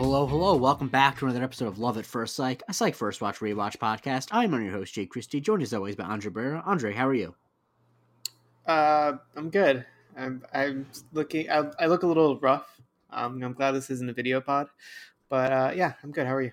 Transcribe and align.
Hello, 0.00 0.28
hello. 0.28 0.54
Welcome 0.54 0.86
back 0.86 1.18
to 1.18 1.26
another 1.26 1.42
episode 1.42 1.66
of 1.66 1.80
Love 1.80 1.98
at 1.98 2.06
First 2.06 2.36
Psych, 2.36 2.62
a 2.68 2.72
Psych 2.72 2.94
First 2.94 3.20
Watch 3.20 3.40
Rewatch 3.40 3.78
podcast. 3.78 4.28
I'm 4.30 4.52
your 4.52 4.70
host, 4.70 4.94
Jake 4.94 5.10
Christie, 5.10 5.40
joined 5.40 5.60
as 5.60 5.74
always 5.74 5.96
by 5.96 6.04
Andre 6.04 6.30
Barrera. 6.30 6.62
Andre, 6.64 6.92
how 6.92 7.08
are 7.08 7.14
you? 7.14 7.34
Uh, 8.64 9.14
I'm 9.34 9.50
good. 9.50 9.84
I'm, 10.16 10.44
I'm 10.54 10.86
looking. 11.12 11.50
I, 11.50 11.72
I 11.80 11.86
look 11.86 12.04
a 12.04 12.06
little 12.06 12.38
rough. 12.38 12.80
Um, 13.10 13.42
I'm 13.42 13.54
glad 13.54 13.72
this 13.72 13.90
isn't 13.90 14.08
a 14.08 14.12
video 14.12 14.40
pod, 14.40 14.68
but 15.28 15.52
uh, 15.52 15.72
yeah, 15.74 15.94
I'm 16.04 16.12
good. 16.12 16.28
How 16.28 16.36
are 16.36 16.42
you? 16.42 16.52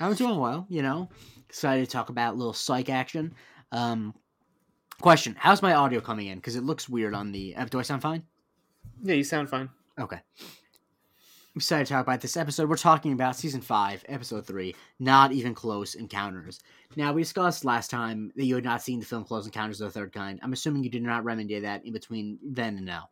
I'm 0.00 0.14
doing 0.14 0.38
well. 0.38 0.64
You 0.70 0.80
know, 0.80 1.10
excited 1.50 1.84
to 1.84 1.90
talk 1.90 2.08
about 2.08 2.32
a 2.32 2.38
little 2.38 2.54
psych 2.54 2.88
action. 2.88 3.34
Um, 3.72 4.14
question: 5.02 5.36
How's 5.38 5.60
my 5.60 5.74
audio 5.74 6.00
coming 6.00 6.28
in? 6.28 6.38
Because 6.38 6.56
it 6.56 6.64
looks 6.64 6.88
weird 6.88 7.12
on 7.12 7.30
the. 7.30 7.56
Uh, 7.56 7.66
do 7.66 7.78
I 7.78 7.82
sound 7.82 8.00
fine? 8.00 8.22
Yeah, 9.02 9.16
you 9.16 9.24
sound 9.24 9.50
fine. 9.50 9.68
Okay. 9.98 10.20
I'm 11.54 11.58
excited 11.58 11.86
to 11.88 11.92
talk 11.94 12.06
about 12.06 12.20
this 12.20 12.36
episode. 12.36 12.68
We're 12.68 12.76
talking 12.76 13.12
about 13.12 13.34
season 13.34 13.60
five, 13.60 14.04
episode 14.08 14.46
three, 14.46 14.76
Not 15.00 15.32
Even 15.32 15.52
Close 15.52 15.96
Encounters. 15.96 16.60
Now, 16.94 17.12
we 17.12 17.22
discussed 17.22 17.64
last 17.64 17.90
time 17.90 18.32
that 18.36 18.44
you 18.44 18.54
had 18.54 18.62
not 18.62 18.82
seen 18.82 19.00
the 19.00 19.06
film 19.06 19.24
Close 19.24 19.46
Encounters 19.46 19.80
of 19.80 19.92
the 19.92 19.98
Third 19.98 20.12
Kind. 20.12 20.38
I'm 20.44 20.52
assuming 20.52 20.84
you 20.84 20.90
did 20.90 21.02
not 21.02 21.24
remedy 21.24 21.58
that 21.58 21.84
in 21.84 21.92
between 21.92 22.38
then 22.40 22.76
and 22.76 22.86
now. 22.86 23.08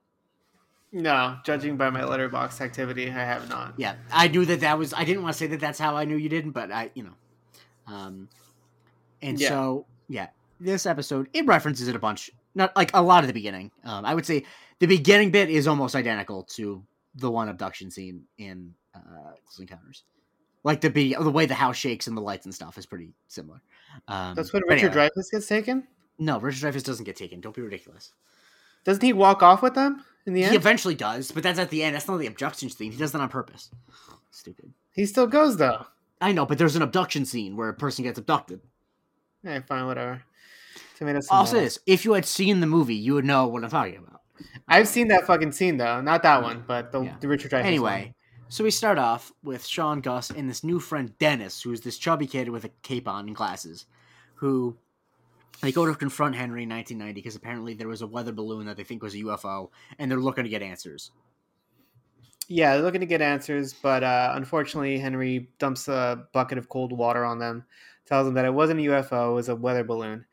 No, 0.92 1.36
judging 1.44 1.76
by 1.76 1.90
my 1.90 2.02
Letterboxd 2.02 2.60
activity, 2.60 3.08
I 3.10 3.12
have 3.24 3.48
not. 3.48 3.74
Yeah, 3.76 3.96
I 4.12 4.28
knew 4.28 4.44
that 4.44 4.60
that 4.60 4.78
was. 4.78 4.94
I 4.94 5.04
didn't 5.04 5.22
want 5.24 5.34
to 5.34 5.38
say 5.38 5.48
that 5.48 5.58
that's 5.60 5.78
how 5.78 5.96
I 5.96 6.04
knew 6.04 6.16
you 6.16 6.28
didn't, 6.28 6.52
but 6.52 6.70
I, 6.70 6.90
you 6.94 7.02
know, 7.02 7.14
um, 7.92 8.28
and 9.20 9.38
Yeah. 9.38 9.48
so 9.48 9.84
yeah, 10.08 10.28
this 10.60 10.86
episode 10.86 11.28
it 11.34 11.44
references 11.44 11.88
it 11.88 11.96
a 11.96 11.98
bunch, 11.98 12.30
not 12.54 12.74
like 12.74 12.92
a 12.94 13.02
lot 13.02 13.22
of 13.24 13.26
the 13.26 13.34
beginning. 13.34 13.70
Um, 13.84 14.06
I 14.06 14.14
would 14.14 14.24
say 14.24 14.44
the 14.78 14.86
beginning 14.86 15.30
bit 15.30 15.50
is 15.50 15.66
almost 15.66 15.94
identical 15.94 16.44
to 16.54 16.82
the 17.18 17.30
one 17.30 17.48
abduction 17.48 17.90
scene 17.90 18.24
in 18.38 18.74
uh, 18.94 18.98
Close 19.44 19.60
Encounters. 19.60 20.04
Like 20.64 20.80
the 20.80 20.90
be 20.90 21.14
the 21.14 21.30
way 21.30 21.46
the 21.46 21.54
house 21.54 21.76
shakes 21.76 22.06
and 22.08 22.16
the 22.16 22.20
lights 22.20 22.44
and 22.44 22.54
stuff 22.54 22.76
is 22.78 22.86
pretty 22.86 23.12
similar. 23.28 23.60
Um, 24.08 24.34
That's 24.34 24.52
when 24.52 24.62
Richard 24.68 24.90
anyway. 24.92 25.08
Dreyfuss 25.16 25.30
gets 25.30 25.46
taken. 25.46 25.86
No, 26.18 26.38
Richard 26.40 26.72
Dreyfuss 26.74 26.82
doesn't 26.84 27.04
get 27.04 27.16
taken. 27.16 27.40
Don't 27.40 27.54
be 27.54 27.62
ridiculous. 27.62 28.12
Doesn't 28.84 29.02
he 29.02 29.12
walk 29.12 29.42
off 29.42 29.62
with 29.62 29.74
them 29.74 30.04
in 30.26 30.34
the 30.34 30.42
end? 30.42 30.50
He 30.52 30.56
eventually 30.56 30.94
does, 30.94 31.30
but 31.30 31.42
that's 31.42 31.58
at 31.58 31.70
the 31.70 31.82
end. 31.82 31.94
That's 31.94 32.08
not 32.08 32.18
the 32.18 32.26
abduction 32.26 32.68
scene. 32.70 32.90
He 32.92 32.98
does 32.98 33.12
that 33.12 33.20
on 33.20 33.28
purpose. 33.28 33.70
Stupid. 34.30 34.72
he 34.92 35.06
still 35.06 35.26
goes 35.26 35.56
though. 35.56 35.86
I 36.20 36.32
know, 36.32 36.44
but 36.44 36.58
there's 36.58 36.76
an 36.76 36.82
abduction 36.82 37.24
scene 37.24 37.56
where 37.56 37.68
a 37.68 37.74
person 37.74 38.02
gets 38.02 38.18
abducted. 38.18 38.60
Yeah, 39.44 39.60
fine, 39.60 39.86
whatever. 39.86 40.22
Tomato 40.96 41.20
Also, 41.30 41.52
tomato. 41.52 41.64
this 41.64 41.78
if 41.86 42.04
you 42.04 42.12
had 42.14 42.26
seen 42.26 42.58
the 42.60 42.66
movie, 42.66 42.96
you 42.96 43.14
would 43.14 43.24
know 43.24 43.46
what 43.46 43.62
I'm 43.62 43.70
talking 43.70 43.96
about. 43.98 44.17
I've 44.68 44.88
seen 44.88 45.08
that 45.08 45.26
fucking 45.26 45.52
scene 45.52 45.76
though. 45.76 46.00
Not 46.00 46.22
that 46.22 46.42
one, 46.42 46.64
but 46.66 46.92
the, 46.92 47.02
Yeah. 47.02 47.16
the 47.20 47.28
Richard 47.28 47.50
Dreyfuss 47.52 47.64
Anyway, 47.64 48.14
so 48.48 48.64
we 48.64 48.70
start 48.70 48.98
off 48.98 49.32
with 49.42 49.64
Sean 49.66 50.00
Gus 50.00 50.30
and 50.30 50.48
this 50.48 50.64
new 50.64 50.80
friend 50.80 51.16
Dennis, 51.18 51.60
who's 51.62 51.80
this 51.80 51.98
chubby 51.98 52.26
kid 52.26 52.48
with 52.48 52.64
a 52.64 52.70
cape 52.82 53.08
on 53.08 53.26
and 53.26 53.36
glasses, 53.36 53.86
who 54.34 54.76
they 55.60 55.72
go 55.72 55.84
to 55.86 55.94
confront 55.94 56.34
Henry 56.36 56.62
in 56.62 56.68
1990 56.68 57.20
because 57.20 57.34
apparently 57.36 57.74
there 57.74 57.88
was 57.88 58.02
a 58.02 58.06
weather 58.06 58.32
balloon 58.32 58.66
that 58.66 58.76
they 58.76 58.84
think 58.84 59.02
was 59.02 59.14
a 59.14 59.18
UFO, 59.18 59.70
and 59.98 60.10
they're 60.10 60.18
looking 60.20 60.44
to 60.44 60.50
get 60.50 60.62
answers. 60.62 61.10
Yeah, 62.50 62.74
they're 62.74 62.84
looking 62.84 63.00
to 63.00 63.06
get 63.06 63.20
answers, 63.20 63.74
but 63.74 64.02
uh, 64.02 64.32
unfortunately, 64.34 64.98
Henry 64.98 65.50
dumps 65.58 65.88
a 65.88 66.24
bucket 66.32 66.56
of 66.56 66.68
cold 66.68 66.92
water 66.92 67.24
on 67.24 67.38
them, 67.38 67.64
tells 68.06 68.26
them 68.26 68.34
that 68.34 68.46
it 68.46 68.54
wasn't 68.54 68.80
a 68.80 68.84
UFO, 68.84 69.32
it 69.32 69.34
was 69.34 69.48
a 69.50 69.56
weather 69.56 69.84
balloon, 69.84 70.24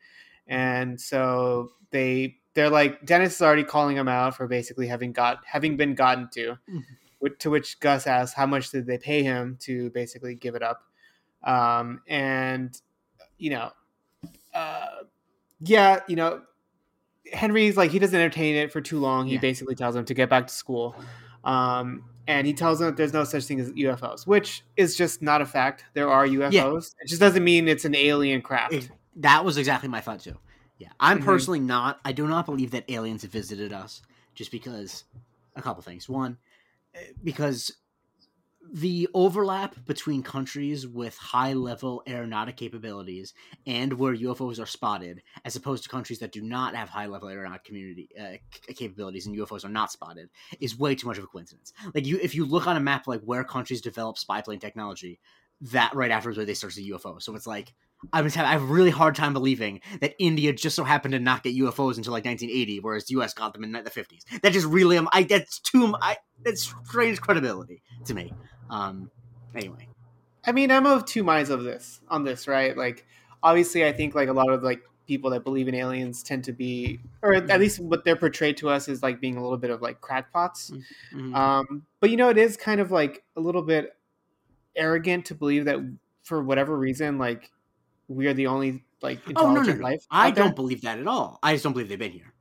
and 0.46 0.98
so 0.98 1.72
they 1.90 2.36
they're 2.56 2.70
like 2.70 3.06
Dennis 3.06 3.36
is 3.36 3.42
already 3.42 3.62
calling 3.62 3.96
him 3.96 4.08
out 4.08 4.36
for 4.36 4.48
basically 4.48 4.88
having 4.88 5.12
got 5.12 5.38
having 5.46 5.76
been 5.76 5.94
gotten 5.94 6.28
to, 6.32 6.58
Mhm. 6.68 6.82
which, 7.20 7.38
to 7.38 7.50
which 7.50 7.78
Gus 7.78 8.08
asks 8.08 8.34
how 8.34 8.46
much 8.46 8.70
did 8.70 8.86
they 8.86 8.98
pay 8.98 9.22
him 9.22 9.56
to 9.60 9.90
basically 9.90 10.34
give 10.34 10.56
it 10.56 10.62
up, 10.64 10.82
um, 11.44 12.00
and 12.08 12.76
you 13.38 13.50
know, 13.50 13.70
uh, 14.54 14.86
yeah, 15.60 16.00
you 16.08 16.16
know. 16.16 16.42
Henry's 17.32 17.76
like 17.76 17.90
he 17.90 17.98
doesn't 17.98 18.18
entertain 18.18 18.54
it 18.54 18.70
for 18.72 18.80
too 18.80 19.00
long. 19.00 19.26
He 19.26 19.34
Yeah. 19.34 19.40
basically 19.40 19.74
tells 19.74 19.96
him 19.96 20.04
to 20.04 20.14
get 20.14 20.30
back 20.30 20.46
to 20.46 20.54
school, 20.54 20.94
um, 21.42 22.04
and 22.28 22.46
he 22.46 22.52
tells 22.54 22.80
him 22.80 22.86
that 22.86 22.96
there's 22.96 23.12
no 23.12 23.24
such 23.24 23.44
thing 23.46 23.58
as 23.58 23.72
UFOs, 23.72 24.28
which 24.28 24.62
is 24.76 24.96
just 24.96 25.22
not 25.22 25.42
a 25.42 25.44
fact. 25.46 25.84
There 25.94 26.08
are 26.08 26.24
UFOs. 26.24 26.94
It 27.00 27.08
just 27.08 27.20
doesn't 27.20 27.42
mean 27.42 27.66
it's 27.66 27.84
an 27.84 27.96
alien 27.96 28.42
craft. 28.42 28.74
It- 28.74 28.90
that 29.16 29.44
was 29.44 29.56
exactly 29.58 29.88
my 29.88 30.00
thought 30.00 30.20
too. 30.20 30.36
Yeah, 30.78 30.92
I'm 31.00 31.18
Mhm. 31.18 31.24
personally 31.24 31.60
not. 31.60 32.00
I 32.04 32.12
do 32.12 32.26
not 32.26 32.46
believe 32.46 32.70
that 32.72 32.90
aliens 32.90 33.22
have 33.22 33.32
visited 33.32 33.72
us, 33.72 34.02
just 34.34 34.50
because 34.50 35.04
a 35.54 35.62
couple 35.62 35.82
things. 35.82 36.08
One, 36.08 36.38
eh, 36.94 37.12
because 37.22 37.72
the 38.72 39.08
overlap 39.14 39.76
between 39.86 40.22
countries 40.24 40.88
with 40.88 41.16
high 41.16 41.52
level 41.52 42.02
aeronautic 42.08 42.56
capabilities 42.56 43.32
and 43.64 43.92
where 43.94 44.12
UFOs 44.12 44.58
are 44.60 44.66
spotted, 44.66 45.22
as 45.44 45.54
opposed 45.56 45.84
to 45.84 45.88
countries 45.88 46.18
that 46.18 46.32
do 46.32 46.42
not 46.42 46.74
have 46.74 46.88
high 46.88 47.06
level 47.06 47.28
aeronautic 47.28 47.64
community 47.64 48.08
uh, 48.18 48.36
c- 48.52 48.74
capabilities 48.74 49.26
and 49.26 49.36
UFOs 49.36 49.64
are 49.64 49.68
not 49.70 49.92
spotted, 49.92 50.30
is 50.60 50.76
way 50.78 50.96
too 50.96 51.06
much 51.06 51.18
of 51.18 51.24
a 51.24 51.28
coincidence. 51.28 51.72
Like 51.94 52.06
you, 52.06 52.18
if 52.20 52.34
you 52.34 52.44
look 52.44 52.66
on 52.66 52.76
a 52.76 52.80
map, 52.80 53.06
like 53.06 53.22
where 53.22 53.44
countries 53.44 53.80
develop 53.80 54.18
spy 54.18 54.40
plane 54.42 54.58
technology, 54.60 55.20
that 55.60 55.94
right 55.94 56.10
after 56.10 56.30
is 56.30 56.36
where 56.36 56.46
they 56.46 56.54
start 56.54 56.74
to 56.74 56.82
UFO. 56.82 57.20
So 57.20 57.34
it's 57.34 57.46
like 57.46 57.72
I 58.12 58.22
was 58.22 58.34
having, 58.34 58.48
I 58.48 58.52
have 58.52 58.62
a 58.62 58.66
really 58.66 58.90
hard 58.90 59.14
time 59.14 59.32
believing 59.32 59.80
that 60.00 60.14
India 60.18 60.52
just 60.52 60.76
so 60.76 60.84
happened 60.84 61.12
to 61.12 61.18
not 61.18 61.42
get 61.42 61.56
UFOs 61.56 61.96
until 61.96 62.12
like 62.12 62.24
1980, 62.24 62.80
whereas 62.80 63.06
the 63.06 63.12
U.S. 63.12 63.32
got 63.32 63.54
them 63.54 63.64
in 63.64 63.72
the 63.72 63.90
50s. 63.90 64.40
That 64.42 64.52
just 64.52 64.66
really, 64.66 64.98
um, 64.98 65.08
I 65.12 65.22
that's 65.22 65.58
too, 65.60 65.94
I 66.00 66.18
that's 66.44 66.62
strange 66.62 67.20
credibility 67.20 67.82
to 68.04 68.14
me. 68.14 68.32
Um, 68.68 69.10
anyway, 69.54 69.88
I 70.44 70.52
mean, 70.52 70.70
I'm 70.70 70.86
of 70.86 71.06
two 71.06 71.24
minds 71.24 71.50
of 71.50 71.64
this 71.64 72.00
on 72.08 72.24
this, 72.24 72.46
right? 72.46 72.76
Like, 72.76 73.06
obviously, 73.42 73.84
I 73.84 73.92
think 73.92 74.14
like 74.14 74.28
a 74.28 74.34
lot 74.34 74.50
of 74.50 74.62
like 74.62 74.82
people 75.06 75.30
that 75.30 75.44
believe 75.44 75.68
in 75.68 75.74
aliens 75.74 76.22
tend 76.22 76.44
to 76.44 76.52
be, 76.52 77.00
or 77.22 77.34
at 77.34 77.60
least 77.60 77.80
what 77.80 78.04
they're 78.04 78.16
portrayed 78.16 78.56
to 78.58 78.68
us 78.68 78.88
is 78.88 79.02
like 79.02 79.20
being 79.20 79.36
a 79.36 79.42
little 79.42 79.56
bit 79.56 79.70
of 79.70 79.80
like 79.80 80.00
crackpots. 80.00 80.72
Mhm. 81.14 81.34
Um, 81.34 81.86
but 82.00 82.10
you 82.10 82.16
know, 82.16 82.28
it 82.28 82.38
is 82.38 82.56
kind 82.56 82.80
of 82.80 82.90
like 82.90 83.24
a 83.36 83.40
little 83.40 83.62
bit 83.62 83.95
arrogant 84.76 85.26
to 85.26 85.34
believe 85.34 85.64
that 85.66 85.78
for 86.22 86.42
whatever 86.42 86.76
reason, 86.76 87.18
like 87.18 87.50
we 88.08 88.26
are 88.26 88.34
the 88.34 88.46
only 88.46 88.84
like 89.02 89.20
oh 89.28 89.32
no, 89.32 89.40
no, 89.42 89.48
intelligent 89.48 89.78
no. 89.80 89.84
life. 89.84 90.06
I 90.10 90.30
don't 90.30 90.56
believe 90.56 90.82
that 90.82 90.98
at 90.98 91.06
all. 91.06 91.38
I 91.42 91.54
just 91.54 91.64
don't 91.64 91.72
believe 91.72 91.88
they've 91.88 91.98
been 91.98 92.12
here 92.12 92.32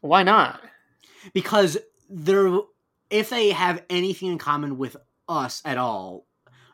Why 0.00 0.22
not? 0.22 0.60
because 1.32 1.78
they're 2.08 2.58
if 3.10 3.30
they 3.30 3.50
have 3.50 3.84
anything 3.90 4.32
in 4.32 4.38
common 4.38 4.78
with 4.78 4.96
us 5.28 5.62
at 5.64 5.78
all. 5.78 6.26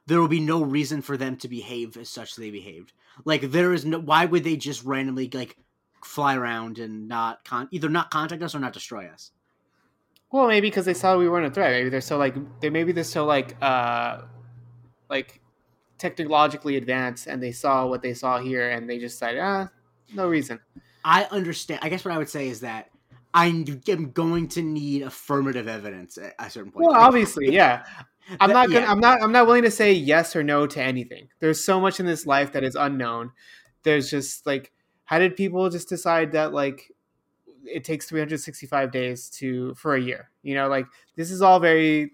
There 0.07 0.21
will 0.21 0.29
be 0.29 0.41
no 0.41 0.63
reason 0.63 1.03
for 1.03 1.17
them 1.17 1.37
to 1.39 1.49
behave 1.49 1.97
as 1.97 2.09
such 2.09 2.37
they 2.37 2.53
behaved. 2.53 2.93
Like 3.25 3.51
there 3.51 3.73
is 3.73 3.85
no. 3.85 3.99
Why 3.99 4.25
would 4.25 4.45
they 4.45 4.57
just 4.57 4.85
randomly 4.85 5.29
like 5.33 5.57
fly 6.05 6.37
around 6.37 6.79
and 6.79 7.09
not 7.09 7.45
con- 7.45 7.69
either 7.73 7.89
not 7.89 8.11
contact 8.11 8.43
us 8.43 8.55
or 8.55 8.61
not 8.61 8.73
destroy 8.73 9.07
us? 9.07 9.33
Well, 10.31 10.47
maybe 10.47 10.69
because 10.69 10.85
they 10.85 10.95
saw 10.95 11.17
we 11.17 11.29
weren't 11.29 11.47
a 11.47 11.51
threat. 11.51 11.73
Maybe 11.73 11.89
they're 11.89 12.01
so 12.01 12.19
like 12.19 12.37
they 12.61 12.71
maybe 12.71 12.93
they're 12.93 13.05
so 13.05 13.25
like 13.25 13.57
uh 13.61 14.23
like 15.09 15.41
technologically 15.99 16.77
advanced, 16.77 17.27
and 17.27 17.43
they 17.43 17.53
saw 17.53 17.87
what 17.87 18.03
they 18.03 18.15
saw 18.15 18.39
here, 18.39 18.71
and 18.71 18.89
they 18.89 18.99
just 18.99 19.19
said, 19.19 19.39
ah, 19.39 19.69
no 20.15 20.29
reason. 20.29 20.61
I 21.05 21.25
understand. 21.31 21.81
I 21.83 21.89
guess 21.89 22.05
what 22.05 22.13
I 22.15 22.19
would 22.19 22.29
say 22.29 22.49
is 22.49 22.61
that 22.61 22.91
I 23.33 23.47
am 23.47 24.11
going 24.11 24.49
to 24.49 24.63
need 24.63 25.03
affirmative 25.03 25.69
evidence 25.69 26.19
at 26.19 26.35
a 26.39 26.51
certain 26.51 26.73
point. 26.73 26.87
Well, 26.87 26.95
Like, 26.95 27.03
obviously, 27.07 27.53
yeah. 27.53 27.85
I'm 28.41 28.49
that- 28.49 28.55
not 28.55 28.67
gonna. 28.69 28.81
yeah. 28.81 28.91
I'm 28.91 28.99
not. 29.01 29.23
I'm 29.23 29.33
not 29.33 29.47
willing 29.47 29.63
to 29.63 29.71
say 29.71 29.93
yes 29.93 30.35
or 30.35 30.43
no 30.43 30.67
to 30.67 30.83
anything. 30.83 31.29
There's 31.39 31.65
so 31.65 31.81
much 31.81 32.01
in 32.01 32.07
this 32.07 32.27
life 32.27 32.53
that 32.53 32.65
is 32.65 32.75
unknown. 32.75 33.31
There's 33.85 34.11
just 34.11 34.47
like, 34.47 34.73
how 35.05 35.21
did 35.21 35.37
people 35.37 35.71
just 35.71 35.89
decide 35.89 36.33
that 36.33 36.53
like 36.53 36.91
it 37.65 37.85
takes 37.85 38.07
365 38.09 38.91
days 38.91 39.31
to 39.31 39.75
for 39.75 39.95
a 39.95 40.01
year? 40.01 40.31
You 40.43 40.57
know, 40.57 40.67
like 40.69 40.87
this 41.15 41.31
is 41.31 41.41
all 41.41 41.61
very. 41.61 42.13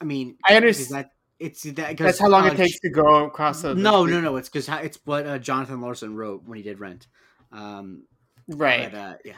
I 0.00 0.04
mean, 0.04 0.36
I 0.44 0.56
understand. 0.56 1.04
that 1.04 1.10
it's 1.44 1.62
that 1.62 1.96
That's 1.96 2.18
how 2.18 2.28
long 2.28 2.44
uh, 2.44 2.52
it 2.52 2.56
takes 2.56 2.78
to 2.80 2.90
go 2.90 3.24
across 3.26 3.62
the. 3.62 3.74
No, 3.74 4.04
no, 4.06 4.20
no. 4.20 4.36
It's 4.36 4.48
because 4.48 4.68
it's 4.68 4.98
what 5.04 5.26
uh, 5.26 5.38
Jonathan 5.38 5.80
Larson 5.80 6.14
wrote 6.16 6.44
when 6.46 6.56
he 6.56 6.62
did 6.62 6.80
Rent. 6.80 7.06
Um, 7.52 8.04
Right. 8.48 8.90
But, 8.90 8.98
uh, 8.98 9.14
yeah. 9.24 9.34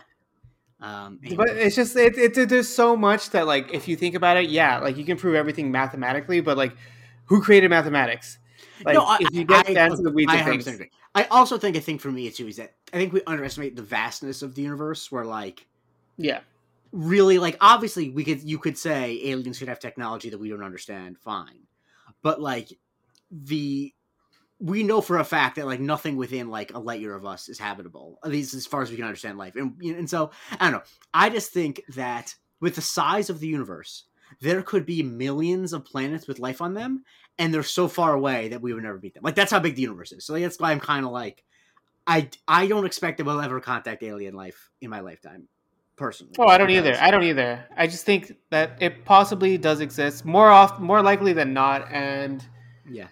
Um, 0.81 1.21
But 1.37 1.49
it's 1.51 1.77
just 1.77 1.97
it, 1.97 2.19
it, 2.19 2.49
there's 2.49 2.69
so 2.69 2.97
much 2.97 3.31
that 3.31 3.47
like 3.47 3.73
if 3.73 3.89
you 3.89 3.97
think 3.97 4.15
about 4.15 4.37
it, 4.37 4.51
yeah, 4.51 4.79
like 4.79 4.97
you 4.97 5.05
can 5.05 5.17
prove 5.17 5.35
everything 5.35 5.71
mathematically, 5.71 6.41
but 6.41 6.57
like 6.57 6.77
who 7.27 7.41
created 7.41 7.71
mathematics? 7.71 8.39
Like 8.85 8.95
No, 8.95 9.05
I- 9.05 9.19
if 9.21 9.33
you 9.33 9.45
get 9.45 9.69
I- 9.69 9.75
down 9.75 9.91
to 9.97 10.03
the 10.03 10.13
weeds 10.13 10.33
I 10.33 10.39
of 10.39 10.47
100% 10.47 10.65
things. 10.79 10.91
I 11.15 11.25
also 11.25 11.57
think 11.57 11.77
a 11.77 11.81
thing 11.81 11.99
for 11.99 12.13
me 12.13 12.29
too 12.31 12.47
is 12.47 12.57
that 12.57 12.75
I 12.93 12.99
think 12.99 13.13
we 13.15 13.23
underestimate 13.27 13.75
the 13.75 13.83
vastness 13.83 14.43
of 14.43 14.55
the 14.55 14.63
universe. 14.63 15.11
Where 15.11 15.25
like 15.25 15.67
yeah, 16.19 16.41
really 16.93 17.39
like 17.39 17.57
obviously 17.63 18.11
we 18.11 18.23
could 18.23 18.43
you 18.43 18.59
could 18.59 18.77
say 18.77 19.19
aliens 19.25 19.59
could 19.59 19.69
have 19.69 19.81
technology 19.81 20.29
that 20.29 20.39
we 20.39 20.51
don't 20.51 20.63
understand 20.63 21.17
fine 21.19 21.61
but 22.27 22.41
like 22.41 22.77
the 23.31 23.95
we 24.59 24.83
know 24.83 25.01
for 25.01 25.19
a 25.19 25.25
fact 25.25 25.57
that 25.57 25.67
like 25.67 25.79
nothing 25.79 26.17
within 26.17 26.51
like 26.51 26.75
a 26.75 26.79
light 26.79 27.01
year 27.01 27.15
of 27.15 27.25
us 27.25 27.49
is 27.49 27.59
habitable 27.59 28.19
at 28.25 28.33
least 28.33 28.53
as 28.53 28.67
far 28.67 28.83
as 28.83 28.91
we 28.91 28.97
can 28.97 29.05
understand 29.05 29.39
life 29.39 29.55
and, 29.55 29.81
and 29.81 30.11
so 30.11 30.33
i 30.59 30.65
don't 30.65 30.73
know 30.73 30.83
i 31.15 31.29
just 31.29 31.53
think 31.53 31.81
that 31.91 32.35
with 32.61 32.75
the 32.75 32.81
size 32.81 33.31
of 33.31 33.39
the 33.39 33.47
universe 33.47 34.07
there 34.41 34.63
could 34.63 34.87
be 34.87 35.03
millions 35.03 35.73
of 35.73 35.85
planets 35.85 36.27
with 36.27 36.39
life 36.39 36.61
on 36.61 36.75
them, 36.75 37.05
and 37.39 37.53
they're 37.53 37.63
so 37.63 37.89
far 37.89 38.13
away 38.13 38.49
that 38.49 38.61
we 38.61 38.73
would 38.73 38.83
never 38.83 38.99
meet 38.99 39.15
them. 39.15 39.23
Like 39.23 39.35
that's 39.35 39.53
how 39.53 39.61
big 39.61 39.77
the 39.77 39.83
universe 39.83 40.13
is. 40.13 40.25
So 40.25 40.33
like, 40.33 40.43
that's 40.43 40.59
why 40.59 40.73
I'm 40.73 40.81
kind 40.81 41.07
of 41.07 41.13
like, 41.13 41.45
I 42.07 42.29
I 42.47 42.67
don't 42.67 42.87
expect 42.87 43.19
that 43.19 43.25
we'll 43.25 43.41
ever 43.41 43.61
contact 43.61 44.03
alien 44.03 44.35
life 44.35 44.71
in 44.81 44.91
my 44.91 45.01
lifetime, 45.01 45.49
personally. 45.97 46.35
Oh, 46.39 46.47
I 46.47 46.59
don't 46.59 46.71
either. 46.71 46.97
I 47.01 47.11
don't 47.11 47.25
either. 47.25 47.65
I 47.77 47.87
just 47.87 48.05
think 48.05 48.33
that 48.51 48.77
it 48.81 49.05
possibly 49.05 49.59
does 49.59 49.81
exist 49.81 50.25
more 50.25 50.51
off, 50.51 50.79
more 50.79 51.03
likely 51.03 51.33
than 51.33 51.53
not, 51.53 51.91
and 51.91 52.45
Yeah, 52.89 53.09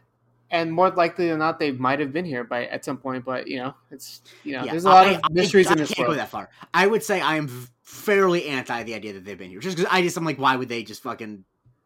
and 0.51 0.73
more 0.73 0.91
likely 0.91 1.29
than 1.29 1.39
not, 1.39 1.59
they 1.59 1.73
might 1.73 1.99
have 2.01 2.13
been 2.13 2.25
here 2.25 2.45
by 2.45 2.67
at 2.67 2.85
some 2.85 2.99
point. 2.99 3.25
But 3.25 3.49
you 3.49 3.59
know, 3.59 3.75
it's 3.91 4.23
you 4.45 4.53
know, 4.53 4.65
yeah. 4.65 4.71
there's 4.71 4.85
a 4.85 4.91
lot 4.91 5.07
I- 5.07 5.13
of 5.15 5.21
I- 5.25 5.33
mysteries 5.33 5.67
I, 5.69 5.73
in 5.73 5.79
this 5.79 5.93
can't 5.93 6.07
world. 6.09 6.17
go 6.17 6.21
that 6.21 6.29
far. 6.29 6.51
I 6.73 6.87
would 6.87 7.03
say 7.03 7.21
I 7.21 7.37
am 7.37 7.49
fairly 7.83 8.47
anti 8.47 8.83
the 8.85 8.95
idea 8.95 9.13
that 9.15 9.25
they've 9.25 9.39
been 9.39 9.51
here, 9.51 9.61
just 9.61 9.77
because 9.77 9.91
I 9.93 10.03
just 10.03 10.17
I'm 10.17 10.25
like, 10.25 10.39
why 10.39 10.57
would 10.57 10.69
they 10.69 10.83
just 10.83 11.03
fucking 11.03 11.45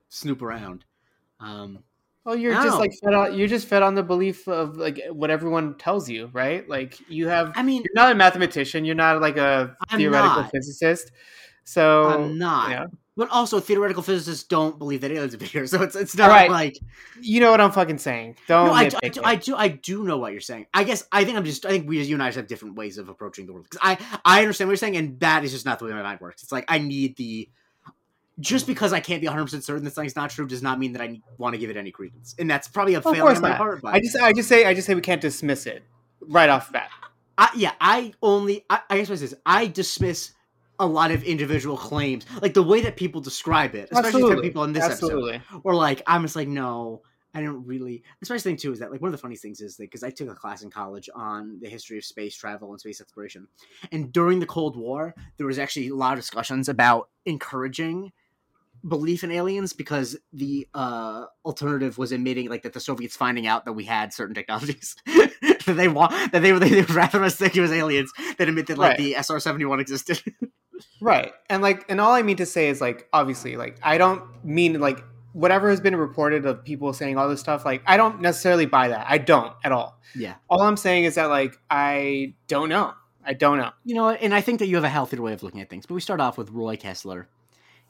snoop 0.09 0.43
around? 0.43 0.85
Um, 1.41 1.79
Well, 2.29 2.37
you're 2.37 2.55
I 2.55 2.63
just 2.63 2.79
like 2.79 2.93
fed 3.03 3.15
on, 3.15 3.39
you're 3.39 3.49
just 3.49 3.67
fed 3.69 3.83
on 3.83 3.95
the 3.95 4.03
belief 4.03 4.47
of 4.49 4.77
like 4.77 5.01
what 5.11 5.31
everyone 5.31 5.77
tells 5.79 6.11
you, 6.11 6.29
right? 6.35 6.69
Like 6.69 6.99
you 7.09 7.27
have 7.29 7.53
I 7.55 7.63
mean, 7.63 7.83
you're 7.83 7.95
not 7.95 8.13
a 8.13 8.15
mathematician, 8.15 8.85
you're 8.85 8.95
not 8.95 9.23
like 9.23 9.39
a 9.39 9.75
I'm 9.89 9.97
theoretical 9.99 10.43
not. 10.43 10.51
physicist. 10.51 11.11
So 11.65 12.05
I'm 12.05 12.37
not. 12.37 12.69
you 12.69 12.77
know, 12.77 12.87
But 13.17 13.31
also, 13.31 13.61
theoretical 13.61 14.03
physicists 14.03 14.47
don't 14.47 14.79
believe 14.79 15.01
that 15.01 15.11
aliens 15.11 15.35
here, 15.51 15.67
so 15.73 15.81
it's 15.81 15.97
it's 15.97 16.19
not 16.19 16.29
Right. 16.29 16.51
like 16.51 16.77
you 17.19 17.41
know 17.41 17.51
what 17.51 17.63
I'm 17.63 17.73
fucking 17.73 17.97
saying. 17.97 18.37
Don't 18.47 18.67
no, 18.67 18.73
I, 18.75 18.91
do, 18.91 18.99
I, 19.03 19.09
do. 19.09 19.21
I 19.25 19.35
do 19.37 19.57
I 19.57 19.69
do 19.69 20.05
know 20.05 20.19
what 20.19 20.33
you're 20.33 20.43
saying. 20.43 20.67
I 20.75 20.85
guess 20.85 21.09
I 21.11 21.25
think 21.25 21.39
I'm 21.39 21.47
just 21.47 21.65
I 21.65 21.71
think 21.71 21.89
we 21.89 22.03
you 22.03 22.15
and 22.15 22.23
I 22.23 22.29
just 22.29 22.37
have 22.37 22.47
different 22.47 22.75
ways 22.75 22.99
of 22.99 23.09
approaching 23.09 23.47
the 23.47 23.55
world 23.55 23.65
because 23.71 23.81
I 23.83 23.97
I 24.27 24.43
understand 24.43 24.69
what 24.69 24.73
you're 24.73 24.77
saying, 24.77 24.99
and 24.99 25.19
that 25.21 25.45
is 25.45 25.53
just 25.53 25.65
not 25.65 25.79
the 25.79 25.87
way 25.87 25.93
my 25.93 26.03
mind 26.03 26.21
works. 26.21 26.43
It's 26.43 26.53
like 26.53 26.67
I 26.69 26.77
need 26.77 27.17
the 27.17 27.49
just 28.41 28.67
because 28.67 28.93
I 28.93 29.01
can't 29.01 29.21
be 29.21 29.27
100 29.27 29.45
percent 29.45 29.65
certain 29.65 29.85
that 29.85 29.95
something's 29.95 30.17
not 30.17 30.31
true 30.31 30.47
does 30.47 30.63
not 30.63 30.79
mean 30.79 30.93
that 30.93 31.03
I 31.03 31.21
want 31.39 31.55
to 31.55 31.59
give 31.59 31.71
it 31.71 31.77
any 31.77 31.91
credence, 31.91 32.35
and 32.39 32.51
that's 32.51 32.69
probably 32.69 32.95
a 32.95 33.03
failing 33.03 33.21
on 33.21 33.41
my 33.41 33.51
not. 33.51 33.59
part. 33.59 33.83
But 33.83 33.95
I 33.95 34.01
just 34.01 34.17
I 34.17 34.33
just 34.33 34.49
say 34.49 34.65
I 34.65 34.75
just 34.75 34.87
say 34.87 34.95
we 34.95 35.01
can't 35.01 35.21
dismiss 35.21 35.67
it 35.67 35.83
right 36.21 36.49
off 36.49 36.69
the 36.69 36.75
bat. 36.75 36.91
I, 37.37 37.51
yeah, 37.57 37.73
I 37.81 38.13
only 38.23 38.65
I, 38.69 38.81
I 38.91 38.99
guess 38.99 39.09
what 39.09 39.19
I 39.19 39.21
this 39.21 39.33
is 39.33 39.39
I 39.47 39.67
dismiss 39.67 40.33
a 40.81 40.87
lot 40.87 41.11
of 41.11 41.25
individual 41.25 41.77
claims, 41.77 42.25
like 42.41 42.55
the 42.55 42.63
way 42.63 42.81
that 42.83 42.97
people 42.97 43.21
describe 43.21 43.75
it, 43.75 43.89
especially 43.91 44.09
Absolutely. 44.09 44.37
the 44.37 44.43
people 44.43 44.65
in 44.65 44.73
this 44.73 44.85
episode. 44.85 45.43
Or 45.65 45.75
like 45.75 46.03
I'm 46.07 46.23
just 46.23 46.37
like 46.37 46.49
no, 46.49 47.03
I 47.35 47.43
don't 47.43 47.65
really. 47.67 48.03
The 48.21 48.27
special 48.27 48.43
thing 48.43 48.57
too 48.57 48.73
is 48.73 48.79
that 48.79 48.91
like 48.91 49.01
one 49.01 49.09
of 49.09 49.13
the 49.13 49.19
funniest 49.19 49.43
things 49.43 49.61
is 49.61 49.77
that 49.77 49.85
because 49.85 50.03
I 50.03 50.11
took 50.11 50.31
a 50.31 50.35
class 50.35 50.63
in 50.63 50.71
college 50.71 51.11
on 51.15 51.59
the 51.61 51.69
history 51.69 51.99
of 51.99 52.05
space 52.05 52.37
travel 52.37 52.71
and 52.71 52.81
space 52.81 53.01
exploration, 53.01 53.49
and 53.93 54.13
during 54.13 54.41
the 54.41 54.47
Cold 54.47 54.77
War 54.77 55.15
there 55.37 55.47
was 55.47 55.59
actually 55.59 55.89
a 55.89 55.95
lot 55.95 56.13
of 56.15 56.21
discussions 56.21 56.69
about 56.69 57.09
encouraging 57.27 58.13
belief 58.87 59.25
in 59.25 59.31
aliens 59.31 59.73
because 59.73 60.17
the 60.33 60.67
uh 60.75 61.25
alternative 61.45 61.99
was 61.99 62.13
admitting 62.13 62.49
like 62.49 62.63
that 62.63 62.73
the 62.73 62.81
Soviets 62.81 63.17
finding 63.17 63.47
out 63.47 63.65
that 63.65 63.73
we 63.73 63.85
had 63.85 64.13
certain 64.13 64.35
technologies 64.35 64.95
that 65.07 65.65
they 65.77 65.89
want 65.89 66.13
that 66.33 66.41
they, 66.43 66.53
they 66.53 66.77
would 66.81 66.91
rather 66.91 67.23
us 67.25 67.35
think 67.37 67.57
it 67.57 67.61
was 67.61 67.73
aliens 67.73 68.13
than 68.37 68.49
admit 68.49 68.67
that 68.69 68.79
like 68.79 68.91
Right. 68.91 68.99
the 68.99 69.15
SR 69.15 69.41
seventy 69.41 69.65
one 69.65 69.81
existed. 69.81 70.21
Right. 71.01 71.33
And 71.51 71.61
like 71.61 71.85
and 71.89 72.01
all 72.01 72.13
I 72.13 72.23
mean 72.23 72.37
to 72.37 72.47
say 72.47 72.69
is 72.69 72.81
like 72.81 73.09
obviously 73.13 73.57
like 73.57 73.79
I 73.83 73.99
don't 73.99 74.23
mean 74.45 74.79
like 74.79 75.03
whatever 75.33 75.71
has 75.71 75.81
been 75.81 75.97
reported 75.97 76.47
of 76.47 76.65
people 76.65 76.93
saying 76.93 77.19
all 77.19 77.29
this 77.29 77.41
stuff 77.41 77.65
like 77.65 77.83
I 77.87 77.97
don't 77.97 78.21
necessarily 78.21 78.67
buy 78.67 78.89
that. 78.89 79.07
I 79.09 79.19
don't 79.19 79.53
at 79.65 79.73
all. 79.73 79.99
yeah. 80.15 80.35
All 80.49 80.63
I'm 80.63 80.77
saying 80.77 81.05
is 81.05 81.17
that 81.17 81.27
like 81.27 81.59
I 81.69 82.35
don't 82.47 82.69
know. 82.69 82.95
I 83.25 83.33
don't 83.35 83.59
know. 83.59 83.71
You 83.85 83.95
know, 83.97 84.09
and 84.11 84.33
I 84.33 84.41
think 84.41 84.61
that 84.61 84.69
you 84.69 84.77
have 84.77 84.85
a 84.85 84.89
healthier 84.89 85.21
way 85.21 85.33
of 85.33 85.43
looking 85.43 85.61
at 85.61 85.69
things. 85.69 85.85
But 85.85 85.95
we 85.95 86.01
start 86.01 86.21
off 86.21 86.39
with 86.39 86.51
Roy 86.51 86.77
Kessler. 86.77 87.29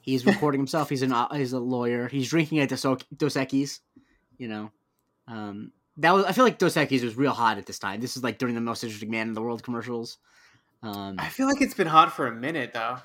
He's 0.08 0.24
recording 0.24 0.60
himself. 0.60 0.88
He's 0.88 1.02
an 1.02 1.12
uh, 1.12 1.28
he's 1.34 1.52
a 1.52 1.58
lawyer. 1.60 2.08
He's 2.08 2.30
drinking 2.30 2.60
at 2.60 2.70
Dos, 2.70 2.82
Dos 2.82 3.34
Equis. 3.34 3.80
You 4.38 4.48
know, 4.48 4.70
um, 5.26 5.72
that 5.98 6.12
was 6.12 6.24
I 6.24 6.32
feel 6.32 6.44
like 6.44 6.58
Dos 6.58 6.76
Equis 6.76 7.04
was 7.04 7.16
real 7.16 7.32
hot 7.32 7.58
at 7.58 7.66
this 7.66 7.78
time. 7.78 8.00
This 8.00 8.16
is 8.16 8.22
like 8.22 8.38
during 8.38 8.54
the 8.54 8.62
most 8.62 8.82
interesting 8.82 9.10
man 9.10 9.28
in 9.28 9.34
the 9.34 9.42
world 9.42 9.62
commercials. 9.62 10.16
Um, 10.82 11.16
I 11.18 11.28
feel 11.28 11.46
like 11.46 11.60
it's 11.60 11.74
been 11.74 11.86
hot 11.88 12.12
for 12.12 12.26
a 12.26 12.34
minute 12.34 12.72
though. 12.72 12.98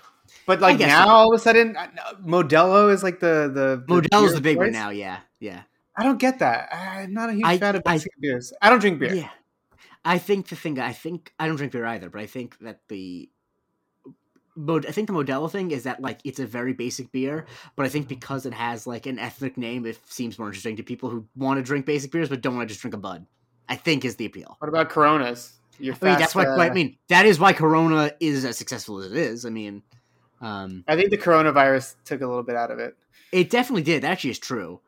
But 0.45 0.61
like 0.61 0.79
now 0.79 1.05
so. 1.05 1.11
all 1.11 1.33
of 1.33 1.37
a 1.37 1.43
sudden 1.43 1.75
uh, 1.75 1.87
Modelo 2.25 2.91
is 2.93 3.03
like 3.03 3.19
the 3.19 3.51
the, 3.53 3.83
the 3.85 4.07
beer 4.09 4.31
the 4.31 4.39
big 4.41 4.57
one 4.57 4.71
now. 4.71 4.89
Yeah, 4.89 5.19
yeah, 5.41 5.63
I 5.97 6.03
don't 6.03 6.19
get 6.19 6.39
that. 6.39 6.69
I'm 6.71 7.13
not 7.13 7.29
a 7.29 7.33
huge 7.33 7.45
I- 7.45 7.57
fan 7.57 7.75
of 7.75 7.83
I- 7.85 7.99
beers. 8.21 8.53
I 8.61 8.69
don't 8.69 8.79
drink 8.79 8.99
beer. 8.99 9.13
yeah. 9.13 9.29
I 10.05 10.17
think 10.17 10.47
the 10.47 10.55
thing. 10.55 10.79
I 10.79 10.93
think 10.93 11.33
I 11.37 11.47
don't 11.47 11.55
drink 11.57 11.73
beer 11.73 11.85
either, 11.85 12.09
but 12.09 12.21
I 12.21 12.27
think 12.27 12.57
that 12.59 12.79
the. 12.87 13.29
Mod- 14.55 14.85
I 14.85 14.91
think 14.91 15.07
the 15.07 15.13
Modelo 15.13 15.49
thing 15.49 15.71
is 15.71 15.83
that 15.83 16.01
like 16.01 16.19
it's 16.23 16.39
a 16.39 16.45
very 16.45 16.73
basic 16.73 17.11
beer, 17.11 17.45
but 17.75 17.85
I 17.85 17.89
think 17.89 18.07
because 18.07 18.45
it 18.45 18.53
has 18.53 18.85
like 18.85 19.05
an 19.05 19.17
ethnic 19.19 19.57
name, 19.57 19.85
it 19.85 19.97
seems 20.05 20.37
more 20.37 20.47
interesting 20.47 20.75
to 20.77 20.83
people 20.83 21.09
who 21.09 21.25
want 21.35 21.57
to 21.57 21.63
drink 21.63 21.85
basic 21.85 22.11
beers 22.11 22.29
but 22.29 22.41
don't 22.41 22.55
want 22.55 22.67
to 22.67 22.73
just 22.73 22.81
drink 22.81 22.93
a 22.93 22.97
Bud. 22.97 23.25
I 23.69 23.75
think 23.75 24.05
is 24.05 24.15
the 24.17 24.25
appeal. 24.25 24.55
What 24.59 24.67
about 24.69 24.89
Coronas? 24.89 25.53
Your 25.79 25.95
I 26.01 26.05
mean, 26.05 26.19
that's 26.19 26.33
fast, 26.33 26.57
why. 26.57 26.67
uh, 26.67 26.69
I 26.69 26.73
mean, 26.73 26.97
that 27.07 27.25
is 27.25 27.39
why 27.39 27.53
Corona 27.53 28.11
is 28.19 28.45
as 28.45 28.57
successful 28.57 28.99
as 28.99 29.11
it 29.11 29.17
is. 29.17 29.45
I 29.45 29.49
mean, 29.49 29.81
um, 30.41 30.83
I 30.87 30.95
think 30.95 31.09
the 31.09 31.17
coronavirus 31.17 31.95
took 32.05 32.21
a 32.21 32.27
little 32.27 32.43
bit 32.43 32.55
out 32.55 32.69
of 32.69 32.77
it. 32.79 32.95
it 33.31 33.49
definitely 33.49 33.81
did. 33.83 34.03
That 34.03 34.11
actually 34.11 34.31
is 34.31 34.39
true. 34.39 34.81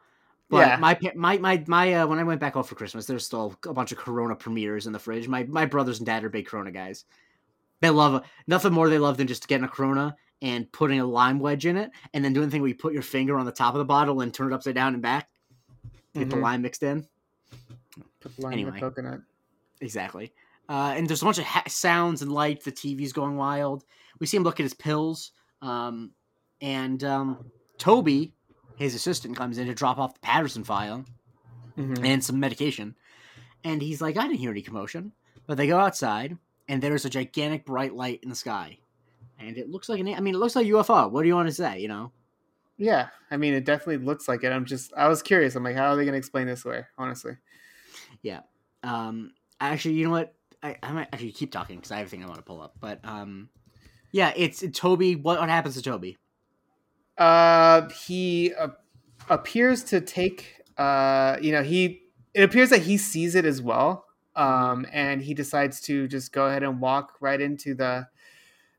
But 0.50 0.68
Yeah. 0.68 0.78
my 0.78 0.98
my 1.16 1.38
my 1.40 1.64
my 1.66 1.94
uh, 1.96 2.08
when 2.08 2.20
I 2.20 2.24
went 2.24 2.40
back 2.40 2.54
home 2.54 2.64
for 2.64 2.76
Christmas, 2.76 3.08
there's 3.08 3.26
still 3.26 3.56
a 3.66 3.74
bunch 3.74 3.92
of 3.92 3.98
Corona 3.98 4.36
premieres 4.36 4.86
in 4.86 4.94
the 4.94 5.00
fridge. 5.00 5.28
My 5.28 5.44
my 5.46 5.66
brothers 5.66 5.98
and 6.00 6.06
dad 6.06 6.24
are 6.24 6.30
big 6.30 6.46
Corona 6.46 6.70
guys. 6.72 7.06
They 7.82 7.90
love 7.90 8.26
nothing 8.48 8.74
more 8.74 8.90
they 8.90 8.98
love 9.00 9.18
than 9.18 9.28
just 9.28 9.48
getting 9.48 9.66
a 9.66 9.68
Corona 9.70 10.16
and 10.42 10.72
putting 10.72 11.00
a 11.00 11.06
lime 11.06 11.40
wedge 11.40 11.66
in 11.66 11.78
it, 11.78 11.92
and 12.14 12.24
then 12.24 12.34
doing 12.34 12.48
the 12.48 12.52
thing 12.52 12.62
where 12.62 12.68
you 12.70 12.76
put 12.76 12.94
your 12.94 13.02
finger 13.02 13.38
on 13.38 13.46
the 13.46 13.52
top 13.52 13.74
of 13.74 13.80
the 13.80 13.86
bottle 13.86 14.22
and 14.22 14.34
turn 14.34 14.52
it 14.52 14.56
upside 14.56 14.76
down 14.76 14.94
and 14.94 15.02
back, 15.02 15.30
get 16.14 16.30
the 16.30 16.36
Mhm. 16.36 16.42
lime 16.42 16.62
mixed 16.62 16.84
in. 16.84 17.08
Put 18.20 18.36
the 18.36 18.42
lime 18.42 18.60
in 18.60 18.66
the 18.74 18.80
coconut. 18.80 19.22
Exactly. 19.82 20.34
Uh, 20.68 20.94
and 20.96 21.08
there's 21.08 21.22
a 21.22 21.26
bunch 21.26 21.38
of 21.38 21.44
ha- 21.46 21.64
sounds 21.68 22.22
and 22.22 22.32
lights. 22.32 22.66
The 22.66 22.72
TV's 22.72 23.14
going 23.14 23.36
wild. 23.38 23.84
We 24.20 24.26
see 24.28 24.38
him 24.38 24.44
look 24.44 24.60
at 24.60 24.64
his 24.64 24.74
pills. 24.74 25.32
Um, 25.62 26.12
and 26.62 27.04
um, 27.04 27.46
Toby, 27.78 28.34
his 28.78 28.96
assistant, 28.96 29.36
comes 29.38 29.58
in 29.58 29.68
to 29.68 29.74
drop 29.76 29.98
off 30.00 30.14
the 30.16 30.20
Patterson 30.22 30.64
file 30.64 31.06
Mhm. 31.78 32.06
and 32.06 32.24
some 32.24 32.40
medication. 32.40 32.96
And 33.64 33.82
he's 33.82 34.02
like, 34.02 34.18
I 34.18 34.24
didn't 34.28 34.40
hear 34.40 34.52
any 34.52 34.62
commotion. 34.62 35.12
But 35.48 35.58
they 35.58 35.68
go 35.68 35.78
outside, 35.80 36.38
and 36.68 36.82
there's 36.82 37.06
a 37.06 37.10
gigantic 37.10 37.66
bright 37.66 37.94
light 37.96 38.20
in 38.24 38.30
the 38.30 38.36
sky. 38.36 38.80
And 39.40 39.58
it 39.58 39.70
looks 39.70 39.90
like 39.90 40.00
an, 40.00 40.08
I 40.08 40.20
mean, 40.22 40.36
it 40.36 40.38
looks 40.38 40.56
like 40.56 40.66
UFO. 40.68 41.12
What 41.12 41.22
do 41.22 41.28
you 41.28 41.36
want 41.36 41.50
to 41.50 41.54
say, 41.54 41.80
you 41.80 41.88
know? 41.88 42.12
Yeah, 42.78 43.08
I 43.32 43.38
mean, 43.38 43.54
it 43.54 43.66
definitely 43.66 43.98
looks 43.98 44.28
like 44.28 44.44
it. 44.44 44.52
I'm 44.52 44.66
just, 44.66 44.94
I 44.96 45.08
was 45.08 45.22
curious. 45.22 45.56
I'm 45.56 45.64
like, 45.64 45.76
how 45.76 45.92
are 45.92 45.96
they 45.96 46.04
going 46.04 46.14
to 46.14 46.18
explain 46.18 46.48
this 46.48 46.66
away? 46.66 46.86
Honestly, 46.98 47.38
Yeah. 48.22 48.42
Um, 48.84 49.32
actually, 49.60 49.96
you 49.96 50.06
know 50.06 50.12
what? 50.12 50.34
I, 50.62 50.78
I 50.82 50.92
might 50.92 51.10
actually 51.14 51.32
keep 51.32 51.52
talking 51.52 51.78
because 51.78 51.92
I 51.92 51.98
have 51.98 52.08
a 52.08 52.10
thing 52.10 52.24
I 52.24 52.28
want 52.28 52.38
to 52.38 52.44
pull 52.44 52.62
up. 52.62 52.76
But 52.80 53.00
um, 53.04 53.50
yeah, 54.12 54.34
it's 54.36 54.64
Toby. 54.74 55.16
What, 55.16 55.40
what 55.40 55.50
happens 55.50 55.76
to 55.76 55.82
Toby? 55.82 56.18
uh, 57.18 57.90
he 57.90 58.54
uh, 58.54 58.70
appears 59.30 59.84
to 59.86 60.02
take, 60.02 60.62
uh, 60.78 61.38
you 61.42 61.52
know, 61.52 61.64
he. 61.64 62.02
It 62.34 62.44
appears 62.44 62.70
that 62.72 62.82
he 62.82 62.98
sees 62.98 63.36
it 63.36 63.46
as 63.46 63.62
well, 63.62 64.05
um, 64.36 64.86
and 64.92 65.22
he 65.22 65.34
decides 65.34 65.82
to 65.82 66.08
just 66.08 66.32
go 66.32 66.48
ahead 66.48 66.64
and 66.64 66.80
walk 66.80 67.18
right 67.20 67.40
into 67.40 67.74
the, 67.74 68.08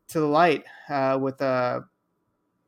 to 0.09 0.21
the 0.21 0.27
light, 0.27 0.65
uh, 0.89 1.19
with 1.21 1.39
the, 1.39 1.85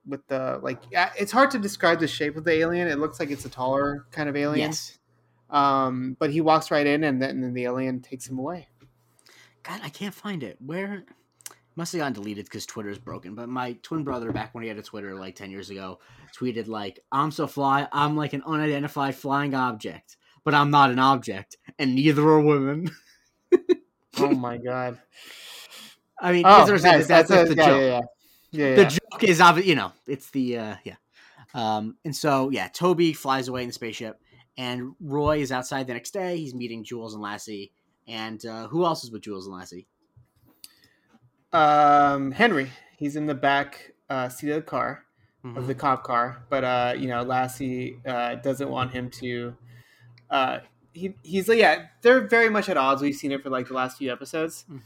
with 0.07 0.27
the 0.29 0.59
like. 0.63 0.83
It's 1.19 1.33
hard 1.33 1.51
to 1.53 1.59
describe 1.59 2.01
the 2.01 2.09
shape 2.09 2.37
of 2.37 2.45
the 2.45 2.53
alien. 2.53 2.89
It 2.89 2.99
looks 2.99 3.21
like 3.21 3.31
it's 3.31 3.45
a 3.45 3.51
taller 3.51 4.07
kind 4.11 4.29
of 4.29 4.37
alien. 4.37 4.71
Yes. 4.71 4.99
Um, 5.51 6.17
but 6.19 6.31
he 6.31 6.41
walks 6.41 6.71
right 6.71 6.87
in, 6.87 7.05
and 7.05 7.23
then, 7.23 7.31
and 7.31 7.43
then 7.43 7.55
the 7.55 7.65
alien 7.65 8.01
takes 8.01 8.29
him 8.29 8.39
away. 8.39 8.69
God, 9.63 9.81
I 9.83 9.89
can't 9.89 10.15
find 10.15 10.43
it. 10.43 10.59
Where? 10.61 11.05
Must 11.75 11.93
have 11.93 12.01
gotten 12.01 12.13
deleted 12.13 12.45
because 12.45 12.67
Twitter 12.67 12.91
is 12.91 12.99
broken. 12.99 13.35
But 13.35 13.49
my 13.49 13.75
twin 13.83 14.03
brother, 14.03 14.33
back 14.33 14.53
when 14.53 14.63
he 14.63 14.69
had 14.69 14.79
a 14.79 14.83
Twitter 14.83 15.15
like 15.15 15.37
ten 15.37 15.51
years 15.51 15.71
ago, 15.71 16.01
tweeted 16.37 16.67
like, 16.69 17.01
"I'm 17.13 17.31
so 17.31 17.47
fly. 17.47 17.87
I'm 17.93 18.17
like 18.17 18.33
an 18.33 18.43
unidentified 18.45 19.15
flying 19.15 19.55
object, 19.55 20.17
but 20.49 20.55
I'm 20.55 20.71
not 20.71 20.91
an 20.91 20.99
object, 20.99 21.59
and 21.79 21.95
neither 21.95 22.27
are 22.27 22.41
women." 22.41 22.91
Oh 24.21 24.31
my 24.35 24.57
god. 24.57 24.99
I 26.21 26.33
mean, 26.33 26.43
Oh, 26.47 26.49
that's, 26.51 26.71
what 26.71 26.73
I'm 26.75 26.79
saying, 26.81 26.97
nice. 27.01 27.07
that's, 27.07 27.29
that's 27.29 27.51
a- 27.51 27.55
the 27.55 27.61
yeah, 27.63 27.67
joke. 27.69 28.05
yeah, 28.51 28.67
yeah. 28.69 28.75
The 28.75 28.85
joke 28.87 29.25
is 29.25 29.41
obvious. 29.43 29.67
You 29.69 29.75
know, 29.77 29.93
it's 30.07 30.31
the 30.31 30.59
uh, 30.59 30.77
yeah. 30.85 30.95
Um, 31.55 31.97
and 32.05 32.17
so 32.17 32.49
yeah, 32.51 32.69
Toby 32.69 33.13
flies 33.13 33.47
away 33.49 33.63
in 33.63 33.69
the 33.69 33.73
spaceship, 33.75 34.19
and 34.57 34.95
Roy 35.01 35.39
is 35.41 35.53
outside 35.53 35.87
the 35.87 35.93
next 35.93 36.13
day. 36.13 36.37
He's 36.39 36.55
meeting 36.55 36.83
Jules 36.83 37.13
and 37.15 37.23
Lassie, 37.23 37.71
and 38.09 38.45
uh, 38.47 38.67
who 38.69 38.85
else 38.87 39.05
is 39.05 39.11
with 39.13 39.23
Jules 39.23 39.47
and 39.47 39.55
Lassie? 39.55 39.87
Um, 41.53 42.33
Henry, 42.33 42.71
he's 42.97 43.15
in 43.17 43.27
the 43.27 43.35
back 43.35 43.93
uh, 44.11 44.29
seat 44.31 44.51
of 44.51 44.57
the 44.57 44.63
car 44.63 45.05
of 45.57 45.67
the 45.69 45.75
cop 45.75 46.03
car, 46.03 46.43
but 46.51 46.65
uh, 46.65 46.95
you 46.99 47.07
know, 47.09 47.23
Lassie 47.23 48.01
uh, 48.05 48.35
doesn't 48.37 48.69
want 48.69 48.91
him 48.93 49.09
to. 49.11 49.55
Uh, 50.31 50.61
he 50.93 51.15
he's 51.23 51.49
like, 51.49 51.59
yeah, 51.59 51.87
they're 52.03 52.27
very 52.27 52.51
much 52.51 52.69
at 52.69 52.77
odds. 52.77 53.03
We've 53.03 53.15
seen 53.15 53.33
it 53.33 53.43
for 53.43 53.51
like 53.51 53.69
the 53.69 53.75
last 53.75 53.99
few 53.99 54.13
episodes. 54.13 54.65
Mhm. 54.71 54.81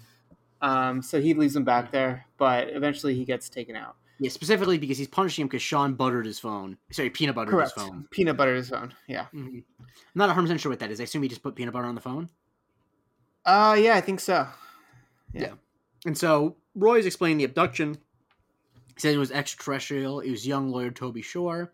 Um, 0.60 1.02
so 1.02 1.20
he 1.20 1.34
leaves 1.34 1.56
him 1.56 1.64
back 1.64 1.90
there, 1.90 2.26
but 2.38 2.68
eventually 2.70 3.14
he 3.14 3.24
gets 3.24 3.48
taken 3.48 3.74
out. 3.74 3.96
Yeah, 4.20 4.30
specifically 4.30 4.78
because 4.78 4.96
he's 4.98 5.08
punishing 5.08 5.42
him 5.42 5.48
because 5.48 5.62
Sean 5.62 5.94
buttered 5.94 6.24
his 6.26 6.38
phone. 6.38 6.76
Sorry, 6.92 7.10
peanut 7.10 7.34
buttered 7.34 7.50
Correct. 7.50 7.72
his 7.74 7.82
phone. 7.82 8.06
Peanut 8.12 8.36
butter 8.36 8.54
is 8.54 8.68
phone. 8.68 8.94
Yeah. 9.08 9.26
hmm 9.26 9.58
I'm 9.80 9.86
not 10.14 10.28
100 10.28 10.42
percent 10.46 10.60
sure 10.60 10.70
what 10.70 10.78
that 10.78 10.90
is. 10.92 11.00
I 11.00 11.04
assume 11.04 11.22
he 11.24 11.28
just 11.28 11.42
put 11.42 11.56
peanut 11.56 11.72
butter 11.72 11.86
on 11.86 11.96
the 11.96 12.00
phone. 12.00 12.28
Uh, 13.44 13.76
yeah, 13.80 13.96
I 13.96 14.00
think 14.00 14.20
so. 14.20 14.46
Yeah. 15.32 15.54
And 16.06 16.16
so 16.16 16.56
Roy's 16.76 17.06
explaining 17.06 17.38
the 17.38 17.44
abduction. 17.44 17.94
He 18.94 19.00
said 19.00 19.14
it 19.14 19.18
was 19.18 19.32
extraterrestrial. 19.32 20.20
It 20.20 20.30
was 20.30 20.46
young 20.46 20.70
lawyer 20.70 20.90
Toby 20.92 21.22
Shore. 21.22 21.72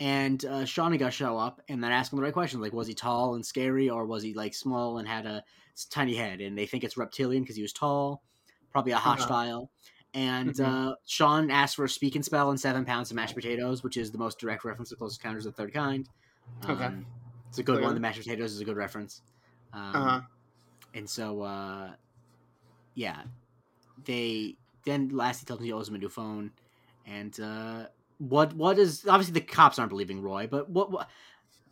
And 0.00 0.44
uh, 0.44 0.64
Sean 0.64 0.92
and 0.92 0.98
Gus 0.98 1.14
show 1.14 1.38
up 1.38 1.60
and 1.68 1.82
then 1.82 1.92
ask 1.92 2.12
him 2.12 2.16
the 2.16 2.22
right 2.22 2.32
questions. 2.32 2.62
Like, 2.62 2.72
was 2.72 2.88
he 2.88 2.94
tall 2.94 3.34
and 3.34 3.46
scary 3.46 3.88
or 3.90 4.06
was 4.06 4.22
he 4.22 4.34
like 4.34 4.54
small 4.54 4.98
and 4.98 5.06
had 5.06 5.26
a 5.26 5.44
tiny 5.90 6.14
head? 6.14 6.40
And 6.40 6.56
they 6.58 6.66
think 6.66 6.82
it's 6.82 6.96
reptilian 6.96 7.42
because 7.42 7.56
he 7.56 7.62
was 7.62 7.72
tall, 7.72 8.24
probably 8.70 8.92
a 8.92 8.98
Uh-huh. 9.04 9.32
hostile. 9.32 9.70
And 10.14 10.58
Mhm. 10.58 10.60
uh, 10.60 10.96
Sean 11.06 11.50
asked 11.50 11.76
for 11.76 11.84
a 11.84 11.88
speak 11.88 12.16
and 12.16 12.24
spell 12.24 12.50
and 12.50 12.60
seven 12.60 12.84
pounds 12.84 13.10
of 13.10 13.16
mashed 13.16 13.34
potatoes, 13.34 13.82
which 13.82 13.96
is 13.96 14.10
the 14.12 14.18
most 14.18 14.38
direct 14.38 14.64
reference 14.64 14.88
to 14.90 14.96
Close 14.96 15.16
Encounters 15.18 15.46
of 15.46 15.54
the 15.54 15.62
Third 15.62 15.72
Kind. 15.72 16.08
Okay. 16.68 16.90
Um, 16.90 17.08
it's 17.50 17.58
a 17.58 17.62
good 17.62 17.80
Clear. 17.80 17.82
one. 17.82 17.94
The 17.94 18.00
mashed 18.00 18.18
potatoes 18.18 18.52
is 18.52 18.60
a 18.60 18.64
good 18.64 18.76
reference. 18.76 19.22
Um, 19.72 19.92
Uh 19.94 20.00
huh. 20.20 20.20
and 20.94 21.08
so, 21.10 21.42
uh, 21.42 21.96
yeah, 22.94 23.24
they 23.98 24.58
then 24.84 25.10
lastly 25.10 25.46
tells 25.46 25.60
him 25.60 25.66
he 25.66 25.72
owes 25.72 25.88
him 25.88 25.96
a 25.96 25.98
new 25.98 26.08
phone, 26.08 26.54
and 27.04 27.38
uh, 27.40 27.88
what 28.28 28.54
what 28.54 28.78
is 28.78 29.06
obviously 29.06 29.34
the 29.34 29.40
cops 29.40 29.78
aren't 29.78 29.90
believing 29.90 30.22
Roy, 30.22 30.46
but 30.46 30.70
what, 30.70 30.90
what 30.90 31.08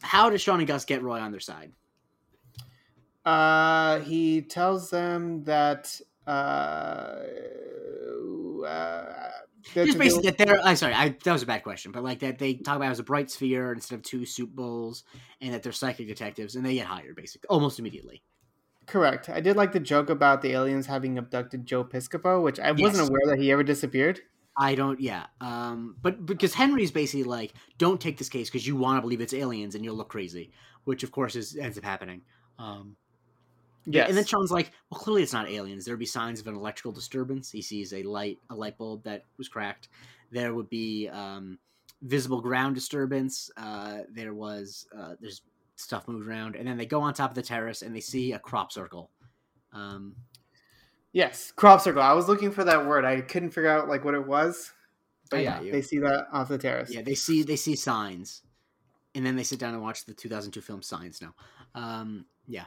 how 0.02 0.30
does 0.30 0.40
Sean 0.40 0.58
and 0.58 0.66
Gus 0.68 0.84
get 0.84 1.02
Roy 1.02 1.20
on 1.20 1.30
their 1.30 1.40
side? 1.40 1.72
Uh, 3.24 4.00
he 4.00 4.42
tells 4.42 4.90
them 4.90 5.44
that 5.44 6.00
uh, 6.26 6.30
uh 8.66 9.30
Just 9.74 9.98
basically 9.98 10.30
that 10.30 10.38
they're. 10.38 10.60
I'm 10.62 10.76
sorry, 10.76 10.94
I, 10.94 11.10
that 11.24 11.32
was 11.32 11.42
a 11.42 11.46
bad 11.46 11.62
question, 11.62 11.92
but 11.92 12.02
like 12.02 12.20
that 12.20 12.38
they 12.38 12.54
talk 12.54 12.76
about 12.76 12.88
it 12.88 12.92
as 12.92 12.98
a 12.98 13.04
bright 13.04 13.30
sphere 13.30 13.72
instead 13.72 13.96
of 13.96 14.02
two 14.02 14.24
soup 14.24 14.50
bowls, 14.50 15.04
and 15.40 15.54
that 15.54 15.62
they're 15.62 15.72
psychic 15.72 16.08
detectives, 16.08 16.56
and 16.56 16.64
they 16.64 16.74
get 16.74 16.86
hired 16.86 17.14
basically 17.16 17.48
almost 17.48 17.78
immediately. 17.78 18.22
correct. 18.86 19.28
I 19.28 19.40
did 19.40 19.56
like 19.56 19.72
the 19.72 19.80
joke 19.80 20.10
about 20.10 20.42
the 20.42 20.52
aliens 20.52 20.86
having 20.86 21.16
abducted 21.18 21.66
Joe 21.66 21.84
Piscopo, 21.84 22.42
which 22.42 22.58
I 22.58 22.72
Yes. 22.76 22.80
wasn't 22.82 23.08
aware 23.08 23.26
that 23.26 23.38
he 23.38 23.50
ever 23.52 23.62
disappeared. 23.62 24.20
I 24.56 24.74
don't, 24.74 25.00
yeah. 25.00 25.26
Um, 25.40 25.96
but 26.02 26.26
because 26.26 26.54
Henry's 26.54 26.90
basically 26.90 27.24
like, 27.24 27.54
don't 27.78 28.00
take 28.00 28.18
this 28.18 28.28
case 28.28 28.50
because 28.50 28.66
you 28.66 28.76
want 28.76 28.98
to 28.98 29.00
believe 29.00 29.20
it's 29.20 29.32
aliens 29.34 29.74
and 29.74 29.84
you'll 29.84 29.96
look 29.96 30.08
crazy, 30.08 30.50
which 30.84 31.02
of 31.02 31.12
course 31.12 31.36
is 31.36 31.56
ends 31.56 31.78
up 31.78 31.84
happening. 31.84 32.22
Um, 32.58 32.96
Yes. 33.86 34.08
and 34.08 34.16
then 34.16 34.24
Sean's 34.26 34.50
like, 34.50 34.72
well, 34.90 35.00
clearly 35.00 35.22
it's 35.22 35.32
not 35.32 35.48
aliens. 35.48 35.84
There 35.84 35.94
would 35.94 36.00
be 36.00 36.06
signs 36.06 36.38
of 36.40 36.46
an 36.46 36.54
electrical 36.54 36.92
disturbance. 36.92 37.50
He 37.50 37.62
sees 37.62 37.92
a 37.94 38.02
light, 38.02 38.38
a 38.50 38.54
light 38.54 38.76
bulb 38.76 39.04
that 39.04 39.24
was 39.38 39.48
cracked. 39.48 39.88
There 40.30 40.54
would 40.54 40.68
be 40.68 41.08
um, 41.08 41.58
visible 42.02 42.40
ground 42.40 42.74
disturbance. 42.74 43.50
Uh, 43.56 44.00
there 44.12 44.34
was, 44.34 44.86
uh, 44.96 45.14
there's 45.20 45.42
stuff 45.76 46.06
moved 46.06 46.28
around, 46.28 46.56
and 46.56 46.68
then 46.68 46.76
they 46.76 46.86
go 46.86 47.00
on 47.00 47.14
top 47.14 47.30
of 47.30 47.34
the 47.34 47.42
terrace 47.42 47.80
and 47.82 47.96
they 47.96 48.00
see 48.00 48.32
a 48.32 48.38
crop 48.38 48.70
circle. 48.70 49.10
Um, 49.72 50.14
yes, 51.12 51.52
crop 51.56 51.80
circle. 51.80 52.02
I 52.02 52.12
was 52.12 52.28
looking 52.28 52.50
for 52.50 52.64
that 52.64 52.86
word. 52.86 53.04
I 53.04 53.20
couldn't 53.20 53.50
figure 53.50 53.70
out 53.70 53.88
like 53.88 54.04
what 54.04 54.14
it 54.14 54.26
was. 54.26 54.72
But 55.30 55.38
I 55.38 55.42
yeah, 55.42 55.60
they 55.60 55.82
see 55.82 55.98
that 56.00 56.26
off 56.32 56.48
the 56.48 56.58
terrace. 56.58 56.90
Yeah, 56.92 57.02
they 57.02 57.14
see 57.14 57.42
they 57.44 57.54
see 57.56 57.76
signs, 57.76 58.42
and 59.14 59.24
then 59.24 59.36
they 59.36 59.44
sit 59.44 59.58
down 59.60 59.74
and 59.74 59.82
watch 59.82 60.04
the 60.04 60.12
2002 60.14 60.60
film 60.60 60.82
Signs. 60.82 61.22
Now, 61.22 61.34
um, 61.76 62.24
yeah, 62.48 62.64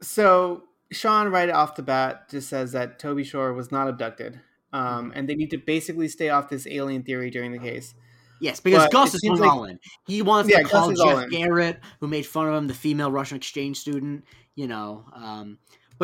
So 0.00 0.64
Sean, 0.90 1.28
right 1.28 1.48
off 1.50 1.76
the 1.76 1.82
bat, 1.82 2.28
just 2.28 2.48
says 2.48 2.72
that 2.72 2.98
Toby 2.98 3.24
Shore 3.24 3.52
was 3.52 3.70
not 3.70 3.88
abducted, 3.88 4.40
um, 4.72 5.12
and 5.14 5.28
they 5.28 5.34
need 5.34 5.50
to 5.50 5.58
basically 5.58 6.08
stay 6.08 6.28
off 6.30 6.48
this 6.48 6.66
alien 6.66 7.02
theory 7.04 7.30
during 7.30 7.52
the 7.52 7.58
case. 7.58 7.94
yes, 8.40 8.58
because 8.58 8.84
But 8.86 8.92
Gus 8.92 9.14
is 9.14 9.22
like- 9.24 9.48
all 9.48 9.64
in. 9.66 9.78
He 10.06 10.20
wants 10.20 10.50
Yeah, 10.50 10.62
to 10.62 10.68
call 10.68 10.92
Jeff. 10.92 11.30
Garrett, 11.30 11.78
who 12.00 12.08
made 12.08 12.26
fun 12.26 12.48
of 12.48 12.54
him, 12.54 12.66
the 12.66 12.74
female 12.74 13.12
Russian 13.12 13.36
exchange 13.36 13.78
student. 13.78 14.24
You 14.56 14.66
know, 14.66 15.04
um, 15.14 15.58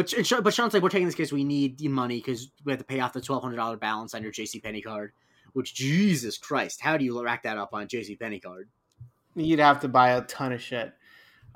but 0.06 0.42
but 0.44 0.54
Sean's 0.54 0.74
like, 0.74 0.82
we're 0.82 0.88
taking 0.88 1.06
this 1.06 1.14
case. 1.14 1.32
We 1.32 1.44
need 1.44 1.78
the 1.78 1.88
money 1.88 2.18
because 2.18 2.50
we 2.64 2.72
have 2.72 2.78
to 2.78 2.84
pay 2.84 3.00
off 3.00 3.12
the 3.12 3.20
twelve 3.20 3.42
hundred 3.42 3.56
dollar 3.56 3.76
balance 3.76 4.14
on 4.14 4.22
your 4.22 4.32
J.C. 4.32 4.60
Penney 4.60 4.82
card. 4.82 5.12
Which 5.54 5.74
Jesus 5.74 6.38
Christ, 6.38 6.80
how 6.80 6.96
do 6.96 7.04
you 7.04 7.22
rack 7.22 7.42
that 7.44 7.56
up 7.58 7.70
on 7.72 7.88
J.C. 7.88 8.16
Penney 8.16 8.38
card? 8.38 8.68
You'd 9.34 9.58
have 9.60 9.80
to 9.80 9.88
buy 9.88 10.10
a 10.10 10.20
ton 10.22 10.52
of 10.52 10.60
shit. 10.60 10.92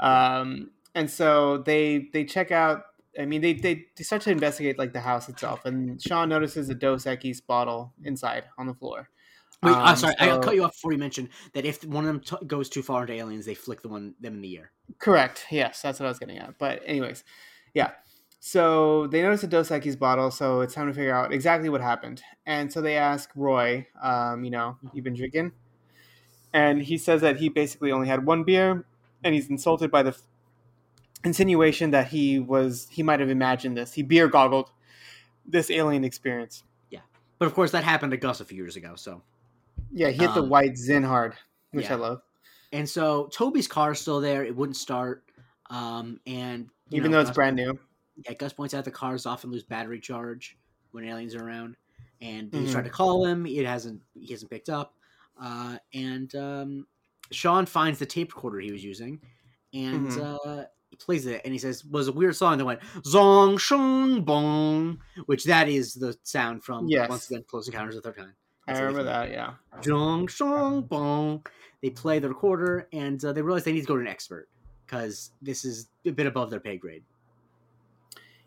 Um, 0.01 0.71
and 0.95 1.11
so 1.11 1.59
they 1.59 2.09
they 2.13 2.25
check 2.25 2.51
out. 2.51 2.85
I 3.19 3.27
mean, 3.27 3.43
they, 3.43 3.53
they 3.53 3.87
they 3.97 4.05
start 4.05 4.23
to 4.23 4.31
investigate 4.31 4.79
like 4.79 4.93
the 4.93 5.01
house 5.01 5.29
itself, 5.29 5.65
and 5.67 6.01
Sean 6.03 6.29
notices 6.29 6.69
a 6.71 6.75
Dos 6.75 7.05
Equis 7.05 7.45
bottle 7.47 7.93
inside 8.05 8.45
on 8.59 8.67
the 8.67 8.75
floor. 8.75 9.09
Wait, 9.63 9.71
Um, 9.73 9.79
I'm 9.79 9.97
sorry, 9.97 10.15
I 10.19 10.29
so- 10.29 10.41
cut 10.41 10.55
you 10.55 10.65
off 10.65 10.73
before 10.73 10.93
you 10.93 10.99
mentioned 10.99 11.29
that 11.53 11.65
if 11.65 11.85
one 11.85 12.05
of 12.05 12.09
them 12.09 12.21
t- 12.41 12.47
goes 12.47 12.69
too 12.69 12.83
far 12.83 13.03
into 13.03 13.13
aliens, 13.13 13.45
they 13.47 13.55
flick 13.55 13.83
the 13.83 13.89
one 13.89 14.15
them 14.19 14.35
in 14.37 14.41
the 14.41 14.53
ear. 14.55 14.73
Correct. 14.99 15.47
Yes, 15.51 15.83
that's 15.83 16.01
what 16.01 16.07
I 16.07 16.09
was 16.09 16.19
getting 16.19 16.39
at. 16.39 16.59
But 16.59 16.83
anyways, 16.87 17.23
yeah. 17.75 17.93
So 18.45 19.07
they 19.07 19.23
notice 19.23 19.45
a 19.45 19.47
Dos 19.47 19.69
Equis 19.69 19.97
bottle, 19.97 20.33
so 20.33 20.63
it's 20.63 20.75
time 20.75 20.89
to 20.89 20.93
figure 20.93 21.15
out 21.15 21.33
exactly 21.33 21.69
what 21.69 21.81
happened. 21.81 22.25
And 22.45 22.73
so 22.73 22.81
they 22.81 22.97
ask 22.97 23.31
Roy, 23.37 23.87
um, 24.03 24.43
you 24.43 24.51
know, 24.51 24.77
you've 24.93 25.05
been 25.05 25.15
drinking, 25.15 25.53
and 26.53 26.83
he 26.83 26.99
says 26.99 27.21
that 27.21 27.37
he 27.37 27.49
basically 27.49 27.93
only 27.93 28.09
had 28.09 28.27
one 28.27 28.43
beer, 28.43 28.85
and 29.23 29.33
he's 29.33 29.49
insulted 29.49 29.93
by 29.93 30.03
the 30.03 30.09
f- 30.11 30.23
insinuation 31.23 31.93
that 31.93 32.09
he 32.09 32.41
was 32.41 32.89
he 32.91 33.05
might 33.05 33.21
have 33.21 33.31
imagined 33.31 33.77
this. 33.77 33.93
He 33.93 34.03
beer 34.03 34.27
goggled 34.27 34.73
this 35.47 35.71
alien 35.71 36.03
experience. 36.03 36.65
Yeah, 36.91 37.03
but 37.39 37.47
of 37.47 37.55
course, 37.55 37.71
that 37.71 37.85
happened 37.85 38.11
to 38.11 38.17
Gus 38.17 38.41
a 38.41 38.45
few 38.45 38.57
years 38.57 38.75
ago. 38.75 38.95
So, 38.97 39.23
Yeah, 39.93 40.09
he 40.09 40.19
hit 40.19 40.35
the 40.35 40.43
Um, 40.43 40.49
white 40.49 40.77
Zin 40.77 41.05
hard, 41.05 41.37
which 41.71 41.85
yeah. 41.85 41.93
I 41.93 41.97
love. 41.97 42.23
and 42.73 42.89
so 42.91 43.29
Toby's 43.29 43.69
car's 43.69 44.01
still 44.01 44.21
there; 44.21 44.43
it 44.45 44.57
wouldn't 44.57 44.77
start. 44.77 45.23
Um, 45.71 46.19
and 46.27 46.69
Even 46.91 47.13
know, 47.13 47.19
though 47.19 47.21
it's 47.21 47.31
Gus- 47.31 47.37
brand 47.37 47.55
new. 47.55 47.79
Yeah, 48.17 48.35
Gus 48.35 48.53
points 48.53 48.75
out 48.75 48.85
the 48.85 48.91
cars 48.91 49.27
often 49.27 49.51
lose 49.51 49.63
battery 49.63 50.01
charge 50.01 50.59
when 50.93 51.05
aliens 51.05 51.35
are 51.35 51.45
around, 51.47 51.77
and 52.21 52.51
Mhm. 52.51 52.61
he's 52.61 52.73
tried 52.73 52.85
to 52.85 52.91
call 52.91 53.25
him. 53.27 53.47
It 53.47 53.65
hasn't. 53.67 54.01
He 54.15 54.33
hasn't 54.33 54.51
picked 54.51 54.69
up. 54.69 54.95
Uh, 55.41 55.79
and 55.95 56.35
um, 56.35 56.87
Sean 57.31 57.65
finds 57.67 57.99
the 57.99 58.07
tape 58.07 58.35
recorder 58.35 58.61
he 58.61 58.71
was 58.73 58.85
using, 58.85 59.21
and 59.73 60.09
Mhm. 60.09 60.47
uh, 60.63 60.65
he 60.91 60.97
plays 60.97 61.25
it, 61.27 61.41
and 61.45 61.53
he 61.55 61.59
says, 61.59 61.85
"Was 61.87 62.09
a 62.09 62.13
weird 62.13 62.37
song 62.37 62.59
that 62.59 62.65
went 62.67 62.81
zong 63.05 63.59
shong 63.59 64.23
bong," 64.25 65.01
which 65.27 65.45
that 65.45 65.69
is 65.69 65.95
the 65.95 66.17
sound 66.23 66.63
from 66.63 66.87
Yes. 66.89 67.09
once 67.09 67.31
again 67.31 67.45
Close 67.49 67.67
Encounters 67.67 67.97
of 67.97 68.03
the 68.03 68.11
Third 68.13 68.17
Kind. 68.19 68.33
I 68.69 68.73
That's 68.75 68.81
what 68.81 68.87
remember 68.89 69.05
that, 69.05 69.31
yeah. 69.31 69.55
Zong 69.81 70.29
shong 70.29 70.83
bong. 70.83 71.45
They 71.81 71.91
play 71.91 72.19
the 72.21 72.29
recorder, 72.29 72.87
and 72.93 73.25
uh, 73.25 73.33
they 73.33 73.43
realize 73.43 73.65
they 73.65 73.73
need 73.73 73.81
to 73.81 73.87
go 73.87 73.97
to 73.97 74.03
an 74.03 74.07
expert 74.07 74.49
because 74.87 75.33
this 75.41 75.65
is 75.65 75.89
a 76.05 76.11
bit 76.13 76.27
above 76.27 76.51
their 76.51 76.61
pay 76.61 76.77
grade. 76.77 77.03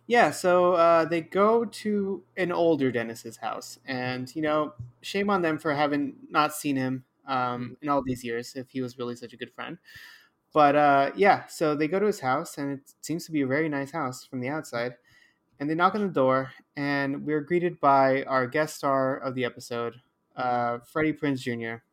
Yeah, 0.07 0.31
so 0.31 0.74
uh, 0.74 1.05
they 1.05 1.21
go 1.21 1.65
to 1.65 2.24
an 2.38 2.51
older 2.51 2.91
Dennis's 2.91 3.38
house, 3.38 3.79
and 3.85 4.33
you 4.35 4.41
know, 4.41 4.74
shame 5.01 5.29
on 5.29 5.41
them 5.41 5.57
for 5.57 5.74
having 5.74 6.17
not 6.29 6.53
seen 6.53 6.75
him 6.75 7.05
um, 7.25 7.75
in 7.81 7.89
all 7.89 8.03
these 8.03 8.24
years 8.24 8.55
if 8.55 8.69
he 8.69 8.81
was 8.81 9.00
really 9.00 9.15
such 9.15 9.33
a 9.33 9.38
good 9.38 9.51
friend. 9.51 9.79
But 10.53 10.75
uh, 10.75 11.12
yeah, 11.15 11.47
so 11.47 11.75
they 11.75 11.88
go 11.88 12.00
to 12.00 12.05
his 12.07 12.19
house, 12.21 12.57
and 12.57 12.79
it 12.79 12.93
seems 13.01 13.25
to 13.25 13.31
be 13.31 13.41
a 13.41 13.47
very 13.47 13.69
nice 13.69 13.91
house 13.91 14.25
from 14.25 14.41
the 14.41 14.50
outside. 14.50 14.97
And 15.59 15.69
they 15.69 15.75
knock 15.75 15.95
on 15.95 16.01
the 16.01 16.13
door, 16.13 16.51
and 16.75 17.25
we're 17.25 17.41
greeted 17.41 17.79
by 17.79 18.24
our 18.24 18.47
guest 18.47 18.77
star 18.77 19.17
of 19.17 19.35
the 19.35 19.45
episode, 19.45 19.95
uh, 20.35 20.79
Freddie 20.79 21.13
Prinze 21.13 21.41
Jr., 21.41 21.83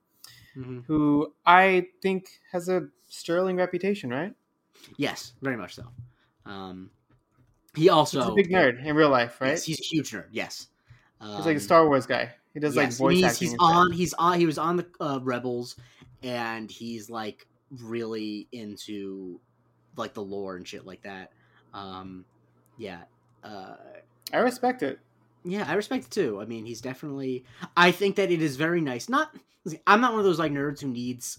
who 0.87 1.35
I 1.47 1.89
think 2.03 2.41
has 2.53 2.69
a 2.69 2.89
sterling 3.07 3.57
reputation, 3.57 4.11
right? 4.11 4.35
Yes, 4.97 5.35
very 5.43 5.57
much 5.57 5.75
so. 5.75 5.85
Um, 6.45 6.91
he 7.75 7.89
also 7.89 8.21
He's 8.21 8.29
a 8.29 8.35
big 8.35 8.51
nerd 8.51 8.85
in 8.85 8.95
real 8.95 9.09
life, 9.09 9.41
right? 9.41 9.51
Yes, 9.51 9.65
he's 9.65 9.81
a 9.81 9.85
huge 9.85 10.11
nerd. 10.11 10.27
Yes, 10.31 10.69
He's 11.21 11.47
like 11.47 11.47
a 11.47 11.51
Um, 11.53 11.61
Star 11.61 11.87
Wars 11.87 12.07
guy. 12.07 12.33
He 12.53 12.61
does 12.61 12.77
like 12.77 12.93
voice 12.93 13.17
he's, 13.17 13.25
acting. 13.25 13.49
He's 13.49 13.53
and 13.53 13.61
on. 13.61 13.93
He's 13.93 14.15
on. 14.15 14.39
He 14.39 14.47
was 14.47 14.59
on 14.59 14.77
the 14.77 14.87
uh, 15.01 15.21
Rebels, 15.23 15.77
and 16.23 16.71
he's 16.71 17.09
like 17.09 17.47
really 17.81 18.49
into 18.53 19.41
like 19.97 20.15
the 20.15 20.23
lore 20.23 20.57
and 20.57 20.67
shit 20.67 20.85
like 20.85 21.03
that. 21.03 21.31
Um, 21.73 22.25
yeah, 22.77 23.03
uh, 23.43 23.77
I 24.33 24.39
respect 24.39 24.83
it. 24.83 24.99
yeah, 25.45 25.65
I 25.67 25.75
respect 25.75 26.05
it 26.07 26.11
too. 26.11 26.41
I 26.41 26.45
mean, 26.45 26.67
he's 26.67 26.81
definitely. 26.81 27.45
I 27.77 27.91
think 27.91 28.17
that 28.17 28.31
it 28.31 28.43
is 28.43 28.57
very 28.57 28.81
nice. 28.81 29.09
Not, 29.09 29.35
I'm 29.87 30.01
not 30.01 30.13
one 30.13 30.21
of 30.21 30.27
those 30.27 30.39
like 30.39 30.53
nerds 30.53 30.81
who 30.81 30.89
needs 30.89 31.39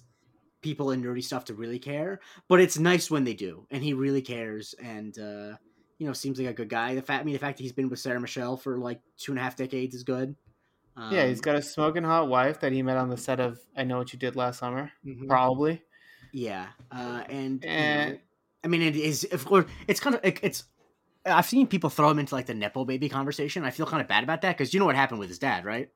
people 0.62 0.92
in 0.92 1.04
nerdy 1.04 1.24
stuff 1.24 1.46
to 1.46 1.54
really 1.54 1.80
care, 1.80 2.22
but 2.48 2.60
it's 2.60 2.80
nice 2.80 3.12
when 3.12 3.24
they 3.24 3.34
do, 3.34 3.68
and 3.70 3.84
he 3.84 3.94
really 3.94 4.22
cares, 4.22 4.74
and 4.82 5.20
uh, 5.20 5.58
you 6.04 6.10
know, 6.10 6.14
seems 6.14 6.38
like 6.38 6.50
a 6.50 6.54
good 6.54 6.68
guy. 6.68 6.96
The 6.96 7.02
fact, 7.02 7.22
I 7.22 7.24
mean, 7.24 7.32
the 7.32 7.40
fact 7.40 7.58
that 7.58 7.64
he's 7.64 7.72
been 7.72 7.90
with 7.90 8.00
Sarah 8.00 8.20
Michelle 8.20 8.58
for 8.58 8.78
like 8.78 9.00
two 9.18 9.32
and 9.32 9.40
a 9.40 9.42
half 9.42 9.56
decades 9.56 9.96
is 9.96 10.04
good. 10.04 10.36
Um, 10.98 11.14
yeah, 11.14 11.26
he's 11.26 11.40
got 11.40 11.56
a 11.56 11.62
smoking 11.62 12.04
hot 12.04 12.28
wife 12.28 12.60
that 12.60 12.74
he 12.74 12.84
met 12.84 12.98
on 12.98 13.10
the 13.10 13.16
set 13.16 13.40
of 13.40 13.58
I 13.76 13.86
Know 13.86 14.00
What 14.00 14.12
You 14.12 14.20
Did 14.20 14.36
Last 14.36 14.60
Summer, 14.60 14.92
mhm. 15.06 15.30
probably. 15.30 15.82
Yeah, 16.34 16.68
uh, 16.92 17.24
and 17.30 17.64
you 17.64 17.70
know, 17.70 18.18
I 18.66 18.68
mean, 18.68 18.82
it 18.82 18.98
is 18.98 19.26
of 19.32 19.46
course 19.46 19.66
it's 19.88 20.02
kind 20.02 20.16
of 20.16 20.26
it, 20.26 20.40
it's. 20.44 20.66
I've 21.26 21.46
seen 21.46 21.68
people 21.68 21.90
throw 21.90 22.10
him 22.10 22.20
into 22.20 22.36
like 22.36 22.48
the 22.48 22.54
nepo 22.54 22.84
baby 22.84 23.08
conversation. 23.08 23.64
I 23.64 23.72
feel 23.72 23.86
kind 23.86 24.02
of 24.02 24.10
bad 24.10 24.26
about 24.26 24.42
that 24.42 24.58
because 24.58 24.74
you 24.74 24.80
know 24.82 24.86
what 24.86 24.96
happened 24.96 25.22
with 25.22 25.30
his 25.30 25.40
dad, 25.40 25.64
right? 25.64 25.90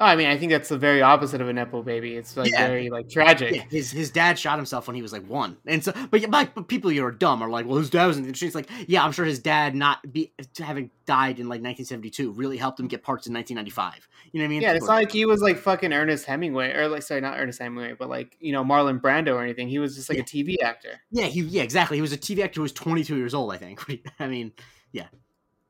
Oh, 0.00 0.04
I 0.06 0.14
mean, 0.14 0.28
I 0.28 0.36
think 0.38 0.52
that's 0.52 0.68
the 0.68 0.78
very 0.78 1.02
opposite 1.02 1.40
of 1.40 1.48
a 1.48 1.52
nepo 1.52 1.82
baby. 1.82 2.14
It's 2.14 2.36
like 2.36 2.52
Yeah. 2.52 2.68
very 2.68 2.88
like 2.88 3.08
tragic. 3.08 3.56
Yeah, 3.56 3.62
his 3.68 3.90
his 3.90 4.12
dad 4.12 4.38
shot 4.38 4.56
himself 4.56 4.86
when 4.86 4.94
he 4.94 5.02
was 5.02 5.12
like 5.12 5.26
one, 5.26 5.56
and 5.66 5.82
so 5.82 5.92
but, 6.12 6.20
yeah, 6.20 6.28
but 6.28 6.68
people 6.68 6.92
you 6.92 7.04
are 7.04 7.10
dumb 7.10 7.42
are 7.42 7.48
like, 7.50 7.66
well, 7.66 7.78
his 7.78 7.90
dad 7.90 8.06
was 8.06 8.16
in 8.16 8.24
the 8.24 8.32
streets. 8.32 8.54
Like, 8.54 8.70
yeah, 8.86 9.02
I'm 9.04 9.10
sure 9.10 9.24
his 9.24 9.40
dad 9.40 9.74
not 9.74 10.12
be 10.12 10.32
having 10.56 10.90
died 11.04 11.40
in 11.40 11.46
like 11.48 11.62
1972 11.62 12.30
really 12.30 12.56
helped 12.56 12.78
him 12.78 12.86
get 12.86 13.02
parts 13.02 13.26
in 13.26 13.34
1995. 13.34 14.06
You 14.30 14.38
know 14.38 14.44
what 14.44 14.46
I 14.46 14.48
mean? 14.50 14.62
Yeah, 14.62 14.74
it's 14.74 14.86
not 14.86 14.94
like 14.94 15.10
he 15.10 15.24
was 15.26 15.40
like 15.40 15.58
fucking 15.58 15.92
Ernest 15.92 16.26
Hemingway, 16.26 16.74
or 16.76 16.86
like 16.86 17.02
sorry, 17.02 17.20
not 17.20 17.36
Ernest 17.36 17.58
Hemingway, 17.60 17.94
but 17.98 18.08
like 18.08 18.36
you 18.38 18.52
know 18.52 18.62
Marlon 18.62 19.00
Brando 19.00 19.34
or 19.34 19.42
anything. 19.42 19.68
He 19.68 19.80
was 19.80 19.96
just 19.96 20.08
like 20.08 20.18
Yeah. 20.18 20.22
a 20.22 20.26
TV 20.26 20.62
actor. 20.62 21.00
yeah, 21.10 21.24
he 21.24 21.40
yeah 21.40 21.62
exactly. 21.64 21.96
He 21.96 22.02
was 22.02 22.12
a 22.12 22.18
TV 22.18 22.44
actor 22.44 22.58
who 22.58 22.62
was 22.62 22.72
22 22.72 23.16
years 23.16 23.34
old. 23.34 23.52
I 23.52 23.56
think. 23.56 23.80
I 24.20 24.28
mean, 24.28 24.52
yeah. 24.92 25.08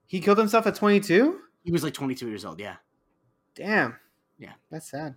He 0.06 0.20
killed 0.20 0.36
himself 0.36 0.66
at 0.66 0.74
22. 0.74 1.38
he 1.64 1.72
was 1.72 1.82
like 1.82 1.94
22 1.94 2.28
years 2.28 2.44
old. 2.44 2.60
Yeah, 2.60 2.76
Damn. 3.54 3.96
Yeah. 4.38 4.52
that's 4.70 4.90
sad. 4.90 5.14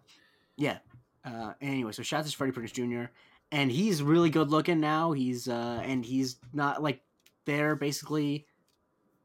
yeah. 0.57 0.79
Uh, 1.23 1.53
anyway, 1.61 1.91
so 1.91 2.01
shout 2.01 2.21
out 2.21 2.25
to 2.25 2.35
Freddie 2.35 2.51
Prinze 2.53 2.73
Jr. 2.73 3.11
and 3.51 3.71
he's 3.71 4.01
really 4.01 4.31
good 4.31 4.49
looking 4.49 4.79
now. 4.79 5.11
He's 5.11 5.47
uh, 5.47 5.81
and 5.85 6.03
he's 6.03 6.37
not 6.51 6.81
like 6.81 7.01
they're 7.45 7.75
basically 7.75 8.47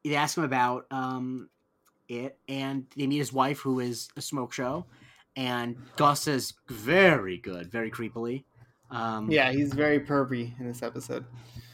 they 0.04 0.14
ask 0.14 0.36
him 0.36 0.44
about 0.44 0.86
um 0.90 1.48
it 2.08 2.38
and 2.48 2.84
they 2.96 3.06
meet 3.06 3.16
his 3.18 3.32
wife 3.32 3.60
who 3.60 3.80
is 3.80 4.08
a 4.16 4.20
smoke 4.20 4.52
show 4.52 4.84
and 5.36 5.76
Gus 5.96 6.20
says 6.22 6.52
very 6.68 7.38
good, 7.38 7.70
very 7.72 7.90
creepily. 7.90 8.44
Um 8.90 9.30
Yeah, 9.30 9.50
he's 9.52 9.72
very 9.72 10.00
pervy 10.00 10.58
in 10.60 10.66
this 10.66 10.82
episode. 10.82 11.24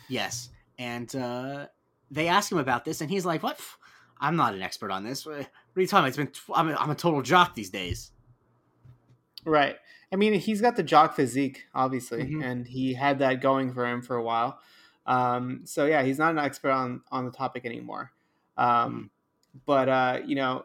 yes. 0.08 0.50
And 0.78 1.14
uh 1.16 1.66
they 2.12 2.28
ask 2.28 2.50
him 2.52 2.58
about 2.58 2.84
this 2.84 3.00
and 3.00 3.10
he's 3.10 3.24
like, 3.26 3.42
"What? 3.42 3.58
I'm 4.20 4.36
not 4.36 4.54
an 4.54 4.62
expert 4.62 4.90
on 4.92 5.02
this. 5.02 5.26
What 5.72 5.80
are 5.80 5.82
you 5.82 5.86
talking 5.86 6.00
about? 6.04 6.08
It's 6.08 6.16
been 6.16 6.26
tw- 6.28 6.56
I'm 6.58 6.68
a, 6.70 6.74
I'm 6.74 6.90
a 6.90 6.94
total 6.94 7.22
jock 7.22 7.54
these 7.54 7.70
days." 7.70 8.10
Right. 9.44 9.76
I 10.12 10.16
mean, 10.16 10.34
he's 10.34 10.60
got 10.60 10.76
the 10.76 10.82
jock 10.82 11.16
physique, 11.16 11.64
obviously, 11.74 12.24
Mhm. 12.24 12.44
and 12.44 12.66
he 12.66 12.94
had 12.94 13.18
that 13.20 13.40
going 13.40 13.72
for 13.72 13.86
him 13.86 14.02
for 14.02 14.16
a 14.16 14.22
while. 14.22 14.60
Um, 15.06 15.62
so 15.64 15.86
yeah, 15.86 16.02
he's 16.02 16.18
not 16.18 16.30
an 16.32 16.38
expert 16.38 16.70
on 16.70 17.02
on 17.10 17.24
the 17.24 17.30
topic 17.32 17.64
anymore. 17.64 18.12
Um, 18.56 19.10
But 19.66 19.88
uh, 19.88 20.20
you 20.24 20.34
know, 20.34 20.64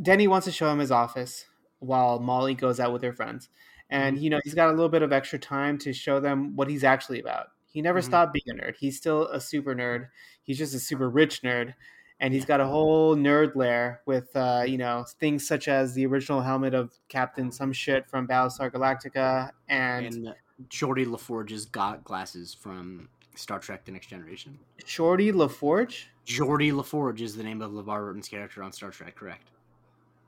Denny 0.00 0.26
wants 0.28 0.44
to 0.46 0.52
show 0.52 0.70
him 0.70 0.78
his 0.80 0.90
office 0.90 1.46
while 1.78 2.18
Molly 2.18 2.54
goes 2.54 2.78
out 2.80 2.92
with 2.92 3.02
her 3.02 3.12
friends, 3.12 3.48
and 3.88 4.18
you 4.18 4.28
know 4.30 4.40
he's 4.44 4.54
got 4.54 4.68
a 4.68 4.72
little 4.72 4.88
bit 4.88 5.02
of 5.02 5.12
extra 5.12 5.38
time 5.38 5.78
to 5.78 5.92
show 5.92 6.20
them 6.20 6.56
what 6.56 6.68
he's 6.68 6.84
actually 6.84 7.20
about. 7.20 7.48
He 7.66 7.80
never 7.82 8.00
Mhm. 8.00 8.04
stopped 8.04 8.32
being 8.34 8.50
a 8.50 8.54
nerd. 8.62 8.76
He's 8.76 8.96
still 8.98 9.28
a 9.28 9.40
super 9.40 9.74
nerd. 9.74 10.08
He's 10.42 10.58
just 10.58 10.74
a 10.74 10.78
super 10.80 11.08
rich 11.08 11.42
nerd, 11.42 11.74
and 12.20 12.34
he's 12.34 12.44
got 12.44 12.60
a 12.60 12.66
whole 12.66 13.16
nerd 13.16 13.56
lair 13.56 14.02
with 14.06 14.34
uh, 14.36 14.62
you 14.66 14.78
know 14.78 15.04
things 15.18 15.46
such 15.46 15.68
as 15.68 15.94
the 15.94 16.06
original 16.06 16.40
helmet 16.40 16.74
of 16.74 16.92
Captain 17.08 17.50
some 17.50 17.72
shit 17.72 18.08
from 18.08 18.28
Battlestar 18.28 18.70
Galactica, 18.70 19.50
and, 19.68 20.06
And 20.06 20.34
Geordi 20.68 21.06
La 21.06 21.16
Forge's 21.16 21.64
got 21.66 22.04
glasses 22.04 22.54
from 22.54 23.08
Star 23.34 23.58
Trek: 23.58 23.84
The 23.84 23.92
Next 23.92 24.08
Generation. 24.08 24.58
Shorty 24.84 25.32
LaForge. 25.32 26.04
Geordi 26.26 26.72
La 26.72 26.82
Forge 26.82 27.22
is 27.22 27.34
the 27.34 27.42
name 27.42 27.62
of 27.62 27.72
LeVar 27.72 28.04
Burton's 28.04 28.28
character 28.28 28.62
on 28.62 28.72
Star 28.72 28.90
Trek, 28.90 29.16
correct? 29.16 29.50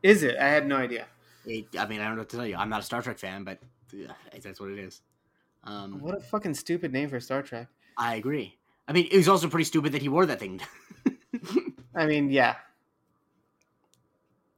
Is 0.03 0.23
it? 0.23 0.37
I 0.37 0.49
had 0.49 0.67
no 0.67 0.77
idea. 0.77 1.07
It, 1.45 1.67
I 1.79 1.87
mean, 1.87 2.01
I 2.01 2.05
don't 2.05 2.15
know 2.15 2.23
what 2.23 2.29
to 2.31 2.37
tell 2.37 2.47
you. 2.47 2.57
I'm 2.57 2.69
not 2.69 2.81
a 2.81 2.85
Star 2.85 3.03
Trek 3.03 3.19
fan, 3.19 3.45
but 3.45 3.59
yeah, 3.93 4.13
that's 4.43 4.61
what 4.61 4.71
it 4.71 4.79
is. 4.79 5.03
Um, 5.65 6.01
What 6.01 6.17
a 6.17 6.21
fucking 6.21 6.55
stupid 6.55 6.93
name 6.93 7.09
for 7.09 7.21
Star 7.21 7.43
Trek. 7.43 7.69
I 7.97 8.17
agree. 8.17 8.57
I 8.89 8.93
mean, 8.93 9.07
it 9.11 9.17
was 9.17 9.29
also 9.29 9.49
pretty 9.49 9.65
stupid 9.65 9.93
that 9.93 10.03
he 10.03 10.09
wore 10.09 10.27
that 10.27 10.41
thing. 10.41 10.61
I 11.95 12.07
mean, 12.07 12.31
yeah, 12.31 12.57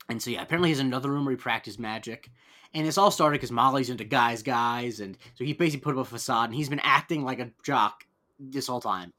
and 0.09 0.23
so, 0.23 0.31
yeah, 0.31 0.43
apparently 0.43 0.69
he's 0.71 0.81
another 0.81 1.11
room 1.11 1.25
where 1.25 1.33
he 1.33 1.37
practiced 1.37 1.81
magic. 1.81 2.31
And 2.75 2.87
this 2.87 2.99
all 2.99 3.11
started 3.11 3.37
because 3.37 3.53
Molly's 3.53 3.91
into 3.91 4.05
guys, 4.05 4.43
guys. 4.43 5.01
And 5.01 5.17
so 5.35 5.45
he 5.45 5.53
basically 5.53 5.83
put 5.83 5.95
up 5.95 6.07
a 6.07 6.09
facade 6.09 6.47
and 6.47 6.55
he's 6.55 6.69
been 6.69 6.81
acting 6.83 7.25
like 7.25 7.39
a 7.39 7.51
jock 7.63 8.05
this 8.39 8.67
whole 8.67 8.81
time. 8.81 9.13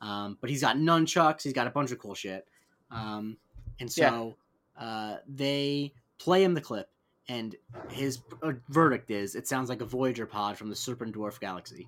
Um, 0.00 0.38
but 0.40 0.50
he's 0.50 0.62
got 0.62 0.76
nunchucks, 0.76 1.42
he's 1.42 1.52
got 1.52 1.66
a 1.66 1.70
bunch 1.70 1.92
of 1.92 1.98
cool 1.98 2.14
shit. 2.14 2.48
Um, 2.90 3.36
and 3.78 3.90
so 3.90 4.36
uh, 4.76 5.16
they 5.28 5.92
play 6.18 6.42
him 6.42 6.54
the 6.54 6.60
clip. 6.60 6.88
And 7.28 7.54
his 7.88 8.18
uh, 8.42 8.52
verdict 8.68 9.10
is 9.10 9.36
it 9.36 9.46
sounds 9.46 9.68
like 9.68 9.80
a 9.80 9.84
Voyager 9.84 10.26
pod 10.26 10.58
from 10.58 10.70
the 10.70 10.74
Serpens 10.74 11.12
Dwarf 11.12 11.38
Galaxy. 11.38 11.86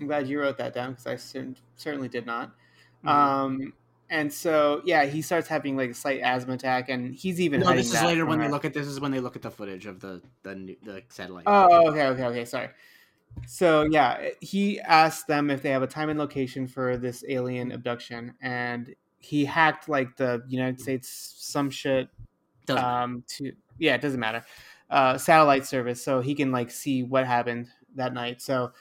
I'm 0.00 0.08
glad 0.08 0.26
you 0.26 0.40
wrote 0.40 0.58
that 0.58 0.74
down 0.74 0.94
because 0.94 1.06
I 1.06 1.44
certainly 1.76 2.08
did 2.08 2.26
not. 2.26 2.52
Mhm. 3.04 3.08
Um, 3.08 3.72
and 4.10 4.32
so 4.32 4.82
yeah, 4.84 5.04
he 5.04 5.22
starts 5.22 5.48
having 5.48 5.76
like 5.76 5.90
a 5.90 5.94
slight 5.94 6.20
asthma 6.20 6.54
attack, 6.54 6.88
and 6.88 7.14
he's 7.14 7.40
even. 7.40 7.60
no, 7.60 7.74
this 7.74 7.92
is 7.92 8.02
later 8.02 8.26
when 8.26 8.38
they 8.38 8.48
look 8.48 8.64
at 8.64 8.74
this 8.74 8.86
is 8.86 9.00
when 9.00 9.10
they 9.10 9.20
look 9.20 9.36
at 9.36 9.42
the 9.42 9.50
footage 9.50 9.86
of 9.86 10.00
the 10.00 10.22
the, 10.42 10.54
new- 10.54 10.76
the 10.82 11.02
satellite. 11.08 11.44
Oh, 11.46 11.90
okay, 11.90 12.06
okay, 12.08 12.24
okay. 12.24 12.44
Sorry. 12.44 12.68
So 13.46 13.84
yeah, 13.84 14.30
he 14.40 14.80
asked 14.80 15.26
them 15.26 15.50
if 15.50 15.62
they 15.62 15.70
have 15.70 15.82
a 15.82 15.86
time 15.86 16.08
and 16.08 16.18
location 16.18 16.66
for 16.66 16.96
this 16.96 17.24
alien 17.28 17.72
abduction, 17.72 18.34
and 18.40 18.94
he 19.18 19.44
hacked 19.44 19.88
like 19.88 20.16
the 20.16 20.42
United 20.48 20.80
States 20.80 21.08
some 21.38 21.70
shit 21.70 22.08
Doesn't 22.66 22.84
um 22.84 23.24
to 23.28 23.52
yeah 23.78 23.94
it 23.94 24.00
doesn't 24.00 24.20
matter 24.20 24.44
uh 24.90 25.18
satellite 25.18 25.66
service 25.66 26.02
so 26.02 26.20
he 26.20 26.34
can 26.34 26.52
like 26.52 26.70
see 26.70 27.02
what 27.02 27.26
happened 27.26 27.68
that 27.94 28.12
night 28.12 28.40
so 28.40 28.72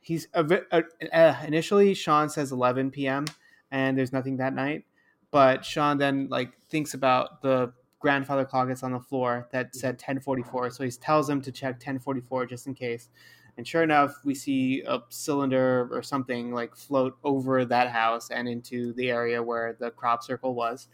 he's 0.00 0.28
a, 0.34 0.42
bit- 0.44 0.66
uh, 0.72 0.82
uh, 1.12 1.36
initially 1.46 1.94
sean 1.94 2.28
says 2.28 2.52
11 2.52 2.90
p.m 2.90 3.24
and 3.70 3.96
there's 3.96 4.12
nothing 4.12 4.36
that 4.38 4.54
night. 4.54 4.84
But 5.30 5.64
sean 5.64 5.98
then 5.98 6.28
like 6.28 6.52
thinks 6.68 6.94
about 6.94 7.42
the 7.42 7.72
grandfather 8.00 8.44
clock 8.44 8.68
that's 8.68 8.82
on 8.82 8.92
the 8.92 9.00
floor 9.00 9.46
that 9.52 9.74
said 9.76 9.94
1044 9.94 10.70
so 10.70 10.82
he 10.82 10.90
tells 10.90 11.28
him 11.28 11.42
to 11.42 11.52
check 11.52 11.74
1044 11.74 12.46
just 12.46 12.66
in 12.66 12.74
case. 12.74 13.08
And 13.56 13.66
sure 13.66 13.82
enough 13.82 14.14
we 14.24 14.34
see 14.34 14.82
a 14.86 15.00
cylinder 15.10 15.88
or 15.92 16.02
something 16.02 16.52
like 16.52 16.74
float 16.74 17.18
over 17.22 17.64
that 17.64 17.90
house 17.90 18.30
and 18.30 18.48
into 18.48 18.92
the 18.94 19.10
area 19.10 19.42
where 19.42 19.76
the 19.78 19.90
crop 19.90 20.22
circle 20.22 20.54
was. 20.54 20.88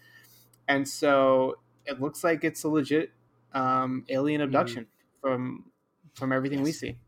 And 0.69 0.89
so 0.89 1.57
it 1.85 2.01
looks 2.01 2.25
like 2.25 2.43
it's 2.43 2.65
a 2.65 2.69
legit 2.69 3.12
um, 3.53 4.05
alien 4.09 4.41
abduction 4.41 4.87
from 5.21 5.71
from 6.15 6.33
everything 6.33 6.62
we 6.62 6.73
see. 6.73 6.99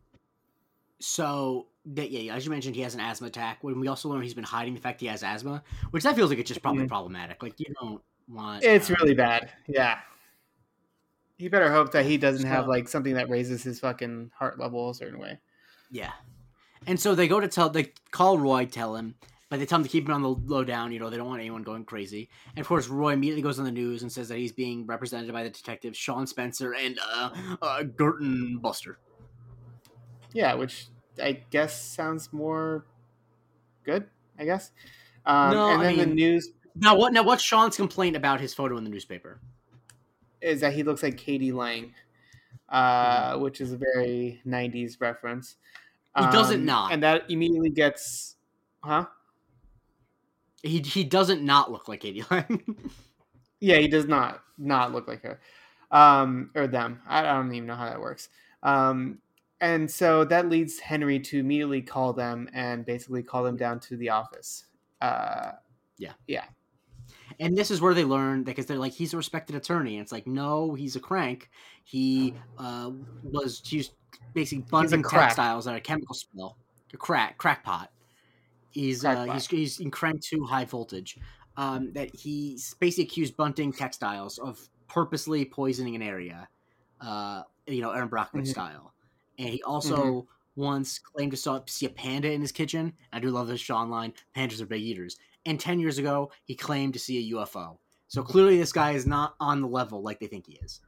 So 1.00 1.66
that 1.94 2.10
yeah, 2.10 2.34
as 2.34 2.44
you 2.44 2.50
mentioned, 2.50 2.74
he 2.76 2.82
has 2.82 2.94
an 2.94 3.00
asthma 3.00 3.28
attack. 3.28 3.58
When 3.62 3.80
we 3.80 3.88
also 3.88 4.08
learn 4.08 4.22
he's 4.22 4.34
been 4.34 4.44
hiding 4.44 4.74
the 4.74 4.80
fact 4.80 5.00
he 5.00 5.06
has 5.06 5.22
asthma, 5.22 5.62
which 5.90 6.04
that 6.04 6.16
feels 6.16 6.30
like 6.30 6.38
it's 6.38 6.48
just 6.48 6.62
probably 6.62 6.84
Mhm. 6.84 6.88
problematic. 6.88 7.42
Like 7.42 7.58
you 7.58 7.66
don't 7.80 8.02
want. 8.28 8.64
It's 8.64 8.90
um, 8.90 8.96
really 9.00 9.14
bad. 9.14 9.50
Yeah. 9.66 9.98
You 11.38 11.50
better 11.50 11.70
hope 11.70 11.92
that 11.92 12.04
he 12.04 12.16
doesn't 12.16 12.46
have 12.46 12.66
like 12.66 12.88
something 12.88 13.14
that 13.14 13.28
raises 13.28 13.62
his 13.62 13.78
fucking 13.78 14.32
heart 14.36 14.58
level 14.58 14.90
a 14.90 14.94
certain 14.94 15.20
way. 15.20 15.38
Yeah, 15.90 16.12
and 16.86 16.98
so 16.98 17.14
they 17.14 17.28
go 17.28 17.40
to 17.40 17.48
tell 17.48 17.70
they 17.70 17.92
call 18.10 18.38
Roy, 18.38 18.66
tell 18.66 18.96
him, 18.96 19.14
but 19.48 19.58
they 19.58 19.66
tell 19.66 19.78
him 19.78 19.84
to 19.84 19.88
keep 19.88 20.06
him 20.08 20.14
on 20.14 20.22
the 20.22 20.30
low 20.30 20.64
down. 20.64 20.92
You 20.92 20.98
know, 20.98 21.10
they 21.10 21.16
don't 21.16 21.26
want 21.26 21.40
anyone 21.40 21.62
going 21.62 21.84
crazy. 21.84 22.28
And 22.54 22.60
of 22.60 22.66
course, 22.66 22.88
Roy 22.88 23.12
immediately 23.12 23.42
goes 23.42 23.58
on 23.58 23.64
the 23.64 23.72
news 23.72 24.02
and 24.02 24.12
says 24.12 24.28
that 24.28 24.38
he's 24.38 24.52
being 24.52 24.86
represented 24.86 25.32
by 25.32 25.42
the 25.42 25.50
detectives 25.50 25.96
Sean 25.96 26.26
Spencer 26.26 26.74
and 26.74 26.98
uh, 27.14 27.30
uh 27.62 27.82
Gerton 27.84 28.60
Buster. 28.60 28.98
Yeah, 30.32 30.54
which 30.54 30.88
I 31.22 31.32
guess 31.50 31.80
sounds 31.80 32.32
more 32.32 32.86
good. 33.84 34.08
I 34.38 34.44
guess. 34.44 34.72
Um, 35.26 35.50
No, 35.52 35.70
and 35.70 35.82
I 35.82 35.86
then 35.96 35.96
the 35.96 36.06
news 36.06 36.50
Now 36.74 36.96
what? 36.96 37.12
Now 37.12 37.22
what's 37.22 37.42
Sean's 37.42 37.76
complaint 37.76 38.16
about 38.16 38.40
his 38.40 38.54
photo 38.54 38.76
in 38.76 38.84
the 38.84 38.90
newspaper? 38.90 39.40
is 40.40 40.60
that 40.60 40.72
he 40.72 40.82
looks 40.82 41.02
like 41.02 41.16
k.d. 41.16 41.52
lang, 41.52 41.94
uh, 42.68 43.38
which 43.38 43.60
is 43.60 43.72
a 43.72 43.78
very 43.78 44.40
'90s 44.46 45.00
reference. 45.00 45.56
He 46.18 46.26
doesn't 46.26 46.60
Um, 46.60 46.66
not. 46.66 46.92
and 46.92 47.02
that 47.02 47.30
immediately 47.30 47.70
gets, 47.70 48.36
huh? 48.82 49.06
He 50.62 50.80
he 50.80 51.04
doesn't 51.04 51.42
not 51.42 51.70
look 51.70 51.88
like 51.88 52.00
k.d. 52.00 52.24
lang. 52.30 52.90
Yeah, 53.60 53.76
he 53.78 53.88
does 53.88 54.06
not 54.06 54.42
not 54.56 54.92
look 54.92 55.08
like 55.08 55.22
her, 55.22 55.40
um, 55.90 56.50
or 56.54 56.66
them. 56.68 57.02
I 57.06 57.22
don't 57.22 57.52
even 57.52 57.66
know 57.66 57.74
how 57.76 57.86
that 57.88 58.00
works. 58.00 58.28
Um, 58.62 59.20
and 59.60 59.90
so 59.90 60.24
that 60.24 60.48
leads 60.48 60.78
Henry 60.78 61.18
to 61.20 61.38
immediately 61.40 61.82
call 61.82 62.12
them 62.12 62.48
and 62.52 62.84
basically 62.86 63.22
call 63.22 63.42
them 63.42 63.56
down 63.56 63.80
to 63.80 63.96
the 63.96 64.10
office. 64.10 64.66
Uh, 65.00 65.52
yeah, 65.98 66.12
yeah. 66.26 66.44
and 67.40 67.56
this 67.56 67.70
is 67.70 67.80
where 67.80 67.94
they 67.94 68.04
learn 68.04 68.44
because 68.44 68.66
they're 68.66 68.78
like 68.78 68.92
he's 68.92 69.14
a 69.14 69.16
respected 69.16 69.56
attorney. 69.56 69.96
And 69.96 70.02
it's 70.02 70.12
like 70.12 70.26
no 70.26 70.74
he's 70.74 70.96
a 70.96 71.00
crank. 71.00 71.50
He 71.84 72.34
uh, 72.58 72.90
was 73.22 73.62
used 73.72 73.92
basically 74.34 74.64
bunting 74.70 75.02
textiles 75.02 75.66
at 75.66 75.74
a 75.76 75.80
chemical 75.80 76.14
spill. 76.14 76.56
A 76.94 76.96
crack 76.96 77.38
crackpot. 77.38 77.90
He's 78.70 79.04
uh, 79.04 79.24
he's 79.24 79.46
he's 79.46 79.80
in 79.80 79.90
crank 79.90 80.22
too 80.22 80.44
high 80.44 80.64
voltage. 80.64 81.18
Um, 81.56 81.92
that 81.94 82.14
he 82.14 82.58
basically 82.78 83.04
accused 83.04 83.36
bunting 83.36 83.72
textiles 83.72 84.38
of 84.38 84.68
purposely 84.88 85.44
poisoning 85.44 85.96
an 85.96 86.02
area 86.02 86.48
uh, 87.00 87.42
you 87.66 87.82
know 87.82 87.90
Erin 87.90 88.08
Brockovich 88.08 88.42
Mhm. 88.42 88.46
style 88.48 88.94
and 89.38 89.48
he 89.48 89.62
also 89.62 90.26
once 90.56 90.98
claimed 90.98 91.30
to 91.30 91.36
saw 91.36 91.60
see 91.66 91.86
a 91.86 91.90
panda 91.90 92.30
in 92.30 92.40
his 92.40 92.52
kitchen 92.52 92.92
I 93.12 93.20
do 93.20 93.30
love 93.30 93.48
this 93.48 93.60
Sean 93.60 93.90
line 93.90 94.12
pandas 94.36 94.60
are 94.60 94.66
big 94.66 94.82
eaters 94.82 95.16
and 95.46 95.58
10 95.58 95.80
years 95.80 95.98
ago 95.98 96.30
he 96.44 96.54
claimed 96.54 96.94
to 96.94 96.98
see 96.98 97.18
a 97.18 97.34
ufo 97.36 97.78
so 98.08 98.22
clearly 98.22 98.58
this 98.58 98.72
guy 98.72 98.92
is 98.92 99.06
not 99.06 99.34
on 99.40 99.60
the 99.60 99.68
level 99.68 100.02
like 100.02 100.18
they 100.20 100.26
think 100.26 100.46
he 100.46 100.58
is 100.62 100.80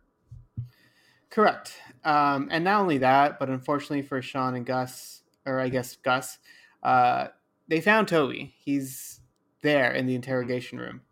Correct. 1.31 1.75
Um, 2.05 2.49
and 2.51 2.65
not 2.65 2.81
only 2.81 2.99
that, 2.99 3.39
but 3.39 3.49
unfortunately 3.49 4.03
for 4.03 4.21
Sean 4.21 4.57
and 4.57 4.67
Gus, 4.67 5.23
or 5.47 5.61
I 5.61 5.69
guess 5.69 5.97
Gus, 5.97 6.39
uh, 6.83 7.29
they 7.69 7.81
found 7.81 8.09
Toby. 8.09 8.53
He's 8.59 9.21
there 9.63 9.93
in 9.93 10.07
the 10.07 10.17
interrogation 10.17 10.79
room. 10.79 11.03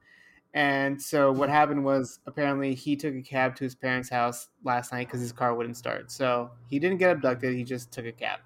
And 0.59 1.01
so 1.01 1.31
what 1.33 1.51
happened 1.51 1.85
was 1.85 2.21
apparently 2.27 2.75
he 2.75 2.97
took 2.97 3.15
a 3.15 3.23
cab 3.23 3.55
to 3.57 3.65
his 3.65 3.77
parents' 3.77 4.09
house 4.09 4.49
last 4.65 4.91
night 4.93 5.07
because 5.07 5.21
his 5.21 5.33
car 5.33 5.55
wouldn't 5.55 5.77
start. 5.77 6.11
So 6.11 6.51
he 6.69 6.81
didn't 6.81 6.99
get 6.99 7.11
abducted. 7.13 7.55
He 7.55 7.63
just 7.65 7.93
took 7.93 8.07
a 8.07 8.13
cab. 8.13 8.41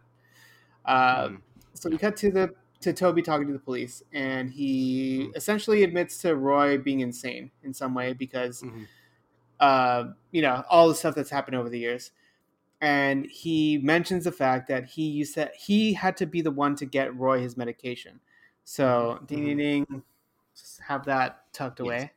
Uh, 0.85 1.31
Mm. 1.31 1.43
So 1.75 1.91
we 1.91 1.99
cut 1.99 2.17
to 2.19 2.31
the 2.31 2.55
to 2.81 2.93
Toby 2.93 3.23
talking 3.23 3.47
to 3.49 3.53
the 3.55 3.59
police, 3.61 4.03
and 4.13 4.51
he 4.51 5.31
essentially 5.37 5.85
admits 5.85 6.19
to 6.23 6.37
Roy 6.37 6.79
being 6.79 7.01
insane 7.01 7.51
in 7.63 7.75
some 7.75 7.95
way 7.95 8.13
because 8.13 8.65
Mhm. 8.65 8.89
uh, 9.61 10.13
you 10.31 10.43
know 10.43 10.65
all 10.71 10.89
the 10.89 10.95
stuff 10.95 11.15
that's 11.15 11.31
happened 11.31 11.57
over 11.57 11.69
the 11.69 11.79
years. 11.79 12.13
And 12.81 13.27
he 13.27 13.79
mentions 13.79 14.25
the 14.25 14.33
fact 14.33 14.69
that 14.69 14.87
he 14.87 15.05
used 15.09 15.35
to 15.35 15.51
he 15.57 15.95
had 15.95 16.17
to 16.19 16.27
be 16.27 16.43
the 16.43 16.51
one 16.51 16.77
to 16.77 16.87
get 16.87 17.17
Roy 17.17 17.41
his 17.41 17.57
medication. 17.57 18.21
So 18.65 19.21
ding 19.27 19.45
ding 19.45 19.59
ding, 19.59 20.05
just 20.57 20.81
have 20.83 21.05
that 21.07 21.42
tucked 21.53 21.81
Mm-hmm. 21.81 21.87
Yes. 21.87 22.07
away. 22.07 22.13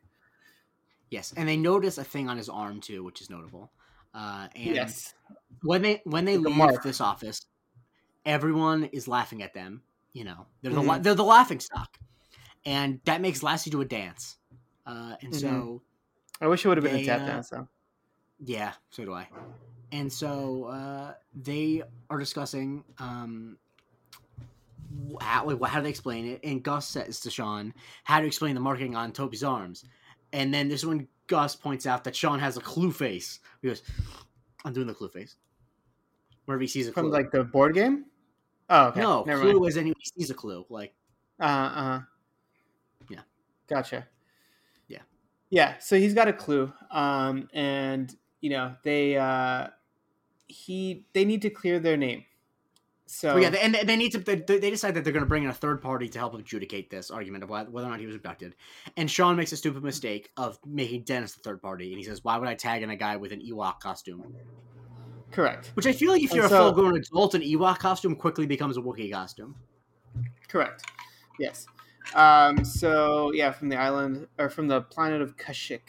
Yes, 1.10 1.32
and 1.36 1.48
they 1.48 1.56
notice 1.56 1.98
a 1.98 2.04
thing 2.04 2.28
on 2.28 2.36
his 2.36 2.48
arm 2.48 2.80
too, 2.80 3.04
which 3.04 3.20
is 3.20 3.30
notable. 3.30 3.72
Uh, 4.12 4.48
and 4.56 4.74
Yes. 4.74 5.14
when 5.62 5.82
they 5.82 6.00
when 6.04 6.24
they 6.24 6.36
a 6.36 6.38
leave 6.38 6.50
mark. 6.50 6.82
this 6.82 7.00
office, 7.00 7.40
everyone 8.26 8.84
is 8.86 9.08
laughing 9.08 9.42
at 9.42 9.54
them. 9.54 9.84
You 10.12 10.24
know, 10.24 10.46
they're 10.62 10.72
the 10.72 10.82
Mhm. 10.82 10.86
la- 10.86 10.98
they're 10.98 11.14
the 11.14 11.24
laughing 11.24 11.60
stock, 11.60 11.98
and 12.66 13.00
that 13.06 13.20
makes 13.22 13.42
Lassie 13.42 13.70
do 13.70 13.80
a 13.82 13.86
dance. 13.86 14.38
Uh, 14.86 15.16
and 15.22 15.34
so 15.34 15.82
I 16.40 16.48
wish 16.48 16.64
it 16.64 16.68
would 16.68 16.78
have 16.78 16.84
been 16.84 16.92
They, 16.92 17.02
a 17.02 17.04
tap 17.04 17.24
uh, 17.24 17.26
dance 17.26 17.50
though. 17.50 17.68
yeah, 18.38 18.74
so 18.90 19.04
do 19.04 19.12
I. 19.14 19.28
And 19.92 20.12
so 20.12 20.64
uh, 20.64 21.14
they 21.34 21.82
are 22.10 22.18
discussing 22.18 22.84
um, 22.98 23.58
how, 25.20 25.46
like, 25.46 25.70
how 25.70 25.78
do 25.78 25.84
they 25.84 25.90
explain 25.90 26.26
it. 26.26 26.40
And 26.44 26.62
Gus 26.62 26.88
says 26.88 27.20
to 27.20 27.30
Sean 27.30 27.72
how 28.04 28.20
to 28.20 28.26
explain 28.26 28.54
the 28.54 28.60
marking 28.60 28.94
on 28.96 29.12
Toby's 29.12 29.44
arms. 29.44 29.84
And 30.32 30.52
then 30.52 30.68
this 30.68 30.80
is 30.80 30.86
when 30.86 31.08
Gus 31.26 31.56
points 31.56 31.86
out 31.86 32.04
that 32.04 32.14
Sean 32.16 32.38
has 32.38 32.56
a 32.56 32.60
clue 32.60 32.92
face. 32.92 33.40
He 33.62 33.68
goes, 33.68 33.82
"I'm 34.64 34.72
doing 34.72 34.86
the 34.86 34.94
clue 34.94 35.08
face." 35.08 35.36
Whenever 36.44 36.60
he 36.62 36.68
sees 36.68 36.86
a 36.88 36.92
clue, 36.92 37.04
From 37.04 37.10
like 37.10 37.30
the 37.30 37.44
board 37.44 37.74
game. 37.74 38.06
Oh, 38.68 38.86
okay. 38.88 39.00
no 39.00 39.24
Never 39.24 39.42
clue 39.42 39.52
mind. 39.60 39.68
is 39.68 39.76
anyone 39.76 40.00
sees 40.16 40.30
a 40.30 40.34
clue. 40.34 40.64
Like 40.68 40.94
Uh 41.40 41.44
uh. 41.44 42.00
Yeah. 43.08 43.20
Gotcha. 43.68 44.06
Yeah. 44.88 45.02
Yeah. 45.50 45.78
So 45.78 45.96
he's 45.96 46.14
got 46.14 46.28
a 46.28 46.32
clue. 46.32 46.72
Um, 46.90 47.48
and 47.52 48.14
you 48.40 48.50
know 48.50 48.74
they 48.82 49.16
uh, 49.16 49.68
he 50.46 51.06
they 51.12 51.24
need 51.24 51.42
to 51.42 51.50
clear 51.50 51.78
their 51.80 51.96
name. 51.96 52.24
So 53.08 53.34
Well, 53.34 53.42
yeah, 53.42 53.50
they, 53.50 53.60
and 53.60 53.74
they- 53.74 53.96
need 53.96 54.12
to. 54.12 54.18
They, 54.18 54.34
they 54.34 54.70
decide 54.70 54.94
that 54.94 55.04
they're 55.04 55.12
going 55.12 55.22
to 55.24 55.28
bring 55.28 55.44
in 55.44 55.48
a 55.50 55.54
third 55.54 55.80
party 55.80 56.08
to 56.08 56.18
help 56.18 56.34
adjudicate 56.34 56.90
this 56.90 57.10
argument 57.10 57.44
of 57.44 57.50
whether 57.50 57.86
or 57.86 57.90
not 57.90 58.00
he 58.00 58.06
was 58.06 58.16
abducted. 58.16 58.56
And 58.96 59.08
Sean 59.08 59.36
makes 59.36 59.52
a 59.52 59.56
stupid 59.56 59.84
mistake 59.84 60.30
of 60.36 60.58
making 60.66 61.02
Dennis 61.04 61.34
the 61.34 61.40
third 61.40 61.62
party, 61.62 61.90
and 61.92 61.98
he 61.98 62.04
says, 62.04 62.24
"Why 62.24 62.36
would 62.36 62.48
I 62.48 62.54
tag 62.54 62.82
in 62.82 62.90
a 62.90 62.96
guy 62.96 63.16
with 63.16 63.30
an 63.32 63.40
Ewok 63.40 63.78
costume?" 63.80 64.34
correct. 65.30 65.70
Which 65.74 65.86
I 65.86 65.92
feel 65.92 66.12
like 66.12 66.22
if 66.22 66.32
you're 66.32 66.46
a 66.46 66.48
full-grown 66.48 66.96
adult, 66.96 67.34
an 67.34 67.42
Ewok 67.42 67.78
costume 67.78 68.16
quickly 68.16 68.46
becomes 68.46 68.76
a 68.76 68.80
Wookiee 68.80 69.12
costume. 69.12 69.54
Correct. 70.48 70.82
Yes. 71.38 71.66
Um, 72.14 72.64
so 72.64 73.32
yeah, 73.32 73.50
from 73.52 73.68
the 73.68 73.76
island 73.76 74.26
or 74.38 74.48
from 74.48 74.66
the 74.68 74.80
planet 74.82 75.20
of 75.22 75.36
Kashyyyk. 75.36 75.80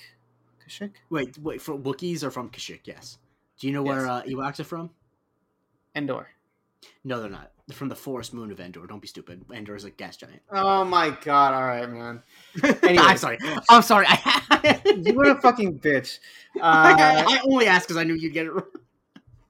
Kashyyyk? 0.68 0.94
Wait, 1.10 1.38
wait, 1.38 1.62
for 1.62 1.78
Wookiees 1.78 2.24
are 2.24 2.32
from 2.32 2.50
Kashyyyk? 2.50 2.82
Yes. 2.86 3.18
Do 3.60 3.68
you 3.68 3.74
know 3.74 3.84
where 3.84 4.06
Yes. 4.06 4.10
uh, 4.10 4.24
Ewoks 4.24 4.60
are 4.60 4.64
from? 4.66 4.90
Endor. 5.96 6.28
No, 7.04 7.22
they're 7.22 7.30
not. 7.30 7.52
They're 7.68 7.76
from 7.76 7.90
the 7.90 7.96
forest 7.96 8.34
moon 8.34 8.52
of 8.52 8.60
Endor. 8.60 8.86
Don't 8.88 9.02
be 9.02 9.08
stupid. 9.08 9.44
Endor 9.54 9.76
is 9.76 9.84
a 9.84 9.92
gas 9.92 10.18
giant. 10.18 10.42
Oh 10.52 10.84
my 10.86 11.10
god! 11.22 11.54
All 11.54 11.66
right, 11.66 11.90
man. 11.90 12.24
I'm 12.84 13.18
sorry. 13.18 13.38
I'm 13.70 13.82
sorry. 13.82 14.08
You 14.98 15.14
were 15.14 15.30
a 15.32 15.40
fucking 15.40 15.80
bitch. 15.80 16.20
Uh, 16.56 16.60
I 16.62 17.40
only 17.46 17.68
asked 17.68 17.88
because 17.88 17.98
I 17.98 18.04
knew 18.04 18.16
you'd 18.16 18.34
get 18.34 18.48
it 18.48 18.52
wrong. 18.52 18.66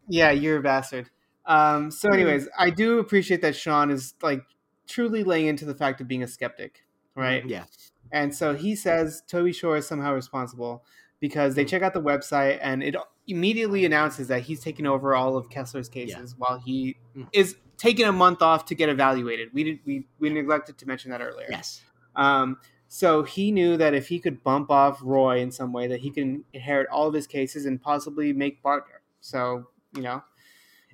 Yeah, 0.08 0.32
you're 0.32 0.58
a 0.58 0.62
bastard. 0.62 1.10
Um, 1.46 1.90
so, 1.90 2.10
anyways, 2.10 2.48
I 2.58 2.70
do 2.70 3.00
appreciate 3.00 3.42
that 3.42 3.56
Sean 3.56 3.90
is 3.90 4.14
like 4.22 4.44
truly 4.88 5.24
laying 5.24 5.48
into 5.48 5.66
the 5.66 5.74
fact 5.74 6.02
of 6.02 6.08
being 6.08 6.24
a 6.24 6.28
skeptic, 6.28 6.84
right? 7.16 7.46
Yeah. 7.48 7.64
And 8.12 8.36
so 8.36 8.54
he 8.54 8.76
says 8.76 9.24
Toby 9.28 9.54
Shore 9.54 9.78
is 9.78 9.88
somehow 9.88 10.14
responsible 10.14 10.84
because 11.20 11.56
they 11.56 11.66
Mhm. 11.66 11.70
check 11.70 11.82
out 11.82 11.94
the 11.94 12.02
website 12.02 12.60
and 12.62 12.84
it 12.84 12.96
immediately 13.28 13.86
announces 13.86 14.28
that 14.28 14.42
he's 14.44 14.60
taking 14.62 14.86
over 14.86 15.16
all 15.16 15.36
of 15.36 15.50
Kessler's 15.50 15.90
cases 15.90 16.36
while 16.38 16.60
he 16.60 16.96
Mhm. 17.16 17.28
is 17.34 17.58
taking 17.78 18.06
a 18.06 18.12
month 18.12 18.42
off 18.42 18.66
to 18.66 18.76
get 18.76 18.90
evaluated. 18.90 19.54
We 19.54 19.64
did 19.64 19.80
we 19.86 20.08
we 20.20 20.30
neglected 20.30 20.78
to 20.80 20.88
mention 20.88 21.12
that 21.12 21.22
earlier. 21.22 21.48
Yes. 21.50 21.84
Um, 22.16 22.60
so 22.88 23.24
he 23.24 23.52
knew 23.52 23.78
that 23.78 23.94
if 23.94 24.08
he 24.08 24.20
could 24.20 24.44
bump 24.44 24.72
off 24.72 25.00
Roy 25.04 25.40
in 25.40 25.52
some 25.52 25.74
way, 25.74 25.88
that 25.88 26.00
he 26.00 26.10
can 26.10 26.46
inherit 26.54 26.88
all 26.90 27.08
of 27.08 27.14
his 27.14 27.28
cases 27.28 27.66
and 27.66 27.82
possibly 27.82 28.32
make 28.34 28.64
Bartner. 28.64 29.02
So 29.20 29.68
you 29.96 30.02
know, 30.04 30.24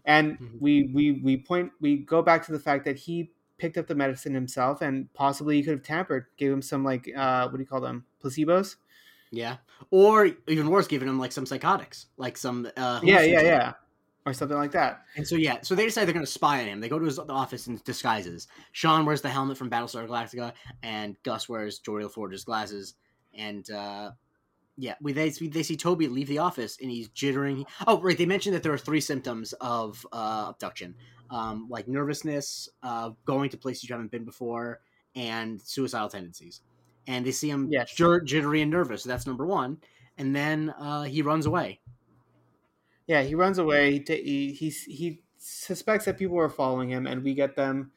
and 0.06 0.40
Mhm. 0.40 0.62
we 0.62 0.84
we 0.94 1.12
we 1.14 1.38
point 1.38 1.72
we 1.82 1.98
go 1.98 2.22
back 2.22 2.46
to 2.46 2.52
the 2.52 2.60
fact 2.60 2.86
that 2.86 2.98
he 2.98 3.32
picked 3.58 3.78
up 3.78 3.88
the 3.88 3.96
medicine 3.96 4.34
himself 4.34 4.82
and 4.82 5.12
possibly 5.14 5.56
he 5.58 5.64
could 5.64 5.74
have 5.74 5.84
tampered, 5.84 6.26
gave 6.38 6.52
him 6.52 6.62
some 6.62 6.84
like 6.84 7.10
uh, 7.16 7.48
what 7.48 7.58
do 7.58 7.62
you 7.62 7.68
call 7.68 7.80
them 7.82 8.06
placebos? 8.22 8.76
Yeah. 9.34 9.58
Or 9.90 10.30
even 10.48 10.70
worse, 10.70 10.88
giving 10.88 11.10
him 11.10 11.20
like 11.20 11.32
some 11.32 11.46
psychotics, 11.46 12.06
like 12.18 12.38
some. 12.38 12.70
Uh, 12.78 13.02
Yeah, 13.04 13.22
yeah, 13.24 13.42
yeah, 13.42 13.74
or 14.26 14.34
something 14.34 14.58
like 14.58 14.72
that. 14.72 15.04
And 15.18 15.28
so 15.28 15.36
yeah, 15.36 15.62
so 15.62 15.76
they 15.76 15.86
decide 15.86 16.06
they're 16.06 16.14
going 16.14 16.26
to 16.26 16.32
spy 16.32 16.62
on 16.62 16.68
him. 16.68 16.80
They 16.80 16.88
go 16.88 17.00
to 17.00 17.06
his 17.06 17.20
office 17.20 17.68
in 17.68 17.82
disguises. 17.84 18.48
Sean 18.72 19.06
wears 19.06 19.22
the 19.22 19.30
helmet 19.30 19.58
from 19.58 19.70
Battlestar 19.70 20.08
Galactica, 20.08 20.54
and 20.82 21.18
Gus 21.24 21.50
wears 21.50 21.80
Geordi 21.80 22.04
La 22.04 22.10
Forge's 22.10 22.46
glasses. 22.46 22.94
And 23.34 23.70
uh, 23.72 24.12
yeah, 24.78 24.96
we 25.02 25.14
they 25.14 25.30
they 25.30 25.64
see 25.64 25.76
Toby 25.76 26.08
leave 26.08 26.28
the 26.28 26.38
office, 26.38 26.78
and 26.82 26.90
he's 26.90 27.10
jittering. 27.10 27.66
Oh, 27.88 28.00
right, 28.00 28.18
they 28.18 28.26
mentioned 28.26 28.56
that 28.56 28.64
there 28.64 28.74
are 28.74 28.78
three 28.78 29.02
symptoms 29.02 29.54
of 29.54 30.06
uh, 30.12 30.46
abduction, 30.50 30.96
um, 31.30 31.68
like 31.70 31.88
nervousness, 31.88 32.70
uh, 32.84 33.12
going 33.26 33.50
to 33.50 33.58
places 33.58 33.90
you 33.90 33.94
haven't 33.94 34.12
been 34.12 34.26
before, 34.26 34.82
and 35.16 35.60
suicidal 35.62 36.10
tendencies. 36.10 36.62
And 37.08 37.26
they 37.26 37.32
see 37.32 37.50
him 37.50 37.68
Yes. 37.72 37.94
jittery 37.94 38.62
and 38.62 38.72
nervous. 38.72 39.04
So 39.04 39.10
that's 39.10 39.28
number 39.28 39.46
one. 39.46 39.78
And 40.18 40.36
then 40.36 40.70
uh, 40.80 41.04
he 41.04 41.22
runs 41.22 41.46
away. 41.46 41.80
Yeah, 43.08 43.22
he 43.24 43.36
runs 43.36 43.58
away. 43.58 43.92
He 43.94 44.00
ta- 44.00 44.14
he 44.14 44.54
he, 44.54 44.70
he 44.70 45.22
suspects 45.38 46.06
that 46.06 46.18
people 46.18 46.40
are 46.40 46.50
following 46.50 46.90
him, 46.90 47.06
and 47.06 47.24
we 47.24 47.34
get 47.34 47.56
them. 47.56 47.92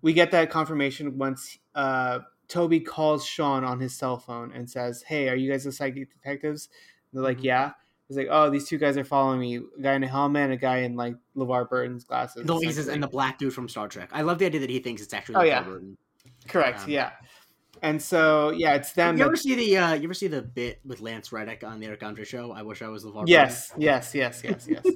We 0.00 0.12
get 0.12 0.30
that 0.30 0.50
confirmation 0.50 1.18
once 1.18 1.58
uh, 1.74 2.20
Toby 2.48 2.80
calls 2.80 3.26
Sean 3.26 3.64
on 3.64 3.80
his 3.80 3.94
cell 3.94 4.18
phone 4.18 4.52
and 4.52 4.68
says, 4.70 5.02
"Hey, 5.02 5.28
are 5.28 5.34
you 5.36 5.50
guys 5.50 5.64
the 5.64 5.72
psychic 5.72 6.10
detectives?" 6.12 6.68
And 7.12 7.18
they're 7.18 7.28
like, 7.28 7.38
Mhm. 7.40 7.44
"Yeah." 7.44 7.72
He's 8.08 8.16
like, 8.16 8.28
"Oh, 8.30 8.48
these 8.48 8.66
two 8.68 8.78
guys 8.78 8.96
are 8.96 9.04
following 9.04 9.40
me. 9.40 9.56
A 9.56 9.82
guy 9.82 9.94
in 9.94 10.02
a 10.02 10.08
helmet 10.08 10.44
and 10.44 10.52
a 10.54 10.56
guy 10.56 10.78
in 10.78 10.94
like 10.96 11.16
LeVar 11.36 11.68
Burton's 11.68 12.04
glasses." 12.04 12.46
No, 12.46 12.58
he 12.60 12.72
says, 12.72 12.88
and 12.88 13.02
the 13.02 13.08
black 13.08 13.38
dude 13.38 13.52
from 13.52 13.68
Star 13.68 13.88
Trek. 13.88 14.08
I 14.12 14.22
love 14.22 14.38
the 14.38 14.46
idea 14.46 14.60
that 14.60 14.70
he 14.70 14.78
thinks 14.78 15.02
it's 15.02 15.12
actually 15.12 15.36
Oh, 15.36 15.40
LeVar 15.40 15.46
yeah. 15.46 15.62
Burton. 15.62 15.96
Correct. 16.48 16.80
um, 16.84 16.90
yeah. 16.90 17.10
And 17.84 18.00
so 18.00 18.48
yeah, 18.48 18.76
it's 18.76 18.92
them. 18.92 19.18
you 19.18 19.24
ever 19.26 19.36
see 19.36 19.54
the 19.54 19.76
uh, 19.76 19.92
you 19.92 20.04
ever 20.04 20.14
see 20.14 20.26
the 20.26 20.40
bit 20.40 20.80
with 20.86 21.02
Lance 21.02 21.32
Reddick 21.32 21.62
on 21.62 21.80
the 21.80 21.86
Eric 21.86 22.02
Andre 22.02 22.24
show? 22.24 22.50
I 22.50 22.62
wish 22.62 22.80
I 22.80 22.88
was 22.88 23.04
LeVar. 23.04 23.24
Yes, 23.26 23.74
yes, 23.76 24.14
yes, 24.14 24.42
yes, 24.42 24.66
yes. 24.66 24.86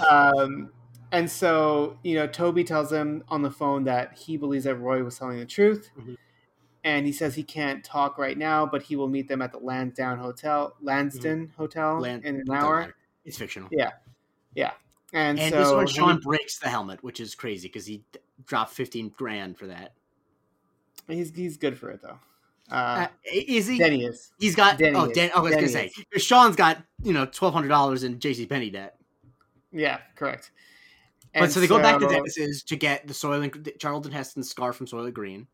um, 0.10 0.70
and 1.12 1.30
so 1.30 1.98
you 2.02 2.14
know, 2.14 2.26
Toby 2.26 2.64
tells 2.64 2.90
him 2.90 3.22
on 3.28 3.42
the 3.42 3.50
phone 3.50 3.84
that 3.84 4.16
he 4.16 4.38
believes 4.38 4.64
that 4.64 4.76
Roy 4.76 5.04
was 5.04 5.18
telling 5.18 5.38
the 5.38 5.44
truth, 5.44 5.90
Mhm. 6.00 6.16
and 6.82 7.04
he 7.04 7.12
says 7.12 7.34
he 7.34 7.42
can't 7.42 7.84
talk 7.84 8.16
right 8.16 8.38
now, 8.38 8.64
but 8.64 8.84
he 8.84 8.96
will 8.96 9.08
meet 9.08 9.28
them 9.28 9.42
at 9.42 9.52
the 9.52 9.58
Lansdowne 9.58 10.18
Hotel, 10.18 10.74
Lansdowne 10.80 11.52
Hotel, 11.58 12.00
Lan- 12.00 12.22
in 12.24 12.36
an 12.36 12.50
hour. 12.50 12.94
It's 13.26 13.36
fictional. 13.36 13.68
Yeah, 13.70 13.90
yeah. 14.54 14.70
And, 15.12 15.38
And 15.38 15.52
so 15.52 15.80
this 15.80 15.90
Sean 15.90 16.20
breaks 16.20 16.58
the 16.58 16.70
helmet, 16.70 17.04
which 17.04 17.20
is 17.20 17.34
crazy 17.34 17.68
because 17.68 17.84
he 17.84 18.02
d- 18.12 18.20
dropped 18.46 18.72
fifteen 18.72 19.10
grand 19.10 19.58
for 19.58 19.66
that. 19.66 19.92
He's 21.08 21.34
he's 21.34 21.56
good 21.56 21.78
for 21.78 21.90
it 21.90 22.00
though. 22.02 22.18
Uh, 22.70 22.74
Uh, 22.74 23.08
is 23.24 23.66
he? 23.66 23.78
Denny 23.78 24.04
is. 24.04 24.32
He's 24.38 24.54
got. 24.54 24.78
Denny 24.78 24.96
oh. 24.96 25.10
Dan, 25.12 25.30
oh, 25.34 25.38
I 25.38 25.42
was 25.42 25.54
gonna 25.54 25.68
say 25.68 25.90
is. 26.14 26.22
Sean's 26.22 26.56
got 26.56 26.82
you 27.02 27.12
know 27.12 27.26
twelve 27.26 27.54
hundred 27.54 27.68
dollars 27.68 28.04
in 28.04 28.18
J.C. 28.18 28.46
Penney 28.46 28.70
debt. 28.70 28.96
Yeah, 29.72 29.98
correct. 30.16 30.52
But 31.34 31.50
so 31.50 31.60
they 31.60 31.66
go 31.66 31.80
back 31.80 31.98
to 31.98 32.06
so- 32.06 32.10
Dennis's 32.10 32.62
to 32.64 32.76
get 32.76 33.06
the 33.06 33.14
Soylent 33.14 33.78
Charlton 33.78 34.12
Heston's 34.12 34.50
scarf 34.50 34.76
from 34.76 34.86
Soylent 34.86 35.14
Green. 35.14 35.46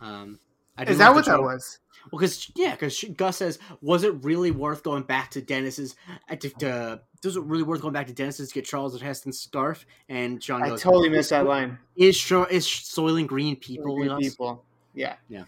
Um, 0.00 0.38
I 0.76 0.84
Is 0.84 0.98
that 0.98 1.12
what 1.12 1.26
that 1.26 1.42
was? 1.42 1.80
Well, 2.12 2.20
because 2.20 2.50
yeah, 2.54 2.72
because 2.72 3.04
Gus 3.16 3.36
says, 3.36 3.58
was 3.82 4.04
it 4.04 4.14
really 4.24 4.52
worth 4.52 4.84
going 4.84 5.02
back 5.02 5.30
to 5.32 5.42
Dennis's? 5.42 5.96
uh, 6.30 6.36
To, 6.36 6.48
to, 6.50 7.00
was 7.24 7.36
it 7.36 7.42
really 7.42 7.64
worth 7.64 7.80
going 7.80 7.92
back 7.92 8.06
to 8.06 8.12
Dennis's 8.12 8.48
to 8.48 8.54
get 8.54 8.64
Charles 8.64 8.98
Heston's 9.00 9.40
scarf? 9.40 9.84
And 10.08 10.42
Sean 10.42 10.62
I 10.62 10.68
goes, 10.68 10.82
totally 10.82 11.08
missed 11.08 11.30
that 11.30 11.46
line. 11.46 11.78
Is 11.96 12.16
is 12.50 12.66
Soylent 12.66 13.26
Green 13.26 13.56
people? 13.56 13.96
Green 13.96 14.06
in 14.06 14.12
us?" 14.12 14.20
people. 14.20 14.64
Yeah. 14.98 15.16
Yeah. 15.28 15.44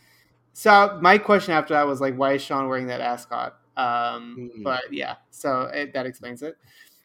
So 0.52 0.98
my 1.02 1.18
question 1.18 1.52
after 1.54 1.74
that 1.74 1.86
was 1.86 2.00
like, 2.00 2.14
why 2.16 2.34
is 2.34 2.42
Sean 2.42 2.68
wearing 2.68 2.86
that 2.88 3.00
ascot? 3.00 3.56
Um, 3.76 4.50
Mhm. 4.56 4.62
But 4.64 4.92
yeah, 4.92 5.16
so 5.30 5.62
it, 5.74 5.92
that 5.94 6.06
explains 6.06 6.42
it. 6.42 6.56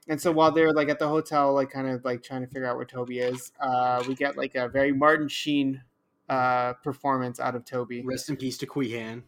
And 0.07 0.21
so 0.21 0.31
while 0.31 0.51
they're 0.51 0.71
like 0.73 0.89
at 0.89 0.99
the 0.99 1.07
hotel, 1.07 1.53
like 1.53 1.69
kind 1.71 1.87
of 1.87 2.03
like 2.05 2.21
trying 2.21 2.41
to 2.41 2.47
figure 2.47 2.65
out 2.67 2.75
where 2.75 2.85
Toby 2.85 3.19
is, 3.19 3.51
uh, 3.59 4.03
we 4.07 4.13
get 4.15 4.37
like 4.37 4.55
a 4.55 4.67
very 4.67 4.91
Martin 4.93 5.27
Sheen 5.27 5.81
uh, 6.29 6.73
performance 6.73 7.39
out 7.39 7.55
of 7.55 7.65
Toby. 7.65 8.01
Rest 8.03 8.29
in 8.29 8.35
peace 8.37 8.57
to 8.59 8.65
Queehan. 8.67 9.23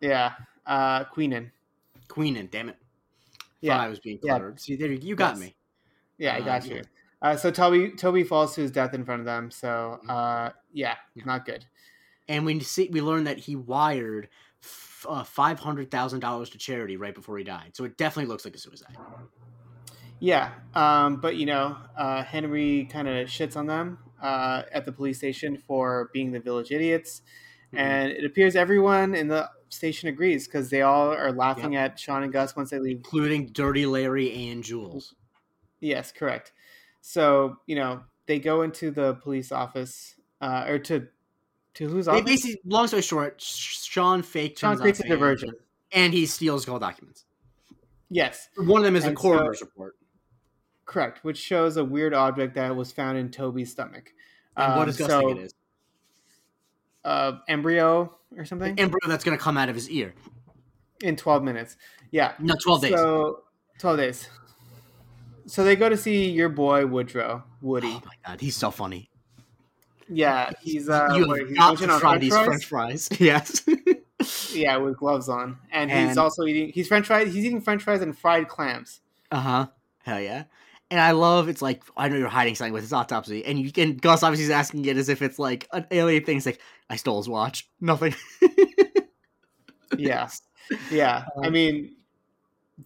Yeah, 0.00 0.32
uh, 0.66 1.04
Queenan. 1.04 1.50
Queenan, 2.08 2.48
damn 2.50 2.68
it. 2.68 2.76
Yeah, 3.60 3.76
Thought 3.76 3.84
I 3.84 3.88
was 3.88 4.00
being 4.00 4.18
Yeah. 4.22 4.32
clever. 4.38 4.54
See, 4.58 4.76
there 4.76 4.90
you, 4.90 4.98
you 5.00 5.14
got 5.14 5.32
Yes. 5.36 5.40
me. 5.40 5.56
yeah, 6.18 6.34
I 6.34 6.40
Uh, 6.40 6.44
got 6.44 6.66
yeah. 6.66 6.74
you. 6.76 6.82
Uh, 7.22 7.36
so 7.36 7.50
Toby 7.52 7.92
Toby 7.92 8.24
falls 8.24 8.54
to 8.56 8.62
his 8.62 8.70
death 8.72 8.94
in 8.94 9.04
front 9.04 9.20
of 9.20 9.26
them. 9.26 9.50
So 9.50 10.00
uh, 10.08 10.50
yeah, 10.72 10.96
Yeah. 11.14 11.24
not 11.24 11.46
good. 11.46 11.64
And 12.32 12.46
we 12.46 12.58
see 12.60 12.88
we 12.90 13.00
learned 13.02 13.26
that 13.26 13.38
he 13.38 13.56
wired 13.56 14.28
f- 14.62 15.06
uh, 15.08 15.22
five 15.22 15.60
hundred 15.60 15.90
thousand 15.90 16.20
dollars 16.20 16.48
to 16.50 16.58
charity 16.58 16.96
right 16.96 17.14
before 17.14 17.36
he 17.36 17.44
died. 17.44 17.76
So 17.76 17.84
it 17.84 17.96
definitely 17.98 18.28
looks 18.30 18.44
like 18.44 18.54
a 18.54 18.58
suicide. 18.58 18.96
Yeah, 20.18 20.52
um, 20.74 21.20
but 21.20 21.36
you 21.36 21.46
know, 21.46 21.76
uh, 21.96 22.22
Henry 22.22 22.88
kind 22.90 23.08
of 23.08 23.28
shits 23.28 23.56
on 23.56 23.66
them 23.66 23.98
uh, 24.22 24.62
at 24.72 24.84
the 24.84 24.92
police 24.92 25.18
station 25.18 25.56
for 25.58 26.10
being 26.12 26.30
the 26.32 26.40
village 26.40 26.70
idiots, 26.70 27.22
Mhm. 27.72 27.78
and 27.78 28.12
it 28.12 28.24
appears 28.24 28.54
everyone 28.54 29.14
in 29.14 29.28
the 29.28 29.50
station 29.68 30.08
agrees 30.08 30.46
because 30.46 30.70
they 30.70 30.82
all 30.82 31.12
are 31.12 31.32
laughing 31.32 31.76
at 31.76 31.98
Sean 31.98 32.22
and 32.22 32.32
Gus 32.32 32.54
once 32.54 32.70
they 32.70 32.78
leave. 32.78 32.98
including 32.98 33.46
Dirty 33.52 33.84
Larry 33.86 34.32
and 34.48 34.62
Jules. 34.62 35.14
Yes, 35.80 36.12
correct. 36.12 36.52
So 37.00 37.56
you 37.66 37.74
know, 37.74 38.04
they 38.26 38.38
go 38.38 38.62
into 38.62 38.90
the 38.90 39.14
police 39.14 39.50
office 39.50 40.14
uh, 40.40 40.64
or 40.68 40.78
to 40.78 41.08
to 41.74 41.88
whose 41.88 42.06
They 42.06 42.20
basically, 42.20 42.60
long 42.64 42.86
story 42.86 43.02
short, 43.02 43.40
Sean 43.40 44.22
fake 44.22 44.58
Sean 44.58 44.76
creates 44.76 45.00
a 45.00 45.08
diversion. 45.08 45.52
and 45.92 46.12
he 46.12 46.26
steals 46.26 46.64
gold 46.64 46.80
documents. 46.80 47.24
Yes, 48.10 48.48
One 48.56 48.82
of 48.82 48.84
them 48.84 48.94
is 48.96 49.04
a 49.04 49.08
And 49.08 49.18
so- 49.18 49.30
report. 49.60 49.96
correct. 50.84 51.24
Which 51.24 51.38
shows 51.38 51.76
a 51.78 51.84
weird 51.84 52.12
object 52.12 52.54
that 52.56 52.76
was 52.76 52.92
found 52.92 53.16
in 53.16 53.30
Toby's 53.30 53.70
stomach. 53.70 54.12
And 54.56 54.72
what 54.74 54.80
Um, 54.82 54.86
does 54.86 54.96
Gus 54.98 55.08
so, 55.08 55.28
it 55.30 55.38
is? 55.38 55.54
Uh, 57.04 57.38
embryo 57.48 58.16
or 58.36 58.44
something 58.44 58.72
An 58.72 58.78
embryo 58.78 59.08
that's 59.08 59.24
going 59.24 59.36
to 59.36 59.42
come 59.42 59.56
out 59.56 59.68
of 59.68 59.74
his 59.74 59.90
ear. 59.90 60.14
in 61.00 61.16
twelve 61.16 61.42
minutes. 61.42 61.76
Yeah, 62.12 62.34
No, 62.38 62.54
twelve 62.62 62.82
days. 62.82 62.94
So 62.94 63.42
twelve 63.78 63.96
days. 63.96 64.28
So 65.46 65.64
they 65.64 65.74
go 65.74 65.88
to 65.88 65.96
see 65.96 66.30
your 66.30 66.48
boy 66.48 66.86
Woodrow, 66.86 67.42
Woody. 67.60 67.88
oh 67.88 68.02
my 68.04 68.12
god, 68.24 68.40
he's 68.40 68.56
so 68.56 68.70
funny. 68.70 69.10
Yeah, 70.08 70.50
he's 70.60 70.88
uh, 70.88 71.08
you 71.14 71.28
have 71.32 71.48
he's 71.48 71.56
got 71.58 71.68
munching 71.68 71.88
to 71.88 71.94
on 71.94 72.00
try 72.00 72.10
French 72.10 72.20
these 72.22 72.32
fries? 72.34 72.46
French 72.46 72.64
fries. 72.66 73.08
Yes. 73.20 73.64
Yeah, 74.54 74.76
with 74.76 74.96
gloves 74.98 75.28
on, 75.28 75.58
and, 75.72 75.90
he's 75.90 76.16
also 76.16 76.44
eating. 76.44 76.70
He's 76.72 76.86
French 76.86 77.06
fries. 77.08 77.34
He's 77.34 77.44
eating 77.44 77.60
French 77.60 77.82
fries 77.82 78.02
and 78.02 78.16
fried 78.16 78.46
clams. 78.48 79.00
Uh 79.32 79.40
huh. 79.40 79.66
Hell 80.04 80.20
yeah. 80.20 80.44
And 80.92 81.00
I 81.00 81.10
love 81.12 81.48
it's 81.48 81.60
like 81.62 81.82
I 81.96 82.08
know 82.08 82.16
you're 82.16 82.28
hiding 82.28 82.54
something 82.54 82.72
with 82.72 82.82
his 82.84 82.92
autopsy, 82.92 83.44
and 83.44 83.58
you 83.58 83.72
can 83.72 83.96
Gus 83.96 84.22
obviously 84.22 84.44
is 84.44 84.50
asking 84.50 84.84
it 84.84 84.96
as 84.96 85.08
if 85.08 85.22
it's 85.22 85.38
like 85.40 85.66
an 85.72 85.86
alien 85.90 86.24
thing. 86.24 86.36
It's 86.36 86.46
like 86.46 86.60
I 86.88 86.96
stole 86.96 87.16
his 87.18 87.28
watch. 87.28 87.68
Nothing. 87.80 88.14
Yeah, 89.98 90.28
yeah. 90.90 91.24
I 91.42 91.46
Um, 91.48 91.52
mean, 91.52 91.96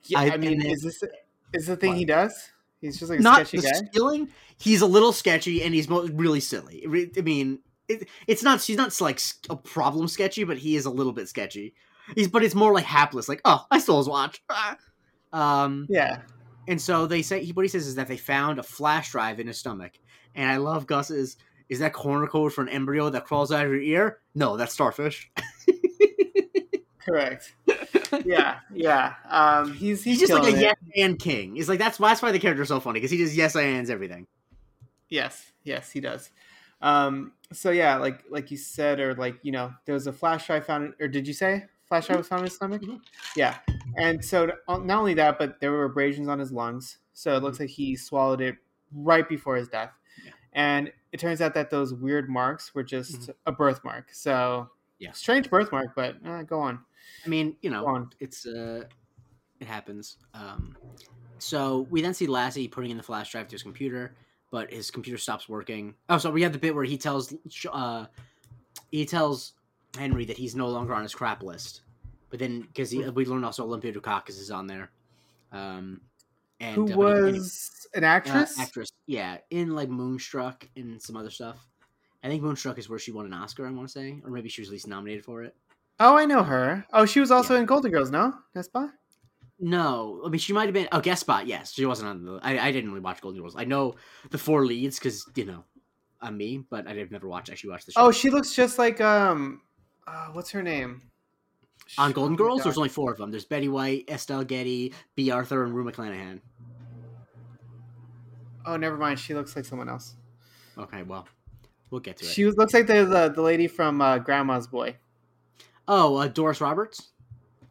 yeah, 0.04 0.20
I- 0.20 0.30
I, 0.32 0.36
mean, 0.38 0.58
then- 0.58 0.70
is 0.70 0.82
this 0.82 1.02
is 1.52 1.66
the 1.66 1.76
thing 1.76 1.90
What? 1.90 1.98
he 1.98 2.04
does? 2.04 2.50
He's 2.80 2.98
just 2.98 3.10
like 3.10 3.20
a 3.20 3.22
Not 3.22 3.46
sketchy 3.46 3.58
the 3.58 3.62
guy. 3.72 3.88
stealing. 3.90 4.28
He's 4.58 4.80
a 4.82 4.86
little 4.86 5.12
sketchy, 5.12 5.62
and 5.62 5.74
he's 5.74 5.88
mo- 5.88 6.06
really 6.12 6.40
silly. 6.40 6.84
I 7.16 7.20
mean, 7.22 7.60
it, 7.88 8.08
it's 8.26 8.42
not. 8.42 8.60
She's 8.60 8.76
not 8.76 8.98
like 9.00 9.20
a 9.50 9.56
problem 9.56 10.08
sketchy, 10.08 10.44
but 10.44 10.58
he 10.58 10.76
is 10.76 10.84
a 10.86 10.90
little 10.90 11.12
bit 11.12 11.28
sketchy. 11.28 11.74
He's, 12.14 12.28
but 12.28 12.44
it's 12.44 12.54
more 12.54 12.72
like 12.72 12.84
hapless. 12.84 13.28
Like, 13.28 13.40
oh, 13.44 13.64
I 13.70 13.78
stole 13.78 13.98
his 13.98 14.08
watch. 14.08 14.42
Ah. 14.50 14.76
Um, 15.32 15.86
Yeah, 15.90 16.20
And 16.68 16.80
so 16.80 17.06
they 17.06 17.20
say 17.20 17.44
he, 17.44 17.52
what 17.52 17.64
he 17.64 17.68
says 17.68 17.86
is 17.86 17.96
that 17.96 18.08
they 18.08 18.16
found 18.16 18.58
a 18.58 18.62
flash 18.62 19.10
drive 19.10 19.38
in 19.40 19.48
his 19.48 19.58
stomach. 19.58 19.92
And 20.34 20.50
I 20.50 20.56
love 20.56 20.86
Gus's. 20.86 21.36
Is 21.68 21.80
that 21.80 21.92
corner 21.92 22.26
code 22.26 22.54
for 22.54 22.62
an 22.62 22.68
embryo 22.70 23.10
that 23.10 23.26
crawls 23.26 23.52
out 23.52 23.66
of 23.66 23.72
your 23.72 23.80
ear? 23.82 24.20
No, 24.34 24.56
that's 24.56 24.72
starfish. 24.72 25.30
correct. 27.04 27.54
Yeah, 28.24 28.60
yeah. 28.72 29.14
Um, 29.28 29.72
he's 29.72 30.02
he's, 30.02 30.20
He's, 30.20 30.28
just 30.28 30.32
like 30.32 30.52
a 30.52 30.56
it. 30.56 30.60
yes 30.60 30.76
and 30.96 31.18
king. 31.18 31.56
He's 31.56 31.68
like 31.68 31.78
that's 31.78 31.98
why 31.98 32.08
that's 32.10 32.22
why 32.22 32.32
the 32.32 32.38
character's 32.38 32.68
so 32.68 32.80
funny 32.80 32.98
because 33.00 33.10
he 33.10 33.18
just 33.18 33.34
yes 33.34 33.54
ands 33.56 33.90
everything. 33.90 34.26
Yes, 35.08 35.52
yes, 35.64 35.90
he 35.90 36.00
does. 36.00 36.30
Um, 36.82 37.32
so 37.52 37.70
yeah, 37.70 37.96
like 37.96 38.24
like 38.30 38.50
you 38.50 38.56
said, 38.56 39.00
or 39.00 39.14
like 39.14 39.36
you 39.42 39.52
know, 39.52 39.72
there 39.84 39.94
was 39.94 40.06
a 40.06 40.12
flash 40.12 40.46
drive 40.46 40.66
found, 40.66 40.94
or 41.00 41.08
did 41.08 41.26
you 41.26 41.32
say 41.34 41.64
flash 41.88 42.06
drive 42.06 42.18
was 42.18 42.28
found 42.28 42.40
in 42.40 42.44
his 42.46 42.54
stomach? 42.54 42.82
Mhm. 42.82 43.00
Yeah, 43.36 43.58
and 43.98 44.24
so 44.24 44.50
uh, 44.68 44.78
not 44.78 44.98
only 44.98 45.14
that, 45.14 45.38
but 45.38 45.60
there 45.60 45.72
were 45.72 45.84
abrasions 45.84 46.28
on 46.28 46.38
his 46.38 46.52
lungs, 46.52 46.98
so 47.12 47.36
it 47.36 47.42
looks 47.42 47.60
like 47.60 47.70
he 47.70 47.96
swallowed 47.96 48.40
it 48.40 48.56
right 48.92 49.28
before 49.28 49.56
his 49.56 49.68
death. 49.68 49.92
Yeah. 50.24 50.32
And 50.52 50.92
it 51.12 51.20
turns 51.20 51.40
out 51.40 51.54
that 51.54 51.70
those 51.70 51.94
weird 51.94 52.28
marks 52.28 52.74
were 52.74 52.82
just 52.84 53.20
Mhm. 53.28 53.34
a 53.46 53.52
birthmark. 53.52 54.10
So 54.12 54.70
Yeah. 54.98 55.12
strange 55.12 55.48
birthmark, 55.50 55.94
but 55.94 56.16
uh, 56.26 56.42
go 56.42 56.60
on, 56.60 56.80
I 57.24 57.28
mean, 57.28 57.56
you 57.62 57.70
know, 57.70 58.08
it's 58.20 58.46
uh, 58.46 58.84
it 59.60 59.66
happens. 59.66 60.16
Um, 60.34 60.76
so 61.38 61.86
we 61.90 62.02
then 62.02 62.14
see 62.14 62.26
Lassie 62.26 62.68
putting 62.68 62.90
in 62.90 62.96
the 62.96 63.02
flash 63.02 63.32
drive 63.32 63.48
to 63.48 63.54
his 63.54 63.62
computer, 63.62 64.14
but 64.50 64.72
his 64.72 64.90
computer 64.90 65.18
stops 65.18 65.48
working. 65.48 65.94
Oh, 66.08 66.18
so 66.18 66.30
we 66.30 66.42
have 66.42 66.52
the 66.52 66.58
bit 66.58 66.74
where 66.74 66.84
he 66.84 66.96
tells 66.96 67.34
uh, 67.72 68.06
he 68.90 69.04
tells 69.04 69.52
Henry 69.98 70.24
that 70.26 70.36
he's 70.36 70.54
no 70.54 70.68
longer 70.68 70.94
on 70.94 71.02
his 71.02 71.14
crap 71.14 71.42
list, 71.42 71.82
but 72.30 72.38
then 72.38 72.62
because 72.62 72.92
we 72.92 73.26
learn 73.26 73.44
also 73.44 73.64
Olympia 73.64 73.92
Dukakis 73.92 74.40
is 74.40 74.50
on 74.50 74.66
there, 74.66 74.90
um, 75.52 76.00
and 76.60 76.88
Who 76.88 76.94
uh, 76.94 76.96
was 76.96 77.86
an 77.94 78.04
uh, 78.04 78.08
actress? 78.08 78.58
actress, 78.58 78.90
yeah, 79.06 79.38
in 79.50 79.74
like 79.74 79.88
Moonstruck 79.88 80.68
and 80.76 81.00
some 81.00 81.16
other 81.16 81.30
stuff. 81.30 81.66
I 82.24 82.28
think 82.28 82.42
Moonstruck 82.42 82.78
is 82.78 82.88
where 82.88 82.98
she 82.98 83.12
won 83.12 83.26
an 83.26 83.32
Oscar. 83.32 83.66
I 83.66 83.70
want 83.70 83.88
to 83.88 83.92
say, 83.92 84.20
or 84.24 84.30
maybe 84.30 84.48
she 84.48 84.60
was 84.60 84.68
at 84.68 84.72
least 84.72 84.88
nominated 84.88 85.24
for 85.24 85.42
it. 85.44 85.54
Oh, 85.98 86.16
I 86.16 86.26
know 86.26 86.42
her. 86.42 86.86
Oh, 86.92 87.06
she 87.06 87.20
was 87.20 87.30
also 87.30 87.56
in 87.56 87.64
Golden 87.64 87.90
Girls, 87.90 88.10
no? 88.10 88.34
Pas? 88.54 88.90
No, 89.58 90.20
I 90.24 90.28
mean 90.28 90.38
she 90.38 90.52
might 90.52 90.66
have 90.66 90.74
been. 90.74 90.88
Oh, 90.92 91.00
guest 91.00 91.22
spot. 91.22 91.46
Yes, 91.46 91.72
she 91.72 91.86
wasn't 91.86 92.10
on 92.10 92.24
the. 92.24 92.38
I, 92.42 92.68
I 92.68 92.72
didn't 92.72 92.90
really 92.90 93.00
watch 93.00 93.22
Golden 93.22 93.40
Girls. 93.40 93.56
I 93.56 93.64
know 93.64 93.94
the 94.30 94.36
four 94.36 94.66
leads 94.66 94.98
because 94.98 95.24
you 95.34 95.46
know, 95.46 95.64
I'm 96.20 96.36
me, 96.36 96.64
but 96.68 96.86
I've 96.86 97.10
never 97.10 97.26
watched 97.26 97.48
actually 97.50 97.70
watched 97.70 97.86
the 97.86 97.92
show. 97.92 98.02
Oh, 98.02 98.10
she 98.10 98.28
looks 98.28 98.54
just 98.54 98.78
like 98.78 99.00
um, 99.00 99.62
uh, 100.06 100.28
what's 100.32 100.50
her 100.50 100.62
name? 100.62 101.00
on 101.98 102.12
Golden 102.12 102.34
oh 102.34 102.36
Girls, 102.36 102.62
there's 102.62 102.76
only 102.76 102.88
four 102.88 103.12
of 103.12 103.18
them. 103.18 103.30
There's 103.30 103.44
Betty 103.44 103.68
White, 103.68 104.08
Estelle 104.10 104.44
Getty, 104.44 104.92
Bea 105.14 105.30
Arthur, 105.30 105.64
and 105.64 105.74
Rue 105.74 105.90
McClanahan. 105.90 106.40
Oh, 108.64 108.76
never 108.76 108.96
mind. 108.96 109.18
She 109.18 109.34
looks 109.34 109.54
like 109.54 109.64
someone 109.64 109.88
else. 109.88 110.16
Okay, 110.76 111.02
well, 111.04 111.28
we'll 111.90 112.00
get 112.00 112.16
to 112.18 112.24
it. 112.24 112.28
She 112.28 112.44
looks 112.46 112.74
like 112.74 112.86
the 112.86 113.04
the, 113.04 113.32
the 113.34 113.42
lady 113.42 113.68
from 113.68 114.00
uh, 114.00 114.18
Grandma's 114.18 114.66
Boy. 114.66 114.96
Oh, 115.88 116.16
uh, 116.16 116.28
Doris 116.28 116.60
Roberts. 116.60 117.08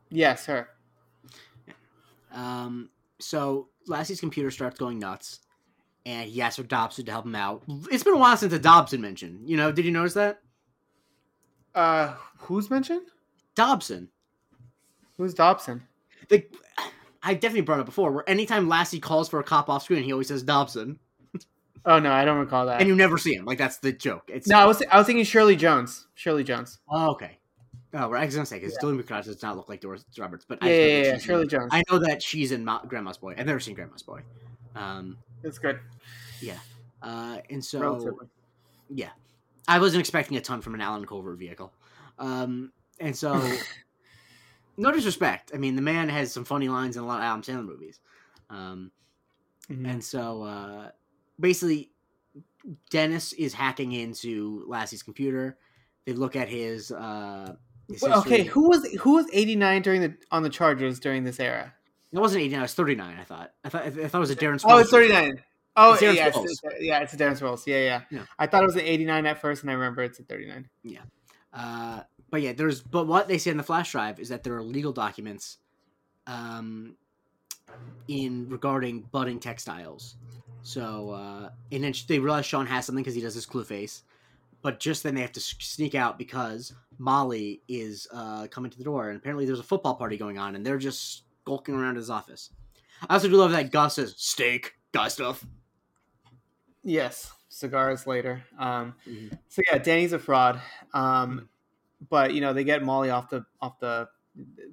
Yes, 0.10 0.46
her. 0.46 0.70
Um, 2.34 2.90
so 3.20 3.70
Lassie's 3.88 4.20
computer 4.20 4.52
starts 4.52 4.78
going 4.78 5.00
nuts, 5.00 5.40
and 6.06 6.30
he 6.30 6.42
asks 6.42 6.58
for 6.58 6.64
Dobson 6.64 7.06
to 7.06 7.12
help 7.12 7.26
him 7.26 7.36
out. 7.36 7.64
It's 7.92 8.04
been 8.04 8.14
a 8.14 8.18
while 8.18 8.38
since 8.38 8.54
a 8.54 8.60
Dobson 8.60 9.02
mentioned. 9.02 9.50
You 9.50 9.58
know, 9.58 9.72
did 9.72 9.86
you 9.86 9.92
notice 9.92 10.14
that 10.16 10.42
Uh, 11.74 12.16
who's 12.40 12.70
mentioned? 12.70 13.08
Dobson? 13.56 14.10
Who's 15.18 15.34
Dobson? 15.34 15.84
The, 16.30 16.46
I 17.24 17.34
definitely 17.36 17.62
brought 17.62 17.78
it 17.78 17.82
up 17.82 17.86
before. 17.86 18.12
Where 18.12 18.30
anytime 18.30 18.68
Lassie 18.68 19.00
calls 19.00 19.30
for 19.30 19.40
a 19.40 19.44
cop 19.44 19.70
off 19.70 19.84
screen, 19.84 20.04
he 20.04 20.12
always 20.12 20.28
says 20.28 20.44
Dobson, 20.44 21.00
Oh 21.88 22.00
no, 22.00 22.12
I 22.12 22.26
don't 22.26 22.40
recall 22.40 22.66
that. 22.66 22.80
and 22.82 22.90
you 22.90 22.96
never 22.96 23.16
see 23.18 23.36
him. 23.36 23.46
Like 23.46 23.60
that's 23.60 23.78
the 23.78 23.92
joke. 23.94 24.24
It's 24.34 24.48
no, 24.48 24.58
I 24.58 24.66
was 24.66 24.82
I 24.92 24.98
was 24.98 25.06
thinking 25.06 25.24
Shirley 25.24 25.56
Jones. 25.56 26.08
Shirley 26.16 26.44
Jones. 26.44 26.80
Oh, 26.90 27.12
okay. 27.12 27.38
Oh, 27.98 28.10
right, 28.10 28.24
I 28.24 28.26
was 28.26 28.36
gonna 28.36 28.46
say 28.46 28.60
because 28.60 28.78
Julie 28.82 28.98
McCarthy 28.98 29.32
does 29.32 29.42
not 29.42 29.56
look 29.56 29.70
like 29.70 29.80
Doris 29.80 30.04
Roberts, 30.18 30.46
but 30.48 30.60
Yeah, 30.62 30.68
I 30.70 30.72
yeah, 30.74 31.02
yeah, 31.04 31.18
Shirley 31.18 31.48
Jones. 31.48 31.70
I 31.72 31.82
know 31.90 31.98
that 32.00 32.22
she's 32.22 32.52
in 32.52 32.66
Ma- 32.66 32.84
Grandma's 32.84 33.18
Boy. 33.18 33.36
I've 33.38 33.46
never 33.46 33.60
seen 33.60 33.74
Grandma's 33.76 34.04
Boy. 34.04 34.22
Um, 34.76 35.18
That's 35.42 35.58
good. 35.60 35.80
Yeah, 36.42 36.58
uh, 37.02 37.38
and 37.50 37.64
so 37.64 37.80
Relatively. 37.80 38.28
yeah, 38.90 39.12
I 39.68 39.80
wasn't 39.80 40.02
expecting 40.02 40.36
a 40.36 40.42
ton 40.42 40.62
from 40.62 40.74
an 40.76 40.82
Allen 40.82 41.06
Covert 41.06 41.40
vehicle. 41.40 41.72
Um, 42.20 42.72
and 43.00 43.16
so 43.16 43.42
no 44.78 44.92
disrespect. 44.92 45.52
I 45.54 45.58
mean, 45.58 45.76
the 45.76 45.82
man 45.82 46.10
has 46.10 46.34
some 46.34 46.44
funny 46.44 46.68
lines 46.68 46.98
in 46.98 47.04
a 47.04 47.06
lot 47.08 47.20
of 47.20 47.24
Adam 47.24 47.42
Sandler 47.42 47.66
movies. 47.66 48.00
Um, 48.50 48.92
Mhm. 49.70 49.90
and 49.90 50.04
so 50.04 50.44
uh, 50.44 50.92
basically, 51.40 51.92
Dennis 52.92 53.34
is 53.34 53.54
hacking 53.54 53.94
into 53.94 54.64
Lassie's 54.68 55.02
computer. 55.02 55.58
They 56.06 56.14
look 56.14 56.36
at 56.36 56.50
his. 56.50 56.92
Uh, 56.92 57.56
his 57.56 57.58
Well, 58.02 58.20
okay, 58.20 58.44
who 58.44 58.70
was 58.70 58.86
who 59.02 59.14
was 59.14 59.28
eighty 59.34 59.56
nine 59.56 59.82
during 59.82 60.02
the 60.02 60.16
on 60.32 60.44
the 60.44 60.50
Chargers 60.50 61.00
during 61.00 61.24
this 61.24 61.40
era? 61.40 61.74
It 62.12 62.20
wasn't 62.20 62.44
89, 62.44 62.60
it 62.60 62.62
was 62.62 62.74
39, 62.74 63.18
I 63.20 63.24
thought. 63.24 63.52
I 63.66 63.70
thought, 63.70 63.82
I 63.84 63.90
thought 63.90 64.18
it 64.18 64.20
was 64.20 64.30
a 64.30 64.36
Darren 64.38 64.62
Oh, 64.64 64.78
it's 64.78 64.90
thirty 64.90 65.12
nine. 65.12 65.44
Oh, 65.76 65.94
It's 65.94 66.02
yeah, 66.02 66.28
it's, 66.28 66.38
it's, 66.38 66.62
yeah, 66.80 67.00
it's 67.00 67.14
a 67.14 67.18
Darren 67.18 67.38
Sproles. 67.38 67.68
Yeah, 67.68 67.80
yeah, 67.80 68.02
Yeah. 68.10 68.26
I 68.40 68.48
thought 68.48 68.64
it 68.64 68.68
was 68.68 68.76
an 68.76 68.84
eighty 68.84 69.04
nine 69.04 69.26
at 69.26 69.42
first, 69.42 69.64
and 69.64 69.70
I 69.70 69.74
remember 69.74 70.02
it's 70.02 70.18
a 70.20 70.24
thirty 70.24 70.48
nine. 70.48 70.70
Uh, 71.54 72.02
but 72.30 72.42
yeah, 72.42 72.54
there's 72.54 72.82
but 72.82 73.08
what 73.08 73.28
they 73.28 73.38
say 73.38 73.52
in 73.52 73.58
the 73.58 73.64
flash 73.64 73.92
drive 73.92 74.20
is 74.20 74.30
that 74.30 74.44
there 74.44 74.56
are 74.56 74.64
legal 74.64 74.94
documents 74.94 75.58
um, 76.28 76.96
in 78.08 78.48
regarding 78.50 79.02
budding 79.12 79.40
textiles. 79.40 80.16
So, 80.64 81.12
uh, 81.12 81.50
and 81.72 81.84
then 81.84 81.94
they 82.08 82.20
realize 82.20 82.46
Sean 82.46 82.66
has 82.66 82.86
something 82.86 83.04
because 83.04 83.16
he 83.16 83.22
does 83.22 83.36
his 83.36 83.46
clue 83.46 83.64
face. 83.64 84.04
But 84.66 84.80
just 84.80 85.04
then 85.04 85.14
they 85.14 85.22
have 85.22 85.32
to 85.34 85.40
sneak 85.40 85.94
out 85.94 86.18
because 86.18 86.74
Molly 86.98 87.62
is 87.68 88.08
uh, 88.12 88.48
coming 88.48 88.72
to 88.72 88.78
the 88.80 88.84
door, 88.84 89.10
and 89.10 89.18
apparently 89.20 89.46
there's 89.46 89.60
a 89.60 89.64
football 89.64 89.94
party 89.94 90.18
going 90.18 90.40
on, 90.40 90.56
and 90.56 90.66
they're 90.66 90.80
just 90.80 91.22
skulking 91.44 91.76
around 91.76 91.98
his 91.98 92.10
office. 92.10 92.50
I 93.08 93.14
also 93.14 93.28
do 93.28 93.36
love 93.36 93.52
that 93.52 93.72
Gus 93.72 93.94
says 93.94 94.16
steak, 94.18 94.74
guy 94.92 95.08
stuff. 95.10 95.46
Yes, 96.84 97.32
cigars 97.48 98.08
later. 98.08 98.44
Um, 98.58 98.96
Mhm. 99.08 99.38
So 99.50 99.62
yeah, 99.72 99.78
Danny's 99.78 100.14
a 100.14 100.18
fraud. 100.20 100.60
Um, 100.96 101.48
but 102.10 102.34
you 102.34 102.42
know 102.42 102.52
they 102.52 102.64
get 102.64 102.82
Molly 102.82 103.12
off 103.12 103.30
the 103.30 103.46
off 103.62 103.78
the. 103.78 104.10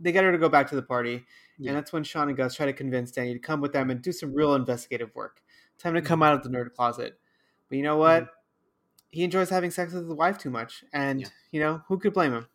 They 0.01 0.11
get 0.11 0.25
her 0.25 0.33
to 0.33 0.39
go 0.39 0.49
back 0.49 0.71
to 0.71 0.75
the 0.75 0.83
party, 0.83 1.23
Yeah. 1.59 1.69
and 1.73 1.77
that's 1.77 1.93
when 1.93 2.03
Sean 2.03 2.29
and 2.29 2.37
Gus 2.39 2.55
try 2.55 2.65
to 2.65 2.73
convince 2.73 3.11
Danny 3.11 3.35
to 3.35 3.39
come 3.39 3.61
with 3.61 3.75
them 3.75 3.91
and 3.91 4.01
do 4.01 4.11
some 4.11 4.33
real 4.33 4.55
investigative 4.55 5.15
work. 5.15 5.43
Time 5.77 5.93
to 5.93 6.01
come 6.01 6.23
out 6.23 6.33
of 6.35 6.43
the 6.43 6.49
nerd 6.49 6.73
closet. 6.73 7.21
But 7.69 7.77
you 7.77 7.83
know 7.85 7.99
what? 7.99 8.29
He 9.13 9.23
enjoys 9.23 9.49
having 9.51 9.71
sex 9.71 9.93
with 9.93 10.07
his 10.09 10.15
wife 10.15 10.39
too 10.39 10.51
much, 10.51 10.83
and 10.93 11.21
Yeah. 11.21 11.29
you 11.53 11.61
know 11.61 11.83
who 11.87 11.99
could 11.99 12.13
blame 12.15 12.33
him? 12.33 12.47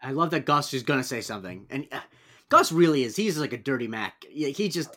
I 0.00 0.12
love 0.12 0.30
that 0.30 0.44
Gus 0.46 0.72
is 0.74 0.82
gonna 0.84 1.02
say 1.02 1.20
something, 1.20 1.66
and 1.70 1.88
uh, 1.90 2.00
Gus 2.48 2.70
really 2.70 3.02
is. 3.02 3.16
He's 3.16 3.38
like 3.38 3.52
a 3.52 3.56
dirty 3.58 3.88
Mac. 3.88 4.24
Yeah, 4.30 4.48
he 4.48 4.68
just 4.68 4.94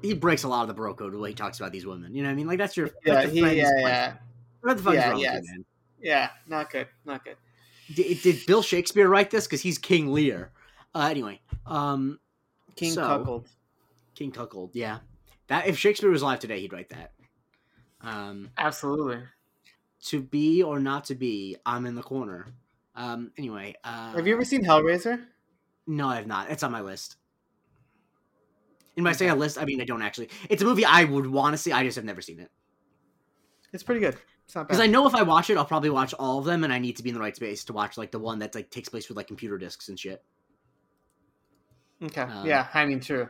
he 0.00 0.14
breaks 0.14 0.44
a 0.44 0.48
lot 0.48 0.62
of 0.62 0.68
the 0.68 0.74
bro 0.74 0.94
code 0.94 1.12
the 1.12 1.18
way 1.18 1.30
he 1.30 1.34
talks 1.34 1.58
about 1.58 1.72
these 1.72 1.84
women. 1.84 2.14
You 2.14 2.22
know 2.22 2.28
what 2.28 2.32
I 2.32 2.36
mean? 2.36 2.46
Like 2.46 2.58
that's 2.58 2.76
your 2.76 2.90
Yeah, 3.04 3.14
that's 3.14 3.32
he, 3.32 3.40
yeah, 3.40 3.70
yeah. 3.78 4.12
What 4.60 4.76
the 4.76 4.82
fuck 4.82 4.94
Yeah, 4.94 5.06
is 5.06 5.10
wrong 5.12 5.20
yeah, 5.20 5.34
with 5.34 5.44
you, 5.44 5.50
man? 5.50 5.64
yeah. 6.00 6.30
Not 6.46 6.70
good, 6.70 6.86
not 7.04 7.24
good. 7.24 7.36
Did, 7.94 8.22
did 8.22 8.46
Bill 8.46 8.62
Shakespeare 8.62 9.08
write 9.08 9.30
this? 9.30 9.46
Because 9.46 9.60
he's 9.60 9.76
King 9.78 10.12
Lear. 10.12 10.52
Uh, 10.94 11.08
anyway, 11.10 11.40
um, 11.66 12.20
King 12.76 12.92
So- 12.92 13.02
cuckold. 13.06 13.48
King 14.14 14.30
Cuckold. 14.30 14.70
Yeah, 14.74 14.98
that 15.48 15.66
if 15.66 15.76
Shakespeare 15.78 16.10
was 16.10 16.22
alive 16.22 16.38
today, 16.38 16.60
he'd 16.60 16.72
write 16.72 16.90
that. 16.90 17.12
Um, 18.02 18.50
Absolutely. 18.58 19.22
To 20.06 20.20
be 20.20 20.62
or 20.62 20.78
not 20.80 21.04
to 21.06 21.14
be, 21.14 21.56
I'm 21.64 21.86
in 21.86 21.94
the 21.94 22.02
corner. 22.02 22.54
Um, 22.94 23.32
anyway, 23.38 23.74
uh, 23.84 24.12
Have 24.12 24.26
you 24.26 24.34
ever 24.34 24.44
seen 24.44 24.64
Hellraiser? 24.64 25.24
No, 25.86 26.08
I 26.08 26.16
have 26.16 26.26
not. 26.26 26.50
It's 26.50 26.62
on 26.62 26.72
my 26.72 26.80
list. 26.80 27.16
And 28.96 29.04
when 29.04 29.12
I 29.12 29.16
say 29.16 29.28
a 29.28 29.34
list, 29.34 29.58
I 29.58 29.64
mean 29.64 29.80
I 29.80 29.84
don't 29.84 30.02
actually. 30.02 30.28
It's 30.50 30.62
a 30.62 30.64
movie 30.66 30.84
I 30.84 31.04
would 31.04 31.26
want 31.26 31.54
to 31.54 31.58
see. 31.58 31.72
I 31.72 31.82
just 31.82 31.96
have 31.96 32.04
never 32.04 32.20
seen 32.20 32.40
it 32.40 32.50
It's 33.72 33.82
pretty 33.82 34.00
good. 34.00 34.16
It's 34.44 34.54
not 34.54 34.62
bad. 34.62 34.68
because. 34.68 34.80
I 34.80 34.86
know 34.86 35.06
if 35.06 35.14
I 35.14 35.22
watch 35.22 35.48
it, 35.48 35.56
I'll 35.56 35.64
probably 35.64 35.88
watch 35.88 36.12
all 36.14 36.38
of 36.38 36.44
them, 36.44 36.62
and 36.64 36.72
I 36.72 36.78
need 36.78 36.96
to 36.96 37.02
be 37.02 37.08
in 37.08 37.14
the 37.14 37.20
right 37.20 37.34
space 37.34 37.64
to 37.64 37.72
watch 37.72 37.96
like 37.96 38.10
the 38.10 38.18
one 38.18 38.40
that 38.40 38.54
like 38.54 38.70
takes 38.70 38.88
place 38.90 39.08
with 39.08 39.16
like 39.16 39.28
computer 39.28 39.56
discs 39.56 39.88
and 39.88 39.98
shit. 39.98 40.22
okay. 42.02 42.22
um, 42.22 42.46
yeah, 42.46 42.66
I 42.74 42.84
mean, 42.84 43.00
true. 43.00 43.28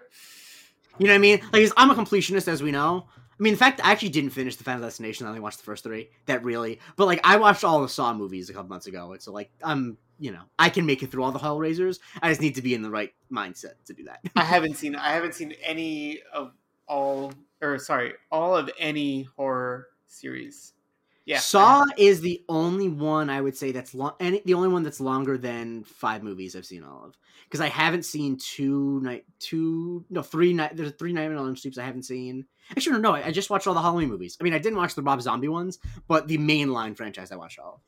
You 0.98 1.06
know 1.06 1.12
what 1.12 1.16
I 1.16 1.18
mean? 1.18 1.40
Like, 1.52 1.70
I'm 1.76 1.90
a 1.90 1.94
completionist, 1.94 2.48
as 2.48 2.62
we 2.62 2.70
know. 2.70 3.06
I 3.38 3.42
mean, 3.42 3.54
in 3.54 3.58
fact, 3.58 3.80
I 3.82 3.92
actually 3.92 4.10
didn't 4.10 4.30
finish 4.30 4.56
the 4.56 4.64
Final 4.64 4.82
Destination. 4.82 5.26
I 5.26 5.30
only 5.30 5.40
watched 5.40 5.58
the 5.58 5.64
first 5.64 5.84
three. 5.84 6.10
That 6.26 6.44
really, 6.44 6.80
but 6.96 7.06
like 7.06 7.20
I 7.24 7.36
watched 7.36 7.64
all 7.64 7.82
the 7.82 7.88
Saw 7.88 8.12
movies 8.12 8.50
a 8.50 8.52
couple 8.52 8.68
months 8.68 8.86
ago, 8.86 9.12
and 9.12 9.22
so 9.22 9.32
like 9.32 9.50
I'm, 9.62 9.96
you 10.18 10.32
know, 10.32 10.42
I 10.58 10.68
can 10.68 10.86
make 10.86 11.02
it 11.02 11.10
through 11.10 11.24
all 11.24 11.32
the 11.32 11.38
Hellraisers. 11.38 11.98
I 12.20 12.28
just 12.28 12.40
need 12.40 12.54
to 12.56 12.62
be 12.62 12.74
in 12.74 12.82
the 12.82 12.90
right 12.90 13.12
mindset 13.30 13.74
to 13.86 13.94
do 13.94 14.04
that. 14.04 14.20
I 14.36 14.44
haven't 14.44 14.76
seen. 14.76 14.94
I 14.94 15.12
haven't 15.12 15.34
seen 15.34 15.54
any 15.62 16.20
of 16.32 16.52
all, 16.86 17.32
or 17.60 17.78
sorry, 17.78 18.14
all 18.30 18.56
of 18.56 18.70
any 18.78 19.28
horror 19.36 19.88
series. 20.06 20.74
Yeah, 21.24 21.38
Saw 21.38 21.84
is 21.96 22.20
the 22.20 22.42
only 22.48 22.88
one 22.88 23.30
I 23.30 23.40
would 23.40 23.56
say 23.56 23.70
that's 23.70 23.94
long, 23.94 24.14
and 24.18 24.40
the 24.44 24.54
only 24.54 24.68
one 24.68 24.82
that's 24.82 25.00
longer 25.00 25.38
than 25.38 25.84
five 25.84 26.22
movies 26.22 26.56
I've 26.56 26.66
seen 26.66 26.82
all 26.82 27.04
of. 27.04 27.16
Because 27.44 27.60
I 27.60 27.68
haven't 27.68 28.04
seen 28.04 28.38
two 28.38 29.00
night, 29.02 29.24
two 29.38 30.04
no 30.10 30.22
three 30.22 30.52
night. 30.52 30.76
There's 30.76 30.92
three 30.92 31.12
Nightmare 31.12 31.38
on 31.38 31.46
Elm 31.46 31.56
Streets 31.56 31.78
I 31.78 31.84
haven't 31.84 32.04
seen. 32.04 32.46
Actually, 32.70 32.94
no, 32.94 33.10
no, 33.10 33.14
I 33.14 33.26
I 33.26 33.30
just 33.30 33.50
watched 33.50 33.66
all 33.66 33.74
the 33.74 33.82
Halloween 33.82 34.08
movies. 34.08 34.36
I 34.40 34.44
mean, 34.44 34.54
I 34.54 34.58
didn't 34.58 34.78
watch 34.78 34.94
the 34.94 35.02
Rob 35.02 35.20
Zombie 35.22 35.48
ones, 35.48 35.78
but 36.08 36.26
the 36.26 36.38
mainline 36.38 36.96
franchise 36.96 37.30
I 37.30 37.36
watched 37.36 37.58
all. 37.58 37.82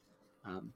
of. 0.44 0.50
Um, 0.52 0.72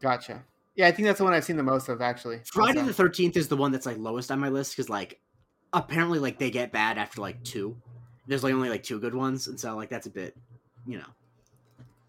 Gotcha. 0.00 0.44
Yeah, 0.74 0.88
I 0.88 0.92
think 0.92 1.06
that's 1.06 1.18
the 1.18 1.24
one 1.24 1.32
I've 1.32 1.44
seen 1.44 1.56
the 1.56 1.62
most 1.62 1.88
of 1.88 2.02
actually. 2.02 2.40
Friday 2.44 2.80
Also. 2.80 2.88
the 2.88 2.94
Thirteenth 2.94 3.36
is 3.36 3.48
the 3.48 3.56
one 3.56 3.72
that's 3.72 3.86
like 3.86 3.96
lowest 3.98 4.30
on 4.30 4.40
my 4.40 4.50
list 4.50 4.76
because 4.76 4.90
like 4.90 5.20
apparently 5.72 6.18
like 6.18 6.38
they 6.38 6.50
get 6.50 6.70
bad 6.72 6.98
after 6.98 7.20
like 7.20 7.42
two. 7.44 7.76
There's 8.26 8.44
like 8.44 8.52
only 8.52 8.68
like 8.68 8.82
two 8.82 9.00
good 9.00 9.14
ones, 9.14 9.46
and 9.46 9.58
so 9.58 9.74
like 9.76 9.88
that's 9.88 10.06
a 10.06 10.10
bit, 10.10 10.36
you 10.86 10.98
know. 10.98 11.06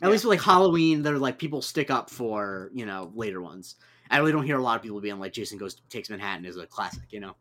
At 0.02 0.08
Yeah. 0.08 0.12
least 0.12 0.26
with 0.26 0.38
like 0.38 0.42
Halloween, 0.46 1.02
they're 1.02 1.18
like 1.18 1.40
people 1.40 1.62
stick 1.62 1.90
up 1.90 2.10
for 2.10 2.70
you 2.74 2.86
know 2.86 3.12
later 3.16 3.42
ones. 3.42 3.76
I 4.10 4.20
really 4.20 4.32
don't 4.32 4.46
hear 4.46 4.58
a 4.58 4.62
lot 4.64 4.78
of 4.78 4.82
people 4.84 5.02
being 5.02 5.20
like 5.20 5.34
Jason 5.34 5.58
goes 5.58 5.76
takes 5.90 6.10
Manhattan 6.10 6.46
is 6.46 6.56
a 6.58 6.66
classic, 6.68 7.04
you 7.12 7.20
know. 7.20 7.36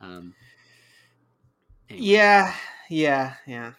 Um, 0.00 0.34
anyway. 1.88 2.04
Yeah, 2.06 2.54
yeah, 2.88 3.34
yeah. 3.46 3.72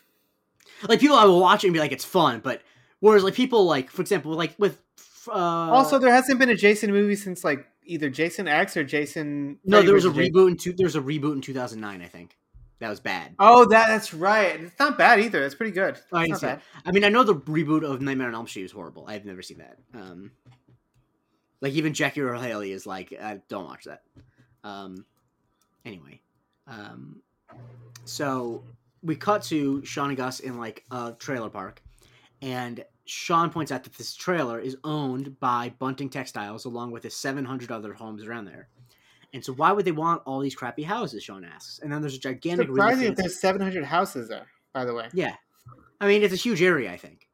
like 0.87 0.99
people 0.99 1.15
I 1.17 1.25
will 1.25 1.39
watch 1.39 1.63
it 1.63 1.67
and 1.67 1.73
be 1.73 1.79
like 1.79 1.91
it's 1.91 2.05
fun, 2.05 2.39
but 2.43 2.61
whereas 2.99 3.23
like 3.23 3.33
people 3.35 3.65
like 3.65 3.89
for 3.91 4.01
example 4.01 4.31
like 4.33 4.53
with 4.57 4.81
uh, 5.27 5.31
also, 5.33 5.99
there 5.99 6.11
hasn't 6.11 6.39
been 6.39 6.49
a 6.49 6.55
Jason 6.55 6.91
movie 6.91 7.15
since 7.15 7.43
like 7.43 7.67
either 7.85 8.09
Jason 8.09 8.47
X 8.47 8.75
or 8.75 8.83
Jason. 8.83 9.59
no 9.65 9.81
there 9.83 9.93
was 9.93 10.05
a 10.05 10.11
Jason. 10.11 10.33
reboot 10.33 10.47
in 10.49 10.57
two, 10.57 10.73
there 10.73 10.85
was 10.85 10.95
a 10.95 11.01
reboot 11.01 11.33
in 11.33 11.41
2009 11.41 12.01
I 12.01 12.07
think 12.07 12.35
that 12.81 12.89
was 12.89 12.99
bad. 12.99 13.35
Oh, 13.37 13.65
that 13.65 13.87
that's 13.89 14.11
right. 14.11 14.59
It's 14.59 14.79
not 14.79 14.97
bad 14.97 15.19
either. 15.19 15.43
It's 15.43 15.53
pretty 15.53 15.71
good. 15.71 15.99
I 16.11 16.25
not 16.25 16.41
bad. 16.41 16.61
I 16.83 16.91
mean, 16.91 17.03
I 17.03 17.09
know 17.09 17.23
the 17.23 17.35
reboot 17.35 17.83
of 17.83 18.01
Nightmare 18.01 18.27
on 18.27 18.33
Elm 18.33 18.47
Street 18.47 18.63
is 18.63 18.71
horrible. 18.71 19.05
I've 19.07 19.23
never 19.23 19.43
seen 19.43 19.59
that. 19.59 19.77
Um, 19.93 20.31
like 21.61 21.73
even 21.73 21.93
Jackie 21.93 22.21
Earle 22.21 22.41
Haley 22.41 22.71
is 22.71 22.87
like, 22.87 23.13
I 23.21 23.39
don't 23.49 23.65
watch 23.65 23.83
that. 23.83 24.01
Um, 24.63 25.05
anyway, 25.85 26.21
um, 26.65 27.21
so 28.05 28.63
we 29.03 29.15
cut 29.15 29.43
to 29.43 29.85
Sean 29.85 30.09
and 30.09 30.17
Gus 30.17 30.39
in 30.39 30.57
like 30.57 30.83
a 30.89 31.13
trailer 31.19 31.51
park, 31.51 31.83
and 32.41 32.83
Sean 33.05 33.51
points 33.51 33.71
out 33.71 33.83
that 33.83 33.93
this 33.93 34.15
trailer 34.15 34.59
is 34.59 34.75
owned 34.83 35.39
by 35.39 35.71
Bunting 35.77 36.09
Textiles 36.09 36.65
along 36.65 36.89
with 36.89 37.03
his 37.03 37.15
700 37.15 37.71
other 37.71 37.93
homes 37.93 38.23
around 38.23 38.45
there. 38.45 38.69
And 39.33 39.43
so, 39.43 39.53
why 39.53 39.71
would 39.71 39.85
they 39.85 39.91
want 39.93 40.21
all 40.25 40.39
these 40.39 40.55
crappy 40.55 40.83
houses? 40.83 41.23
Sean 41.23 41.45
asks. 41.45 41.79
And 41.79 41.91
then 41.91 42.01
there's 42.01 42.15
a 42.15 42.19
gigantic. 42.19 42.67
Surprising 42.67 43.13
there's 43.13 43.39
700 43.39 43.85
houses 43.85 44.27
there. 44.27 44.47
By 44.73 44.85
the 44.85 44.93
way. 44.93 45.07
Yeah, 45.13 45.35
I 45.99 46.07
mean 46.07 46.23
it's 46.23 46.33
a 46.33 46.37
huge 46.37 46.61
area. 46.61 46.91
I 46.91 46.97
think. 46.97 47.27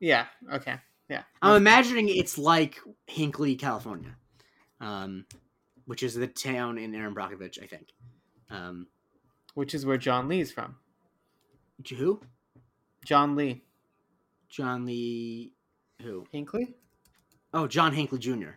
Yeah. 0.00 0.26
Okay. 0.52 0.76
Yeah. 1.08 1.22
I'm 1.40 1.56
imagining 1.56 2.08
it's 2.08 2.36
like 2.38 2.78
Hinkley, 3.10 3.58
California, 3.58 4.14
um, 4.80 5.24
which 5.86 6.02
is 6.02 6.14
the 6.14 6.26
town 6.26 6.78
in 6.78 6.94
Erin 6.94 7.14
Brockovich, 7.14 7.62
I 7.62 7.66
think. 7.66 7.88
Um, 8.50 8.86
Which 9.54 9.74
is 9.74 9.84
where 9.84 9.98
John 9.98 10.28
Lee's 10.28 10.52
from. 10.52 10.76
who? 11.96 12.20
John 13.04 13.36
Lee. 13.36 13.62
John 14.48 14.86
Lee. 14.86 15.52
Who? 16.02 16.26
Hinkley? 16.32 16.74
Oh, 17.52 17.66
John 17.66 17.92
Hinckley 17.92 18.18
Jr. 18.18 18.50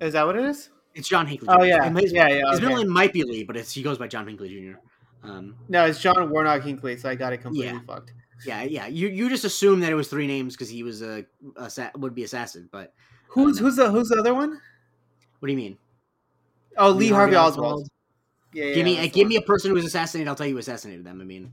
Is 0.00 0.12
that 0.12 0.26
what 0.26 0.36
it 0.36 0.44
is? 0.44 0.70
It's 0.98 1.08
John 1.08 1.26
Hinckley. 1.28 1.48
Oh 1.50 1.62
yeah. 1.62 1.88
His, 1.90 2.12
yeah, 2.12 2.26
yeah. 2.28 2.50
his 2.50 2.58
okay. 2.58 2.66
middle 2.66 2.76
name 2.82 2.92
might 2.92 3.12
be 3.12 3.22
Lee, 3.22 3.44
but 3.44 3.56
it's, 3.56 3.72
he 3.72 3.82
goes 3.82 3.98
by 3.98 4.08
John 4.08 4.26
Hinckley 4.26 4.48
Jr. 4.48 4.78
Um, 5.22 5.54
No, 5.68 5.86
it's 5.86 6.00
John 6.00 6.28
Warnock 6.28 6.62
Hinckley, 6.64 6.96
so 6.96 7.08
I 7.08 7.14
got 7.14 7.32
it 7.32 7.38
completely 7.38 7.72
Yeah. 7.72 7.80
fucked. 7.86 8.12
yeah, 8.44 8.64
yeah. 8.64 8.86
You 8.88 9.06
you 9.08 9.28
just 9.30 9.44
assume 9.44 9.78
that 9.80 9.92
it 9.92 9.94
was 9.94 10.08
three 10.08 10.26
names 10.26 10.54
because 10.54 10.68
he 10.68 10.82
was 10.82 11.02
a, 11.02 11.24
a 11.56 11.90
would 11.96 12.14
be 12.16 12.24
assassin, 12.24 12.68
but 12.72 12.92
Who's 13.28 13.58
no. 13.60 13.66
who's 13.66 13.76
the 13.76 13.90
who's 13.90 14.08
the 14.08 14.16
other 14.18 14.34
one? 14.34 14.60
what 15.38 15.46
do 15.46 15.52
you 15.52 15.56
mean? 15.56 15.78
Oh, 16.76 16.90
Lee, 16.90 17.10
Harvey 17.10 17.36
Oswald. 17.36 17.88
Yeah, 18.52 18.64
yeah. 18.64 18.74
give 18.74 18.84
me 18.84 19.08
give 19.08 19.24
one. 19.26 19.28
me 19.28 19.36
a 19.36 19.42
person 19.42 19.70
who 19.70 19.74
was 19.76 19.84
assassinated. 19.84 20.26
I'll 20.28 20.34
tell 20.34 20.46
you 20.46 20.54
who 20.54 20.58
assassinated 20.58 21.04
them. 21.04 21.20
I 21.20 21.24
mean, 21.24 21.52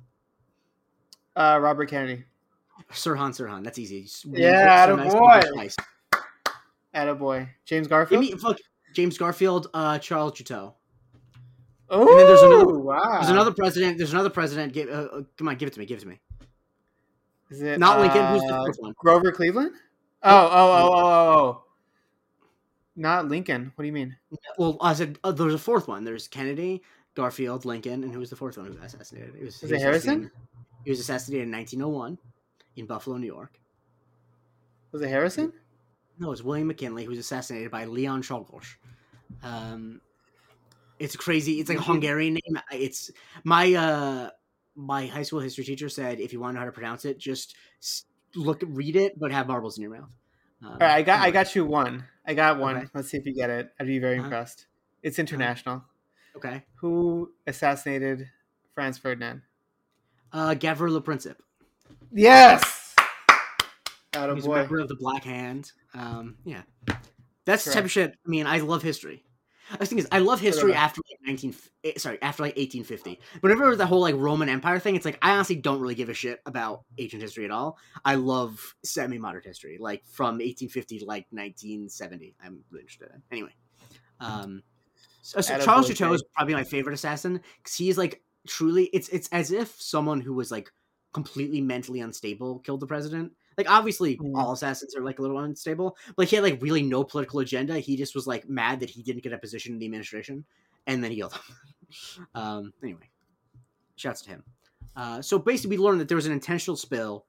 uh, 1.35 1.59
Robert 1.61 1.87
Kennedy. 1.89 2.23
Sirhan 2.91 3.29
Sirhan. 3.31 3.63
That's 3.63 3.77
easy. 3.77 4.07
Yeah, 4.25 4.85
so 4.87 4.97
attaboy. 4.97 5.55
nice. 5.55 5.75
Attaboy. 6.95 7.47
James 7.65 7.85
Give 7.87 7.89
Garfield. 7.89 8.21
me 8.21 8.31
fuck 8.33 8.57
James 8.95 9.17
Garfield, 9.17 9.67
uh, 9.73 9.99
Charles 9.99 10.31
Guiteau. 10.37 10.73
oh, 11.89 12.17
then 12.17 12.25
there's 12.25 12.41
another- 12.41 12.79
wow. 12.79 13.19
There's 13.19 13.29
another 13.29 13.53
president. 13.53 13.97
There's 13.97 14.13
another 14.13 14.29
president. 14.29 14.71
Give, 14.73 14.89
uh, 14.89 14.91
uh, 15.11 15.21
come 15.37 15.49
on, 15.49 15.57
give 15.57 15.67
it 15.67 15.73
to 15.73 15.79
me. 15.79 15.85
Give 15.85 15.97
it 15.97 16.01
to 16.01 16.07
me. 16.07 16.19
Is 17.51 17.61
it 17.61 17.77
Not 17.77 17.99
Lincoln. 17.99 18.25
Who's 18.27 18.41
the 18.41 18.55
uh, 18.55 18.63
fourth 18.63 18.77
one? 18.79 18.93
Grover 18.97 19.31
Cleveland? 19.31 19.71
Oh, 20.23 20.29
oh, 20.31 20.49
oh, 20.51 20.89
oh, 20.93 20.93
oh, 20.93 21.39
oh. 21.39 21.63
Not 22.95 23.27
Lincoln. 23.27 23.73
What 23.75 23.83
do 23.83 23.87
you 23.87 23.93
mean? 23.93 24.15
Well, 24.57 24.77
I 24.81 24.93
said 24.93 25.19
uh, 25.23 25.31
there's 25.33 25.53
a 25.53 25.57
fourth 25.59 25.87
one. 25.89 26.05
There's 26.05 26.29
Kennedy, 26.29 26.81
Garfield, 27.13 27.65
Lincoln, 27.65 28.03
and 28.03 28.13
who 28.13 28.19
was 28.19 28.29
the 28.29 28.37
fourth 28.37 28.57
one 28.57 28.67
who 28.67 28.73
was 28.73 28.93
assassinated? 28.93 29.35
It 29.35 29.43
was, 29.43 29.61
Was 29.61 29.71
it 29.73 29.81
Harrison? 29.81 30.31
He 30.85 30.89
was 30.91 31.01
assassinated 31.01 31.47
in 31.47 31.51
1901 31.51 32.17
in 32.77 32.85
Buffalo, 32.85 33.17
New 33.17 33.27
York. 33.27 33.59
Was 34.93 35.01
it 35.01 35.09
Harrison? 35.09 35.51
No, 36.19 36.27
it 36.27 36.29
was 36.31 36.43
William 36.43 36.67
McKinley 36.67 37.03
who 37.03 37.09
was 37.09 37.19
assassinated 37.19 37.71
by 37.71 37.85
Leon 37.85 38.21
Czolgosz. 38.23 38.75
Um, 39.43 40.01
it's 40.99 41.15
crazy. 41.15 41.59
It's 41.59 41.69
like 41.69 41.79
a. 41.79 41.81
Hungarian 41.81 42.35
name. 42.35 42.61
It's 42.71 43.11
my 43.43 43.73
uh 43.73 44.29
my 44.75 45.05
high 45.07 45.23
school 45.23 45.39
history 45.39 45.63
teacher 45.65 45.89
said 45.89 46.19
if 46.19 46.31
you 46.33 46.39
want 46.39 46.51
to 46.51 46.53
know 46.55 46.59
how 46.61 46.65
to 46.65 46.71
pronounce 46.71 47.05
it, 47.05 47.17
just 47.17 47.55
look 48.35 48.61
read 48.65 48.95
it, 48.95 49.19
but 49.19 49.31
have 49.31 49.47
marbles 49.47 49.77
in 49.77 49.81
your 49.81 49.91
mouth. 49.91 50.13
Um, 50.61 50.71
All 50.71 50.77
right, 50.79 50.91
I 50.95 51.01
got 51.01 51.19
I 51.21 51.31
got 51.31 51.53
you 51.55 51.65
one. 51.65 52.05
I 52.25 52.33
got 52.33 52.59
one. 52.59 52.77
Okay. 52.77 52.87
Let's 52.93 53.09
see 53.09 53.17
if 53.17 53.25
you 53.25 53.33
get 53.35 53.49
it. 53.49 53.69
I'd 53.79 53.87
be 53.87 53.99
very 53.99 54.15
Uh-huh. 54.17 54.25
impressed. 54.25 54.67
It's 55.03 55.19
international. 55.19 55.83
Okay. 56.35 56.63
Who 56.75 57.31
assassinated 57.45 58.29
Franz 58.73 58.97
Ferdinand? 58.97 59.41
Uh, 60.33 60.55
Gavrilo 60.55 60.93
Le 60.93 61.01
Princip. 61.01 61.35
Yes. 62.11 62.61
Out 64.15 64.33
He's 64.35 64.45
a 64.45 64.47
boy. 64.47 64.55
member 64.55 64.79
of 64.79 64.87
the 64.87 64.95
Black 64.95 65.23
Hand. 65.23 65.71
Um, 65.93 66.37
yeah, 66.45 66.63
that's 67.45 67.65
the 67.65 67.71
type 67.71 67.85
of 67.85 67.91
shit. 67.91 68.11
I 68.11 68.29
mean, 68.29 68.47
I 68.47 68.59
love 68.59 68.81
history. 68.81 69.23
The 69.79 69.85
thing 69.85 69.97
is, 69.97 70.07
I 70.11 70.19
love 70.19 70.39
history 70.39 70.71
enough. 70.71 70.83
after 70.83 71.01
like 71.09 71.19
nineteen, 71.23 71.55
eh, 71.83 71.93
sorry, 71.97 72.21
after 72.21 72.43
like 72.43 72.53
eighteen 72.55 72.83
fifty. 72.83 73.19
Whenever 73.41 73.75
the 73.75 73.87
whole 73.87 73.99
like 73.99 74.15
Roman 74.15 74.47
Empire 74.47 74.77
thing, 74.77 74.95
it's 74.95 75.05
like 75.05 75.17
I 75.23 75.31
honestly 75.31 75.55
don't 75.55 75.79
really 75.79 75.95
give 75.95 76.09
a 76.09 76.13
shit 76.13 76.39
about 76.45 76.83
ancient 76.99 77.23
history 77.23 77.45
at 77.45 77.51
all. 77.51 77.79
I 78.03 78.15
love 78.15 78.75
semi-modern 78.83 79.41
history, 79.43 79.77
like 79.79 80.05
from 80.05 80.39
eighteen 80.39 80.69
fifty 80.69 80.99
to 80.99 81.05
like 81.05 81.25
nineteen 81.31 81.89
seventy. 81.89 82.35
I'm 82.43 82.63
really 82.69 82.83
interested 82.83 83.09
in. 83.15 83.23
Anyway, 83.31 83.55
um, 84.19 84.61
so, 85.23 85.41
so 85.41 85.57
Charles 85.57 85.87
Guiteau 85.87 86.13
is 86.13 86.23
probably 86.35 86.53
my 86.53 86.63
favorite 86.63 86.93
assassin 86.93 87.41
because 87.57 87.75
he's 87.75 87.97
like 87.97 88.21
truly. 88.47 88.85
It's 88.93 89.09
it's 89.09 89.27
as 89.31 89.51
if 89.51 89.81
someone 89.81 90.21
who 90.21 90.35
was 90.35 90.51
like 90.51 90.69
completely 91.11 91.61
mentally 91.61 92.01
unstable 92.01 92.59
killed 92.59 92.81
the 92.81 92.87
president. 92.87 93.31
Like 93.57 93.69
obviously 93.69 94.17
Mhm. 94.17 94.35
all 94.37 94.51
assassins 94.51 94.95
are 94.95 95.01
like 95.03 95.19
a 95.19 95.21
little 95.21 95.39
unstable, 95.39 95.97
but 96.07 96.19
like, 96.19 96.27
he 96.29 96.35
had 96.35 96.43
like 96.43 96.61
really 96.61 96.83
no 96.83 97.03
political 97.03 97.39
agenda. 97.39 97.79
He 97.79 97.95
just 97.97 98.15
was 98.15 98.27
like 98.27 98.49
mad 98.49 98.79
that 98.81 98.89
he 98.89 99.01
didn't 99.03 99.23
get 99.23 99.33
a 99.33 99.37
position 99.37 99.73
in 99.73 99.79
the 99.79 99.85
administration, 99.85 100.45
and 100.87 101.03
then 101.03 101.11
he 101.11 101.17
killed 101.17 101.33
him. 101.33 101.41
um, 102.35 102.73
anyway, 102.83 103.09
shouts 103.95 104.21
to 104.23 104.29
him. 104.31 104.43
Uh, 104.95 105.21
so 105.21 105.37
basically, 105.39 105.77
we 105.77 105.83
learned 105.83 105.99
that 106.01 106.07
there 106.07 106.15
was 106.15 106.25
an 106.25 106.31
intentional 106.31 106.75
spill 106.77 107.25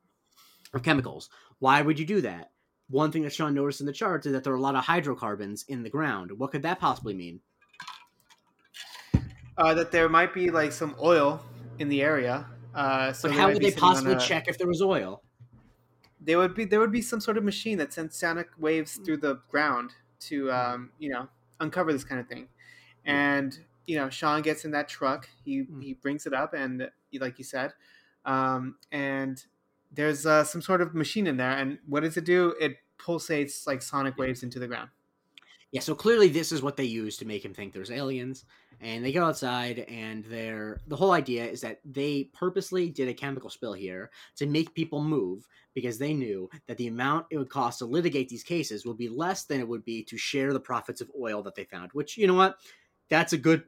of 0.75 0.83
chemicals. 0.83 1.29
Why 1.59 1.83
would 1.83 1.99
you 1.99 2.07
do 2.07 2.21
that? 2.23 2.51
One 2.89 3.11
thing 3.11 3.23
that 3.23 3.33
Sean 3.33 3.55
noticed 3.55 3.81
in 3.81 3.87
the 3.87 3.93
charts 3.93 4.27
is 4.27 4.33
that 4.33 4.45
there 4.45 4.53
are 4.53 4.57
a 4.57 4.61
lot 4.61 4.77
of 4.77 4.85
hydrocarbons 4.85 5.65
in 5.69 5.83
the 5.83 5.91
ground. 5.91 6.31
What 6.39 6.53
could 6.53 6.63
that 6.63 6.79
possibly 6.79 7.15
mean? 7.15 7.41
Uh, 9.59 9.75
that 9.75 9.91
there 9.91 10.09
might 10.09 10.35
be 10.35 10.51
like 10.51 10.71
some 10.71 10.95
oil 11.03 11.41
in 11.79 11.89
the 11.89 12.03
area. 12.03 12.47
Uh, 12.75 13.13
so 13.13 13.29
But 13.29 13.37
how 13.39 13.49
would 13.49 13.63
they 13.63 13.71
possibly 13.73 14.13
a- 14.13 14.19
check 14.21 14.49
if 14.49 14.59
there 14.59 14.67
was 14.69 14.83
oil? 14.83 15.23
There 16.27 16.39
would 16.39 16.55
be 16.55 16.65
there 16.67 16.81
would 16.81 16.93
be 16.93 17.03
some 17.03 17.21
sort 17.21 17.39
of 17.39 17.45
machine 17.45 17.79
that 17.79 17.93
sends 17.93 18.19
sonic 18.19 18.49
waves 18.59 18.99
through 19.05 19.19
the 19.19 19.37
ground 19.51 19.95
to 20.21 20.53
um, 20.53 20.93
you 20.99 21.11
know 21.11 21.29
uncover 21.61 21.93
this 21.93 22.05
kind 22.05 22.21
of 22.21 22.29
thing. 22.29 22.49
And 23.05 23.59
you 23.87 23.97
know, 23.97 24.11
Sean 24.11 24.43
gets 24.43 24.65
in 24.65 24.73
that 24.73 24.89
truck. 24.89 25.29
He 25.45 25.63
Mm. 25.65 25.83
he 25.83 25.95
brings 25.95 26.27
it 26.27 26.35
up, 26.35 26.55
and 26.55 26.91
like 27.21 27.39
you 27.39 27.45
said, 27.45 27.75
um, 28.25 28.79
and 28.93 29.45
there's 29.93 30.27
uh, 30.27 30.45
some 30.45 30.63
sort 30.63 30.81
of 30.83 30.95
machine 30.95 31.27
in 31.29 31.37
there. 31.39 31.53
And 31.53 31.79
what 31.87 32.01
does 32.03 32.17
it 32.17 32.25
do? 32.25 32.55
It 32.61 32.79
pulsates 32.99 33.67
like 33.67 33.83
sonic 33.83 34.19
waves 34.19 34.43
into 34.43 34.59
the 34.59 34.67
ground. 34.69 34.91
Yeah, 35.73 35.81
so 35.81 35.95
clearly 35.95 36.29
this 36.29 36.53
is 36.53 36.63
what 36.63 36.77
they 36.77 36.85
use 36.85 37.17
to 37.19 37.27
make 37.27 37.45
him 37.45 37.53
think 37.53 37.73
there's 37.73 37.91
aliens. 37.91 38.45
And 38.81 39.05
they 39.05 39.13
go 39.13 39.25
outside, 39.25 39.81
and 39.89 40.23
they're 40.25 40.81
the 40.87 40.97
whole 40.97 41.13
idea 41.13 41.47
is 41.47 41.63
that 41.63 41.81
they 41.85 42.25
purposely 42.35 42.91
did 42.91 43.09
a 43.09 43.15
chemical 43.15 43.49
spill 43.49 43.73
here 43.73 44.11
to 44.37 44.47
make 44.47 44.75
people 44.75 45.03
move 45.03 45.47
because 45.75 45.97
they 45.97 46.13
knew 46.13 46.49
that 46.67 46.77
the 46.77 46.87
amount 46.87 47.27
it 47.31 47.39
would 47.39 47.49
cost 47.49 47.79
to 47.79 47.87
litigate 47.87 48.29
these 48.29 48.43
cases 48.43 48.85
would 48.85 48.99
be 48.99 49.09
less 49.09 49.45
than 49.45 49.61
it 49.61 49.69
would 49.69 49.85
be 49.85 50.03
to 50.05 50.19
share 50.19 50.53
the 50.53 50.61
profits 50.61 51.01
of 51.01 51.11
oil 51.19 51.43
that 51.43 51.55
they 51.55 51.65
found. 51.65 51.91
Which 51.95 52.19
you 52.19 52.27
know 52.27 52.35
what, 52.35 52.57
that's 53.09 53.33
a 53.33 53.39
good 53.39 53.65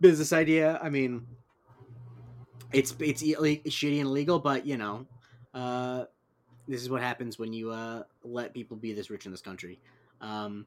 business 0.00 0.32
idea. 0.32 0.80
I 0.82 0.88
mean, 0.88 1.26
it's 2.72 2.94
it's 3.00 3.22
shitty 3.22 3.98
and 3.98 4.08
illegal, 4.08 4.38
but 4.38 4.66
you 4.66 4.78
know, 4.78 5.06
uh, 5.52 6.04
this 6.66 6.80
is 6.80 6.88
what 6.88 7.02
happens 7.02 7.38
when 7.38 7.52
you 7.52 7.70
uh, 7.70 8.04
let 8.24 8.54
people 8.54 8.78
be 8.78 8.94
this 8.94 9.10
rich 9.10 9.26
in 9.26 9.32
this 9.32 9.42
country. 9.42 9.78
Um, 10.20 10.66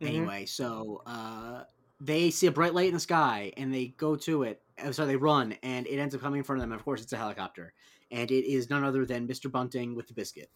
Mhm. 0.00 0.06
Anyway, 0.08 0.46
so 0.46 1.02
uh, 1.06 1.64
they 2.00 2.30
see 2.30 2.46
a 2.46 2.52
bright 2.52 2.74
light 2.74 2.88
in 2.88 2.94
the 2.94 3.00
sky 3.00 3.52
and 3.56 3.72
they 3.74 3.88
go 3.96 4.14
to 4.16 4.44
it. 4.44 4.62
uh, 4.82 4.92
So 4.92 5.06
they 5.06 5.16
run 5.16 5.52
and 5.62 5.86
it 5.86 5.98
ends 5.98 6.14
up 6.14 6.20
coming 6.20 6.38
in 6.38 6.44
front 6.44 6.58
of 6.58 6.62
them. 6.62 6.72
And 6.72 6.78
of 6.80 6.84
course, 6.84 7.02
it's 7.02 7.12
a 7.12 7.16
helicopter, 7.16 7.72
and 8.10 8.30
it 8.30 8.44
is 8.50 8.70
none 8.70 8.84
other 8.84 9.04
than 9.04 9.26
Mr. 9.26 9.50
Bunting 9.50 9.94
with 9.96 10.06
the 10.06 10.14
biscuit. 10.14 10.50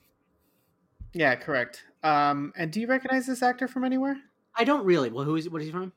Yeah, 1.14 1.34
correct. 1.34 1.84
Um, 2.02 2.52
and 2.56 2.72
do 2.72 2.80
you 2.80 2.86
recognize 2.86 3.26
this 3.26 3.42
actor 3.42 3.68
from 3.68 3.84
anywhere? 3.84 4.16
I 4.54 4.64
don't 4.64 4.84
really. 4.84 5.10
Well, 5.10 5.24
who 5.24 5.36
is? 5.36 5.48
What 5.50 5.60
is 5.60 5.66
he 5.66 5.72
from? 5.72 5.92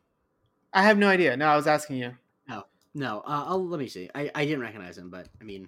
I 0.74 0.82
have 0.84 0.98
no 0.98 1.08
idea. 1.08 1.38
No, 1.38 1.46
I 1.48 1.56
was 1.56 1.68
asking 1.68 1.98
you. 1.98 2.12
No, 2.50 2.64
no. 2.94 3.22
uh, 3.26 3.56
let 3.56 3.80
me 3.80 3.88
see. 3.88 4.10
I, 4.14 4.30
I 4.36 4.44
didn't 4.46 4.60
recognize 4.62 4.98
him, 4.98 5.10
but 5.10 5.30
I 5.40 5.44
mean, 5.46 5.68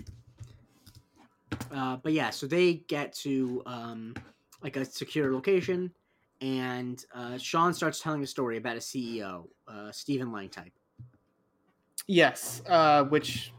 uh, 1.72 1.98
but 1.98 2.12
yeah. 2.14 2.30
So 2.30 2.46
they 2.48 2.76
get 2.88 3.14
to 3.18 3.62
um, 3.66 4.16
like 4.62 4.76
a 4.76 4.84
secure 4.86 5.32
location, 5.34 5.92
and 6.42 7.04
uh, 7.14 7.38
Sean 7.38 7.74
starts 7.74 8.00
telling 8.00 8.24
a 8.24 8.28
story 8.28 8.58
about 8.58 8.76
a 8.76 8.80
CEO, 8.80 9.48
uh, 9.68 9.92
Stephen 9.92 10.32
Lang 10.32 10.50
type. 10.50 10.74
Yes. 12.08 12.62
Uh, 12.68 13.04
which 13.06 13.54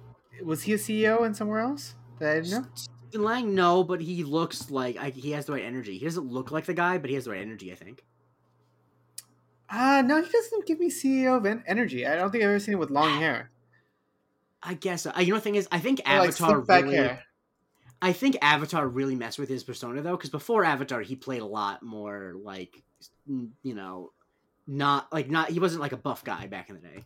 was 0.45 0.63
he 0.63 0.73
a 0.75 0.79
CEO 0.79 1.27
in 1.27 1.35
somewhere 1.35 1.61
else 1.61 1.95
that 2.19 2.31
I 2.31 2.41
didn't 2.41 2.51
know? 2.51 2.67
Stephen 2.75 3.25
Lang, 3.25 3.55
no, 3.55 3.83
but 3.85 4.01
he 4.01 4.25
looks 4.25 4.71
like 4.71 4.97
I, 4.97 5.11
he 5.11 5.33
has 5.33 5.47
the 5.47 5.53
right 5.53 5.65
energy. 5.65 5.99
He 5.99 6.05
doesn't 6.05 6.31
look 6.31 6.51
like 6.51 6.67
the 6.67 6.75
guy, 6.75 6.99
but 6.99 7.11
he 7.11 7.15
has 7.15 7.25
the 7.25 7.33
right 7.33 7.43
energy. 7.43 7.73
I 7.73 7.75
think. 7.75 8.05
Uh 9.71 10.03
no, 10.05 10.23
he 10.23 10.31
doesn't 10.31 10.67
give 10.67 10.79
me 10.79 10.91
CEO 10.91 11.37
of 11.37 11.63
energy. 11.67 12.07
I 12.07 12.17
don't 12.17 12.31
think 12.31 12.43
I've 12.43 12.51
ever 12.51 12.59
seen 12.59 12.75
him 12.75 12.81
with 12.81 12.91
long 12.91 13.19
hair. 13.19 13.51
I 14.63 14.75
guess. 14.75 15.07
Uh, 15.07 15.13
you 15.19 15.29
know, 15.29 15.35
the 15.37 15.41
thing 15.43 15.55
is, 15.55 15.69
I 15.71 15.79
think 15.79 16.01
Or, 16.07 16.19
like 16.19 16.29
Avatar 16.31 16.61
back 16.63 16.85
really. 16.85 16.97
hair. 16.97 17.23
I 18.01 18.13
think 18.13 18.37
Avatar 18.43 18.87
really 18.87 19.17
messed 19.17 19.39
with 19.39 19.49
his 19.49 19.65
persona 19.65 20.03
though, 20.03 20.17
because 20.17 20.31
before 20.31 20.65
Avatar, 20.65 21.01
he 21.01 21.17
played 21.17 21.43
a 21.43 21.47
lot 21.47 21.83
more 21.83 22.35
like, 22.43 22.83
you 23.27 23.75
know, 23.75 24.13
not 24.67 25.13
like 25.13 25.31
not 25.31 25.51
he 25.51 25.59
wasn't 25.61 25.81
like 25.81 25.93
a 25.93 25.97
buff 25.97 26.23
guy 26.25 26.47
back 26.47 26.69
in 26.69 26.77
the 26.77 26.83
day. 26.83 27.05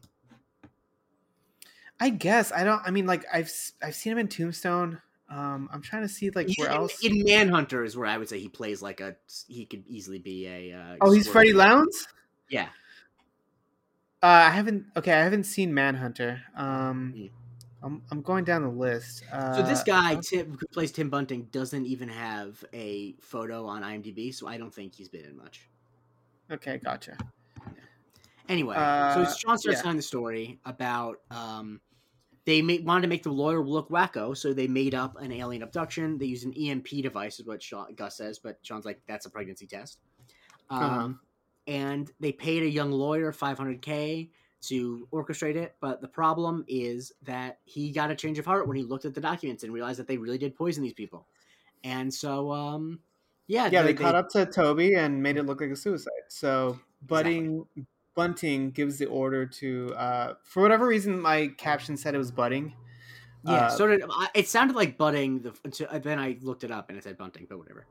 I 2.01 2.11
guess 2.11 2.51
I 2.51 2.65
don't. 2.65 2.83
I 2.85 2.91
mean, 2.91 3.07
like 3.07 3.25
I've 3.33 3.51
I've 3.83 3.95
seen 3.95 4.13
him 4.13 4.19
in 4.19 4.29
Tombstone. 4.29 5.01
Um, 5.31 5.71
I'm 5.73 5.81
trying 5.81 6.03
to 6.03 6.09
see 6.09 6.31
like 6.31 6.49
where 6.59 6.69
in, 6.69 6.75
else. 6.75 7.05
in 7.05 7.23
Manhunter 7.25 7.85
is 7.85 7.97
where 7.97 8.07
I 8.07 8.19
would 8.19 8.29
say 8.29 8.39
he 8.39 8.49
plays 8.49 8.83
like 8.83 9.01
a 9.01 9.17
he 9.47 9.65
could 9.65 9.85
easily 9.87 10.19
be 10.19 10.47
a. 10.47 10.73
Uh, 10.73 10.97
oh, 11.01 11.13
he's. 11.13 11.29
Freddy 11.29 11.53
Lounds. 11.53 12.07
Yeah, 12.51 12.67
Uh, 14.23 14.27
I 14.27 14.51
haven't. 14.51 14.87
Okay, 14.97 15.13
I 15.13 15.23
haven't 15.23 15.45
seen 15.45 15.73
Manhunter. 15.73 16.43
Um, 16.57 17.15
Mm. 17.17 17.31
I'm 17.83 18.03
I'm 18.11 18.23
going 18.23 18.45
down 18.45 18.63
the 18.63 18.69
list. 18.69 19.25
Uh, 19.33 19.57
so 19.57 19.63
this 19.63 19.83
guy 19.83 20.15
uh, 20.15 20.21
Tim, 20.23 20.57
who 20.59 20.67
plays 20.69 20.93
Tim 20.93 21.11
Bunting 21.11 21.49
doesn't 21.51 21.87
even 21.87 22.09
have 22.09 22.65
a 22.73 23.15
photo 23.21 23.67
on 23.67 23.83
IMDb, 23.83 24.35
so 24.35 24.47
I 24.47 24.57
don't 24.57 24.73
think 24.73 24.95
he's 24.95 25.09
been 25.09 25.25
in 25.25 25.37
much. 25.37 25.69
Okay, 26.51 26.79
gotcha. 26.79 27.17
Anyway, 28.49 28.77
Uh, 28.77 29.15
so 29.25 29.37
Sean 29.39 29.57
starts 29.59 29.79
yeah. 29.79 29.83
telling 29.83 29.97
the 29.97 30.03
story 30.03 30.59
about 30.65 31.19
um, 31.31 31.81
they 32.45 32.61
made, 32.61 32.85
wanted 32.85 33.03
to 33.03 33.09
make 33.09 33.23
the 33.23 33.31
lawyer 33.33 33.65
look 33.65 33.89
wacko, 33.89 34.37
so 34.37 34.53
they 34.53 34.67
made 34.67 34.95
up 34.95 35.17
an 35.21 35.33
alien 35.33 35.63
abduction. 35.63 36.19
They 36.19 36.27
used 36.27 36.45
an 36.45 36.53
EMP 36.53 36.89
device, 37.03 37.39
is 37.39 37.47
what 37.47 37.63
Sean, 37.63 37.95
Gus 37.95 38.17
says, 38.17 38.39
but 38.39 38.59
Sean's 38.63 38.85
like, 38.85 39.01
that's 39.07 39.27
a 39.27 39.31
pregnancy 39.31 39.67
test. 39.67 39.99
Um, 40.71 40.83
Uh-huh. 40.83 41.09
And 41.69 42.11
they 42.19 42.33
paid 42.33 42.65
a 42.65 42.69
young 42.69 42.91
lawyer 42.91 43.33
500k 43.33 44.31
to 44.63 45.09
orchestrate 45.13 45.57
it, 45.57 45.75
but 45.81 46.01
the 46.01 46.09
problem 46.09 46.65
is 46.69 47.13
that 47.23 47.59
he 47.65 47.91
got 47.91 48.11
a 48.11 48.15
change 48.15 48.39
of 48.39 48.47
heart 48.47 48.67
when 48.69 48.77
he 48.77 48.85
looked 48.85 49.05
at 49.05 49.15
the 49.15 49.21
documents 49.21 49.65
and 49.65 49.73
realized 49.73 49.99
that 49.99 50.07
they 50.07 50.17
really 50.17 50.39
did 50.39 50.55
poison 50.55 50.83
these 50.83 50.93
people. 50.93 51.27
And 51.85 52.13
so, 52.13 52.53
um, 52.53 53.01
yeah, 53.49 53.69
Yeah, 53.71 53.83
they, 53.83 53.95
caught 53.95 54.15
up 54.15 54.29
to 54.31 54.47
Toby 54.47 54.95
and 54.95 55.23
made 55.23 55.37
it 55.37 55.45
look 55.45 55.61
like 55.61 55.71
a 55.71 55.77
suicide. 55.77 56.13
So 56.29 56.79
Budding 57.03 57.67
Bunting 58.15 58.71
gives 58.71 58.99
the 58.99 59.07
order 59.07 59.47
to, 59.47 59.95
uh, 59.97 60.35
for 60.45 60.63
whatever 60.63 60.87
reason, 60.87 61.21
my 61.21 61.49
caption 61.57 61.97
said 61.97 62.15
it 62.15 62.19
was 62.19 62.31
Budding. 62.31 62.75
Yeah, 63.45 63.53
Uh, 63.53 63.71
so 63.71 63.87
did 63.89 64.05
it 64.35 64.49
sounded 64.49 64.77
like 64.77 64.97
budding. 64.97 65.41
The 65.41 66.01
then 66.01 66.19
I 66.21 66.39
looked 66.43 66.63
it 66.63 66.71
up 66.71 66.89
and 66.89 66.99
it 66.99 67.03
said 67.03 67.19
bunting, 67.19 67.47
but 67.49 67.59
whatever. 67.59 67.87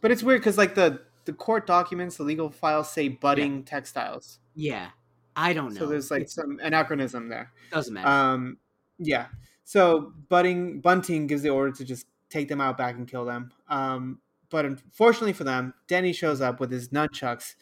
But 0.00 0.10
it's 0.10 0.22
weird 0.22 0.40
because 0.40 0.56
like 0.56 0.74
the 0.74 1.02
the 1.26 1.32
court 1.32 1.66
documents, 1.66 2.16
the 2.16 2.24
legal 2.24 2.50
files 2.50 2.90
say 2.90 3.08
Budding 3.08 3.64
Textiles. 3.64 4.38
Yeah, 4.54 4.90
I 5.36 5.52
don't 5.52 5.74
know. 5.74 5.80
So 5.80 5.86
there's 5.86 6.10
like 6.10 6.22
it 6.22 6.30
some 6.30 6.58
anachronism 6.62 7.28
there. 7.28 7.52
doesn't 7.70 7.94
matter. 7.94 8.08
Um, 8.08 8.58
yeah. 8.98 9.26
So 9.64 10.12
Budding 10.28 10.80
Bunting 10.80 11.26
gives 11.26 11.42
the 11.42 11.50
order 11.50 11.72
to 11.72 11.84
just 11.84 12.06
take 12.30 12.48
them 12.48 12.60
out 12.60 12.76
back 12.76 12.96
and 12.96 13.08
kill 13.08 13.24
them. 13.24 13.52
Um, 13.68 14.18
but 14.50 14.64
unfortunately 14.66 15.32
for 15.32 15.44
them, 15.44 15.74
Denny 15.86 16.12
shows 16.12 16.40
up 16.40 16.60
with 16.60 16.70
his 16.70 16.88
nunchucks 16.90 17.54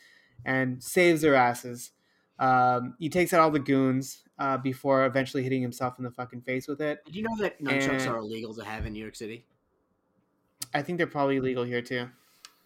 and 0.45 0.83
saves 0.83 1.23
their 1.23 1.35
asses. 1.35 1.93
Um, 2.39 2.95
he 2.99 3.09
takes 3.09 3.33
out 3.33 3.41
all 3.41 3.51
the 3.51 3.59
goons 3.61 4.23
uh, 4.39 4.57
before 4.57 5.05
eventually 5.05 5.43
hitting 5.43 5.63
himself 5.63 5.99
in 5.99 6.05
the 6.05 6.11
fucking 6.11 6.41
face 6.41 6.67
with 6.67 6.81
it. 6.81 7.05
Did 7.05 7.15
you 7.15 7.23
know 7.23 7.37
that 7.39 7.63
nunchucks 7.63 8.01
and- 8.01 8.09
are 8.09 8.19
illegal 8.19 8.55
to 8.55 8.65
have 8.65 8.87
in 8.87 8.93
New 8.95 9.01
York 9.03 9.15
City? 9.15 9.45
I 10.73 10.83
think 10.83 10.99
they're 10.99 11.07
probably 11.07 11.37
illegal 11.37 11.65
here 11.65 11.83
too. 11.83 12.09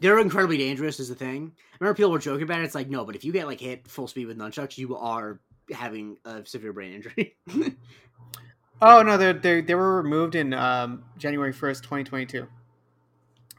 They're 0.05 0.19
incredibly 0.19 0.59
dangerous, 0.59 1.01
is 1.01 1.09
the 1.09 1.15
thing. 1.15 1.51
I 1.57 1.77
remember 1.81 1.97
people 1.97 2.11
were 2.13 2.19
joking 2.19 2.43
about 2.43 2.61
it. 2.61 2.65
It's 2.65 2.75
like 2.75 2.91
no, 2.91 3.07
but 3.07 3.17
if 3.17 3.25
you 3.25 3.33
get 3.33 3.47
like 3.47 3.59
hit 3.59 3.89
full 3.89 4.07
speed 4.07 4.27
with 4.27 4.37
nunchucks, 4.37 4.77
you 4.77 4.95
are 4.99 5.41
having 5.73 6.19
a 6.27 6.45
severe 6.45 6.75
brain 6.75 6.93
injury. 6.93 7.39
Oh 8.83 9.03
no, 9.03 9.17
they 9.17 9.33
they 9.33 9.61
they 9.63 9.75
were 9.75 10.03
removed 10.03 10.35
in 10.35 10.53
um, 10.53 11.05
January 11.17 11.53
first, 11.53 11.85
twenty 11.85 12.05
twenty 12.05 12.27
two, 12.27 12.49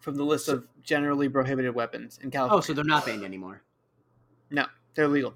from 0.02 0.18
the 0.18 0.24
list 0.24 0.50
of 0.50 0.68
generally 0.84 1.30
prohibited 1.30 1.74
weapons 1.74 2.20
in 2.22 2.30
California. 2.30 2.60
oh, 2.60 2.62
so 2.62 2.74
they're 2.74 2.84
not 2.84 3.06
banned 3.06 3.24
anymore. 3.24 3.64
No, 4.52 4.66
they're 4.93 5.08
legal. 5.08 5.34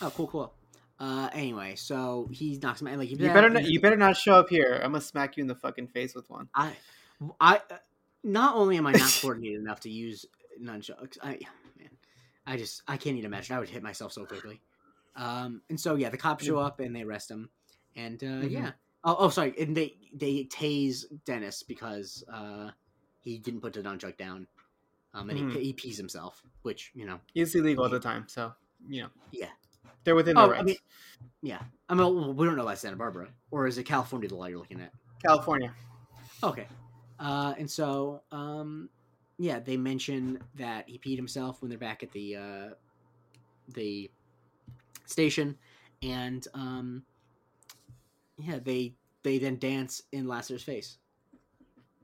Oh, 0.00 0.10
cool, 0.16 0.28
cool. 0.28 0.54
Uh, 0.98 1.28
anyway, 1.34 1.74
so 1.74 2.28
he 2.32 2.58
knocks 2.62 2.80
him 2.80 2.86
out. 2.86 2.98
Like 2.98 3.10
You 3.10 3.16
better 3.16 3.50
not. 3.50 3.64
You 3.64 3.80
better 3.80 3.96
not 3.96 4.16
show 4.16 4.36
up 4.36 4.48
here. 4.48 4.80
I'm 4.82 4.92
gonna 4.92 5.02
smack 5.02 5.36
you 5.36 5.42
in 5.42 5.48
the 5.48 5.56
fucking 5.56 5.88
face 5.88 6.14
with 6.14 6.30
one. 6.30 6.48
I, 6.54 6.72
I, 7.38 7.60
not 8.26 8.56
only 8.56 8.76
am 8.76 8.86
I 8.86 8.92
not 8.92 9.18
coordinated 9.20 9.60
enough 9.60 9.80
to 9.80 9.90
use 9.90 10.26
nunchucks, 10.60 11.18
I, 11.22 11.38
man, 11.78 11.90
I 12.46 12.56
just 12.56 12.82
I 12.88 12.96
can't 12.96 13.16
even 13.16 13.26
imagine. 13.26 13.56
I 13.56 13.58
would 13.60 13.68
hit 13.68 13.82
myself 13.82 14.12
so 14.12 14.24
quickly. 14.24 14.60
Um, 15.14 15.62
and 15.70 15.78
so 15.80 15.94
yeah, 15.94 16.10
the 16.10 16.18
cops 16.18 16.44
show 16.44 16.58
up 16.58 16.80
and 16.80 16.94
they 16.94 17.02
arrest 17.02 17.30
him, 17.30 17.48
and 17.94 18.22
uh, 18.22 18.26
Mhm. 18.44 18.50
yeah. 18.50 18.72
Oh, 19.04 19.16
oh, 19.20 19.28
sorry, 19.28 19.54
and 19.58 19.76
they 19.76 19.96
they 20.12 20.44
tase 20.44 21.04
Dennis 21.24 21.62
because 21.62 22.24
uh, 22.32 22.70
he 23.20 23.38
didn't 23.38 23.60
put 23.60 23.72
the 23.72 23.82
nunchuck 23.82 24.16
down, 24.16 24.46
um, 25.14 25.30
and 25.30 25.38
Mhm. 25.38 25.52
he, 25.56 25.64
he 25.66 25.72
pees 25.72 25.96
himself, 25.96 26.42
which 26.62 26.90
you 26.94 27.06
know, 27.06 27.20
is 27.34 27.54
illegal 27.54 27.84
at 27.84 27.92
the 27.92 28.00
time, 28.00 28.26
so 28.28 28.52
you 28.88 29.02
know 29.02 29.08
yeah. 29.30 29.50
they're 30.04 30.14
within 30.14 30.36
Oh, 30.36 30.42
their 30.42 30.48
I 30.56 30.58
rights. 30.58 30.64
mean, 30.66 30.76
yeah. 31.42 31.62
I 31.88 31.94
mean, 31.94 32.36
we 32.36 32.46
don't 32.46 32.56
know 32.56 32.62
about 32.62 32.78
Santa 32.78 32.96
Barbara, 32.96 33.28
or 33.50 33.66
is 33.66 33.78
it 33.78 33.84
California 33.84 34.28
the 34.28 34.34
law 34.34 34.46
you're 34.46 34.58
looking 34.58 34.80
at? 34.80 34.92
California. 35.24 35.72
Okay. 36.42 36.66
Uh, 37.18 37.54
and 37.56 37.70
so, 37.70 38.22
um, 38.32 38.90
yeah, 39.38 39.60
they 39.60 39.76
mention 39.76 40.40
that 40.54 40.88
he 40.88 40.98
peed 40.98 41.16
himself 41.16 41.60
when 41.60 41.68
they're 41.68 41.78
back 41.78 42.02
at 42.02 42.12
the 42.12 42.36
uh, 42.36 42.68
the 43.74 44.10
station, 45.04 45.56
and 46.02 46.46
um, 46.54 47.02
yeah, 48.38 48.58
they 48.62 48.94
they 49.22 49.38
then 49.38 49.56
dance 49.56 50.02
in 50.12 50.26
Lassiter's 50.26 50.62
face. 50.62 50.98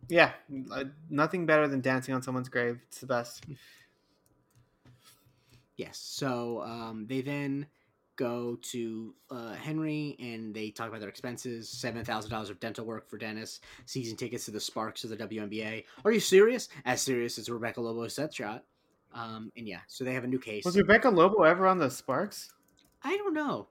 Yeah, 0.09 0.33
uh, 0.73 0.85
nothing 1.09 1.47
better 1.47 1.69
than 1.69 1.81
dancing 1.81 2.15
on 2.15 2.23
someone's 2.23 2.49
grave. 2.49 2.81
It's 2.89 3.01
the 3.01 3.07
best. 3.07 3.47
Yes. 5.77 5.99
So 5.99 6.63
um, 6.63 7.07
they 7.09 7.23
then 7.23 7.67
go 8.17 8.59
to 8.63 9.15
uh, 9.31 9.55
Henry 9.55 10.17
and 10.19 10.55
they 10.55 10.71
talk 10.71 10.89
about 10.89 11.01
their 11.01 11.09
expenses: 11.09 11.69
seven 11.69 12.05
thousand 12.05 12.31
dollars 12.31 12.51
of 12.51 12.61
dental 12.61 12.85
work 12.85 13.09
for 13.09 13.19
Dennis, 13.19 13.61
season 13.87 14.17
tickets 14.17 14.45
to 14.47 14.51
the 14.51 14.61
Sparks 14.61 15.05
of 15.05 15.11
the 15.11 15.17
WNBA. 15.17 15.85
Are 16.05 16.13
you 16.13 16.21
serious? 16.21 16.69
As 16.85 17.03
serious 17.03 17.39
as 17.39 17.49
Rebecca 17.49 17.81
Lobo's 17.81 18.15
set 18.15 18.35
shot. 18.35 18.65
Um, 19.15 19.53
and 19.57 19.69
yeah, 19.69 19.81
so 19.89 20.05
they 20.05 20.15
have 20.15 20.25
a 20.25 20.29
new 20.29 20.39
case. 20.39 20.65
Was 20.65 20.77
Rebecca 20.77 21.11
Lobo 21.11 21.43
ever 21.43 21.67
on 21.67 21.79
the 21.79 21.91
Sparks? 21.91 22.53
I 23.03 23.17
don't 23.17 23.35
know. 23.35 23.69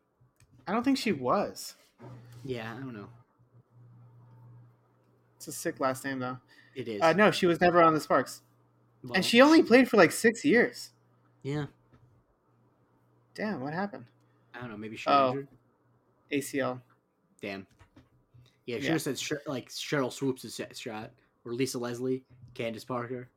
I 0.67 0.73
don't 0.73 0.83
think 0.83 0.97
she 0.97 1.11
was. 1.11 1.75
Yeah, 2.43 2.71
I 2.71 2.79
don't 2.79 2.93
know. 2.93 3.07
It's 5.37 5.47
a 5.47 5.51
sick 5.51 5.79
last 5.79 6.05
name 6.05 6.19
though. 6.19 6.37
It 6.75 6.87
is. 6.87 7.01
Uh, 7.01 7.13
no, 7.13 7.31
she 7.31 7.47
was 7.47 7.59
never 7.59 7.81
on 7.81 7.93
the 7.93 7.99
Sparks, 7.99 8.41
Well, 9.03 9.13
and 9.13 9.25
she 9.25 9.41
only 9.41 9.63
played 9.63 9.89
for 9.89 9.97
like 9.97 10.11
six 10.11 10.45
years. 10.45 10.91
Yeah, 11.41 11.65
Damn, 13.33 13.61
what 13.61 13.73
happened? 13.73 14.05
I 14.53 14.59
don't 14.59 14.69
know. 14.69 14.77
Maybe 14.77 14.95
she 14.97 15.09
Oh. 15.09 15.43
ACL. 16.31 16.81
Damn. 17.41 17.65
Yeah, 18.65 18.75
should 18.77 18.83
Yeah. 18.85 18.91
have 18.91 19.01
said 19.01 19.17
like 19.47 19.69
Sheryl 19.69 20.11
Swoopes' 20.11 20.53
set 20.53 20.77
shot 20.77 21.11
or 21.45 21.53
Lisa 21.53 21.79
Leslie, 21.79 22.23
Candace 22.53 22.85
Parker. 22.85 23.29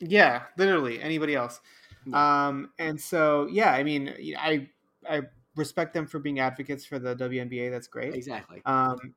Yeah, 0.00 0.44
literally 0.56 1.00
anybody 1.02 1.34
else. 1.34 1.60
Yeah. 2.06 2.46
Um, 2.48 2.72
and 2.78 3.00
so 3.00 3.46
yeah, 3.50 3.72
I 3.72 3.82
mean, 3.82 4.14
I 4.38 4.68
I 5.08 5.22
respect 5.56 5.92
them 5.92 6.06
for 6.06 6.18
being 6.18 6.38
advocates 6.40 6.84
for 6.84 6.98
the 6.98 7.14
WNBA. 7.16 7.70
That's 7.70 7.88
great. 7.88 8.14
Exactly. 8.14 8.62
Um, 8.64 9.14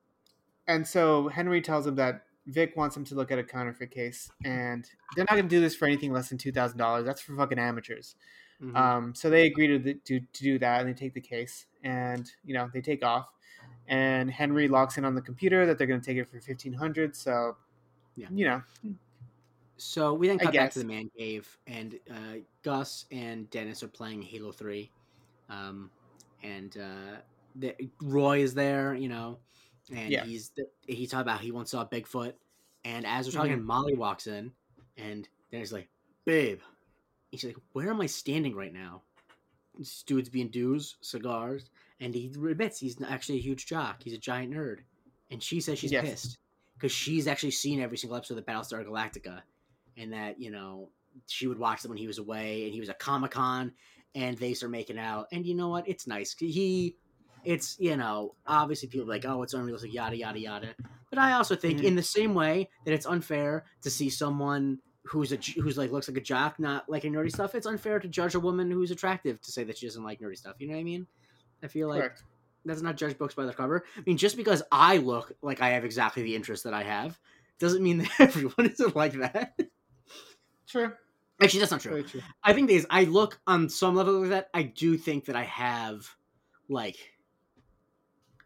and 0.67 0.86
so 0.88 1.28
Henry 1.28 1.61
tells 1.61 1.86
him 1.88 1.95
that 1.95 2.26
Vick 2.47 2.76
wants 2.76 2.97
him 2.97 3.05
to 3.05 3.15
look 3.15 3.32
at 3.32 3.38
a 3.39 3.43
counterfeit 3.43 3.91
case, 3.91 4.30
and 4.43 4.89
they're 5.15 5.26
not 5.26 5.36
going 5.36 5.47
to 5.47 5.55
do 5.55 5.61
this 5.61 5.76
for 5.76 5.86
anything 5.86 6.11
less 6.11 6.30
than 6.30 6.38
two 6.38 6.51
thousand 6.51 6.78
dollars. 6.80 7.05
That's 7.05 7.22
for 7.22 7.36
fucking 7.36 7.59
amateurs. 7.59 8.15
Mhm. 8.62 8.76
Um, 8.76 9.16
so 9.16 9.30
they 9.30 9.47
agree 9.47 9.68
to, 9.68 9.80
the, 9.80 9.93
to 9.95 10.20
to 10.20 10.43
do 10.43 10.59
that, 10.59 10.82
and 10.82 10.89
they 10.89 10.93
take 10.93 11.14
the 11.14 11.22
case, 11.22 11.66
and 11.84 12.32
you 12.45 12.53
know 12.53 12.70
they 12.74 12.82
take 12.82 13.03
off, 13.03 13.32
and 13.88 14.30
Henry 14.30 14.68
locks 14.68 14.97
in 14.97 15.05
on 15.05 15.16
the 15.16 15.22
computer 15.22 15.66
that 15.66 15.78
they're 15.78 15.88
going 15.88 15.99
to 15.99 16.05
take 16.05 16.18
it 16.18 16.30
for 16.30 16.39
fifteen 16.39 16.74
hundred. 16.74 17.16
So, 17.16 17.57
Yeah. 18.16 18.28
you 18.30 18.45
know, 18.45 18.62
So 19.78 20.14
we 20.14 20.28
then 20.28 20.39
I 20.39 20.43
cut 20.43 20.53
back 20.53 20.72
to 20.74 20.80
the 20.80 20.86
man 20.86 21.09
cave, 21.18 21.57
and 21.66 21.99
uh, 22.09 22.38
Gus 22.62 23.05
and 23.12 23.49
Dennis 23.49 23.82
are 23.82 23.88
playing 23.88 24.22
Halo 24.22 24.51
Three, 24.51 24.91
um, 25.49 25.89
and 26.43 26.78
uh, 26.78 27.18
the, 27.55 27.76
Roy 27.99 28.41
is 28.41 28.53
there, 28.53 28.93
you 28.93 29.09
know, 29.09 29.39
and 29.89 30.14
Yeah. 30.14 30.24
he's 30.24 30.51
he 30.86 31.07
talking 31.07 31.22
about 31.22 31.41
he 31.41 31.51
once 31.51 31.72
saw 31.72 31.84
Bigfoot, 31.86 32.34
and 32.86 33.07
as 33.07 33.26
we're 33.26 33.32
talking, 33.32 33.64
Molly 33.64 33.95
walks 33.95 34.28
in, 34.28 34.51
and 34.97 35.28
Dennis 35.51 35.70
is 35.70 35.74
like, 35.74 35.89
"Babe," 36.26 36.62
he's 37.32 37.44
like, 37.44 37.58
"Where 37.74 37.90
am 37.90 38.02
I 38.02 38.06
standing 38.06 38.56
right 38.56 38.74
now?" 38.74 39.02
This 39.78 40.04
dude's 40.04 40.30
being 40.30 40.50
dudes, 40.50 40.98
cigars, 41.02 41.70
and 42.00 42.14
he 42.14 42.28
admits 42.28 42.80
he's 42.80 43.02
actually 43.02 43.38
a 43.40 43.42
huge 43.42 43.66
jock. 43.66 44.04
He's 44.04 44.14
a 44.14 44.18
giant 44.18 44.54
nerd, 44.54 44.80
and 45.30 45.42
she 45.42 45.60
says 45.62 45.80
she's 45.80 45.92
Yes. 45.94 46.10
pissed 46.10 46.38
because 46.76 46.92
she's 46.92 47.28
actually 47.28 47.52
seen 47.52 47.80
every 47.80 47.98
single 47.98 48.18
episode 48.18 48.38
of 48.38 48.46
Battlestar 48.46 48.86
Galactica, 48.86 49.42
and 49.98 50.12
that 50.14 50.40
you 50.40 50.52
know 50.52 50.90
she 51.28 51.48
would 51.48 51.60
watch 51.60 51.82
them 51.82 51.90
when 51.90 51.98
he 51.98 52.08
was 52.08 52.18
away, 52.20 52.66
and 52.66 52.74
he 52.74 52.80
was 52.80 52.90
at 52.90 53.00
Comic 53.00 53.32
Con, 53.32 53.74
and 54.16 54.38
they 54.38 54.54
start 54.54 54.72
making 54.72 55.00
out, 55.00 55.28
and 55.32 55.46
you 55.46 55.56
know 55.56 55.70
what? 55.70 55.88
It's 55.88 56.06
nice. 56.08 56.36
He, 56.38 56.96
it's 57.44 57.80
you 57.80 57.96
know, 57.98 58.36
obviously 58.46 58.90
people 58.90 59.06
are 59.06 59.14
like, 59.14 59.26
oh, 59.26 59.42
it's 59.44 59.54
unrealistic, 59.54 59.94
yada 59.94 60.16
yada 60.18 60.40
yada. 60.40 60.76
But 61.10 61.20
I 61.20 61.34
also 61.34 61.56
think, 61.56 61.80
Mhm. 61.80 61.84
in 61.84 61.96
the 61.96 62.04
same 62.04 62.34
way 62.34 62.70
that 62.86 62.94
it's 62.94 63.06
unfair 63.06 63.66
to 63.82 63.90
see 63.90 64.10
someone 64.10 64.80
who's 65.04 65.32
a 65.32 65.38
who's 65.60 65.78
like 65.78 65.91
looks 65.91 66.08
like 66.08 66.18
a 66.18 66.22
jock 66.22 66.60
not 66.60 66.89
liking 66.89 67.14
nerdy 67.14 67.32
stuff, 67.32 67.56
it's 67.56 67.68
unfair 67.68 67.99
to 67.99 68.08
judge 68.08 68.36
a 68.36 68.39
woman 68.39 68.70
who's 68.70 68.91
attractive 68.91 69.41
to 69.41 69.52
say 69.52 69.64
that 69.64 69.78
she 69.78 69.88
doesn't 69.88 70.04
like 70.04 70.20
nerdy 70.20 70.38
stuff. 70.38 70.56
You 70.60 70.68
know 70.68 70.74
what 70.74 70.82
I 70.82 70.84
mean? 70.84 71.08
I 71.64 71.68
feel 71.68 71.88
like 71.88 72.02
correct. 72.02 72.24
let's 72.66 72.82
not 72.82 72.97
judge 72.97 73.18
books 73.18 73.34
by 73.34 73.45
their 73.45 73.54
cover. 73.54 73.84
I 73.97 74.02
mean, 74.06 74.18
just 74.18 74.38
because 74.38 74.64
I 74.72 74.97
look 74.97 75.34
like 75.41 75.62
I 75.62 75.70
have 75.70 75.86
exactly 75.86 76.24
the 76.24 76.36
interest 76.36 76.64
that 76.66 76.74
I 76.74 76.84
have, 76.84 77.20
doesn't 77.60 77.84
mean 77.84 77.97
that 77.99 78.12
everyone 78.20 78.70
isn't 78.72 78.95
like 78.95 79.14
that. 79.14 79.58
True. 80.68 80.93
Actually, 81.41 81.60
that's 81.62 81.72
not 81.72 81.82
true. 81.82 82.04
True. 82.04 82.22
I 82.43 82.54
think 82.54 82.70
there's 82.70 82.86
I 82.89 83.06
look 83.06 83.39
on 83.47 83.68
some 83.70 83.95
level 83.95 84.20
like 84.20 84.30
that. 84.30 84.49
I 84.54 84.64
do 84.64 84.97
think 84.97 85.26
that 85.26 85.36
I 85.36 85.43
have 85.43 86.08
like 86.70 86.97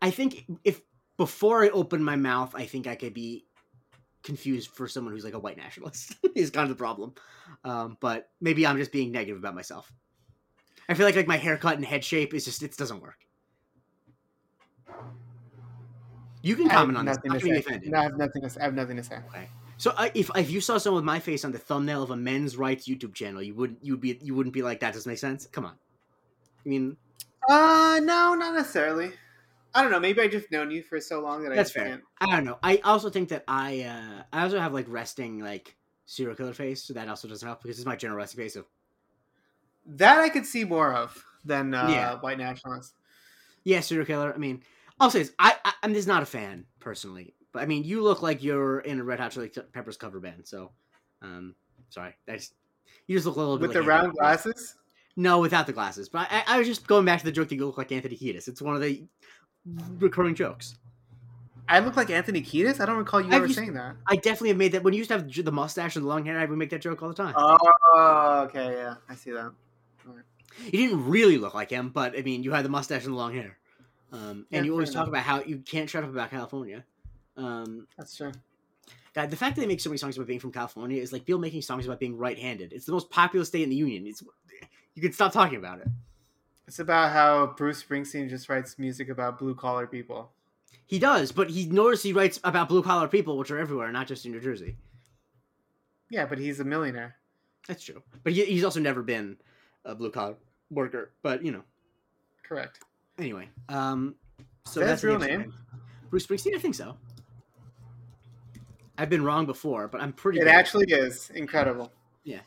I 0.01 0.11
think 0.11 0.45
if 0.63 0.81
before 1.17 1.63
I 1.63 1.69
open 1.69 2.03
my 2.03 2.15
mouth, 2.15 2.53
I 2.55 2.65
think 2.65 2.87
I 2.87 2.95
could 2.95 3.13
be 3.13 3.45
confused 4.25 4.69
for 4.71 4.87
someone 4.87 5.13
who's 5.13 5.23
like 5.23 5.35
a 5.35 5.39
white 5.39 5.55
nationalist 5.55 6.15
is 6.35 6.49
kind 6.49 6.63
of 6.63 6.69
the 6.69 6.81
problem. 6.81 7.13
Um, 7.63 7.97
but 8.01 8.29
maybe 8.41 8.67
I'm 8.67 8.77
just 8.77 8.91
being 8.91 9.11
negative 9.11 9.37
about 9.37 9.55
myself. 9.55 9.91
I 10.89 10.93
feel 10.93 11.05
like 11.05 11.15
like 11.15 11.27
my 11.27 11.37
haircut 11.37 11.75
and 11.75 11.85
head 11.85 12.03
shape 12.03 12.33
is 12.33 12.43
just 12.45 12.61
it 12.61 12.75
doesn't 12.75 13.01
work. 13.01 13.19
You 16.41 16.55
can 16.55 16.69
comment 16.69 16.97
on 16.97 17.05
this. 17.05 17.17
nothing 17.17 17.31
I'm 17.31 17.39
to 17.39 17.45
not 17.45 17.53
gonna 17.53 17.61
be 17.61 17.67
offended. 17.67 17.91
No, 17.91 17.99
I 17.99 18.03
have 18.03 18.17
nothing 18.17 18.41
to 18.43 18.49
say. 18.49 18.61
I 18.61 18.63
have 18.65 18.75
nothing 18.75 18.97
to 18.97 19.03
say. 19.03 19.17
So 19.77 19.93
uh, 19.97 20.09
if 20.13 20.29
if 20.35 20.51
you 20.51 20.61
saw 20.61 20.77
someone 20.77 20.99
with 20.99 21.05
my 21.05 21.19
face 21.19 21.43
on 21.43 21.51
the 21.51 21.57
thumbnail 21.57 22.03
of 22.03 22.11
a 22.11 22.15
men's 22.15 22.55
rights 22.55 22.87
YouTube 22.87 23.13
channel, 23.13 23.41
you 23.41 23.55
wouldn't 23.55 23.79
you 23.83 23.93
would 23.93 24.01
be 24.01 24.19
you 24.21 24.35
wouldn't 24.35 24.53
be 24.53 24.61
like 24.61 24.79
that 24.81 24.93
doesn't 24.93 25.09
make 25.09 25.17
sense. 25.17 25.47
Come 25.47 25.65
on, 25.65 25.73
I 26.65 26.69
mean 26.69 26.97
Uh, 27.49 27.99
no, 28.03 28.35
not 28.35 28.53
necessarily. 28.53 29.11
I 29.75 29.81
don't 29.81 29.91
know. 29.91 29.99
Maybe 29.99 30.21
I 30.21 30.27
just 30.27 30.51
known 30.51 30.71
you 30.71 30.81
for 30.81 30.99
so 30.99 31.19
long 31.21 31.43
that 31.43 31.51
I 31.51 31.57
That's 31.57 31.69
just 31.69 31.73
fair. 31.73 31.85
can't. 31.85 32.03
I 32.19 32.27
don't 32.27 32.45
know. 32.45 32.59
I 32.63 32.77
also 32.77 33.09
think 33.09 33.29
that 33.29 33.43
I 33.47 33.81
uh 33.81 34.23
I 34.33 34.43
also 34.43 34.59
have 34.59 34.73
like 34.73 34.87
resting 34.89 35.39
like 35.39 35.77
serial 36.05 36.35
killer 36.35 36.53
face, 36.53 36.83
so 36.83 36.93
that 36.93 37.07
also 37.09 37.27
doesn't 37.27 37.47
help 37.47 37.61
because 37.61 37.77
it's 37.77 37.85
my 37.85 37.95
general 37.95 38.17
resting 38.17 38.41
face. 38.43 38.53
So 38.53 38.65
That 39.85 40.19
I 40.19 40.29
could 40.29 40.45
see 40.45 40.63
more 40.63 40.93
of 40.93 41.23
than 41.43 41.73
uh, 41.73 41.87
Yeah. 41.87 42.15
white 42.19 42.37
nationalists. 42.37 42.95
yeah, 43.63 43.79
serial 43.79 44.05
killer. 44.05 44.33
I 44.33 44.37
mean, 44.37 44.63
I'll 44.99 45.09
say 45.11 45.19
this. 45.19 45.33
I, 45.39 45.57
I 45.65 45.73
I'm 45.83 45.93
just 45.93 46.07
not 46.07 46.23
a 46.23 46.25
fan 46.25 46.65
personally, 46.79 47.35
but 47.51 47.61
I 47.63 47.65
mean, 47.65 47.83
you 47.83 48.01
look 48.03 48.21
like 48.21 48.43
you're 48.43 48.79
in 48.79 48.99
a 48.99 49.03
Red 49.03 49.19
Hot 49.19 49.31
Chili 49.31 49.49
Peppers 49.49 49.97
cover 49.97 50.19
band. 50.19 50.47
So, 50.47 50.73
um, 51.21 51.55
sorry, 51.89 52.15
that's 52.25 52.53
you 53.07 53.15
just 53.15 53.25
look 53.25 53.35
a 53.35 53.39
little 53.39 53.57
bit 53.57 53.67
With 53.67 53.73
the 53.73 53.81
round 53.83 54.13
glasses. 54.13 54.75
No, 55.17 55.39
without 55.39 55.65
the 55.65 55.73
glasses. 55.73 56.09
But 56.09 56.27
I, 56.29 56.43
I 56.47 56.57
was 56.57 56.67
just 56.67 56.87
going 56.87 57.05
back 57.05 57.19
to 57.19 57.25
the 57.25 57.31
joke 57.31 57.47
that 57.49 57.55
you 57.55 57.65
look 57.65 57.77
like 57.77 57.91
Anthony 57.91 58.17
Kiedis. 58.17 58.47
It's 58.47 58.61
one 58.61 58.75
of 58.75 58.81
the 58.81 59.07
recurring 59.99 60.35
jokes. 60.35 60.75
I 61.67 61.79
look 61.79 61.97
like 61.97 62.11
Anthony 62.11 62.41
Kiedis. 62.41 62.79
I 62.79 62.85
don't 62.85 62.97
recall 62.97 63.19
you 63.21 63.27
I've 63.27 63.33
ever 63.33 63.45
used- 63.47 63.57
saying 63.57 63.73
that. 63.73 63.95
I 64.07 64.15
definitely 64.17 64.49
have 64.49 64.57
made 64.57 64.71
that 64.73 64.83
when 64.83 64.93
you 64.93 64.99
used 64.99 65.09
to 65.09 65.17
have 65.17 65.31
the 65.33 65.51
mustache 65.51 65.95
and 65.95 66.05
the 66.05 66.09
long 66.09 66.23
hair. 66.25 66.37
I 66.37 66.45
would 66.45 66.57
make 66.59 66.69
that 66.69 66.81
joke 66.81 67.01
all 67.01 67.09
the 67.09 67.15
time. 67.15 67.33
Oh, 67.35 68.43
okay, 68.49 68.71
yeah, 68.73 68.95
I 69.09 69.15
see 69.15 69.31
that. 69.31 69.51
you 70.65 70.71
didn't 70.71 71.07
really 71.09 71.37
look 71.39 71.53
like 71.55 71.71
him, 71.71 71.89
but 71.89 72.17
I 72.17 72.21
mean, 72.21 72.43
you 72.43 72.51
had 72.51 72.63
the 72.63 72.69
mustache 72.69 73.03
and 73.05 73.13
the 73.13 73.17
long 73.17 73.33
hair. 73.33 73.57
Um, 74.11 74.45
Yeah, 74.51 74.57
and 74.57 74.65
you 74.67 74.71
always 74.73 74.89
talk 74.91 75.07
enough. 75.07 75.09
about 75.09 75.23
how 75.23 75.41
you 75.43 75.57
can't 75.59 75.89
shut 75.89 76.03
up 76.03 76.09
about 76.11 76.29
California. 76.29 76.85
Um, 77.35 77.87
That's 77.97 78.15
true. 78.15 78.31
God, 79.13 79.29
the 79.31 79.35
fact 79.35 79.55
that 79.55 79.61
they 79.61 79.67
make 79.67 79.79
so 79.79 79.89
many 79.89 79.97
songs 79.97 80.17
about 80.17 80.27
being 80.27 80.39
from 80.39 80.51
California 80.51 81.01
is 81.01 81.11
like 81.11 81.25
Bill 81.25 81.39
making 81.39 81.61
songs 81.63 81.85
about 81.85 81.99
being 81.99 82.15
right-handed. 82.17 82.73
It's 82.73 82.85
the 82.85 82.91
most 82.91 83.09
popular 83.09 83.43
state 83.45 83.63
in 83.63 83.69
the 83.69 83.75
union. 83.75 84.05
It's 84.05 84.21
you 84.93 85.01
can 85.01 85.13
stop 85.13 85.33
talking 85.33 85.57
about 85.57 85.79
it. 85.79 85.87
It's 86.67 86.79
about 86.79 87.11
how 87.11 87.47
Bruce 87.57 87.83
Springsteen 87.83 88.29
just 88.29 88.49
writes 88.49 88.79
music 88.79 89.09
about 89.09 89.37
blue 89.37 89.55
collar 89.55 89.85
people. 89.85 90.31
He 90.87 90.99
does, 90.99 91.31
but 91.31 91.49
he 91.49 91.65
noticed 91.65 92.03
he 92.03 92.13
writes 92.13 92.39
about 92.43 92.69
blue 92.69 92.83
collar 92.83 93.07
people, 93.07 93.37
which 93.37 93.51
are 93.51 93.57
everywhere, 93.57 93.91
not 93.91 94.07
just 94.07 94.25
in 94.25 94.31
New 94.31 94.39
Jersey. 94.39 94.77
Yeah, 96.09 96.25
but 96.25 96.37
he's 96.37 96.59
a 96.59 96.63
millionaire. 96.63 97.15
That's 97.67 97.83
true. 97.83 98.01
But 98.23 98.33
he, 98.33 98.45
he's 98.45 98.63
also 98.63 98.79
never 98.79 99.01
been 99.01 99.37
a 99.83 99.95
blue 99.95 100.11
collar 100.11 100.35
worker. 100.69 101.11
But 101.23 101.43
you 101.43 101.51
know, 101.51 101.63
Correct. 102.43 102.79
Anyway, 103.17 103.49
um, 103.69 104.15
so 104.65 104.79
that 104.79 104.87
that's 104.87 105.01
his 105.01 105.09
real 105.09 105.19
name? 105.19 105.53
Bruce 106.09 106.27
Springsteen. 106.27 106.55
I 106.55 106.59
think 106.59 106.75
so. 106.75 106.95
I've 108.97 109.09
been 109.09 109.23
wrong 109.23 109.45
before, 109.45 109.87
but 109.87 110.01
I'm 110.01 110.13
pretty. 110.13 110.39
It 110.39 110.47
actually 110.47 110.85
is 110.91 111.31
incredible. 111.31 111.91
Yeah, 112.23 112.41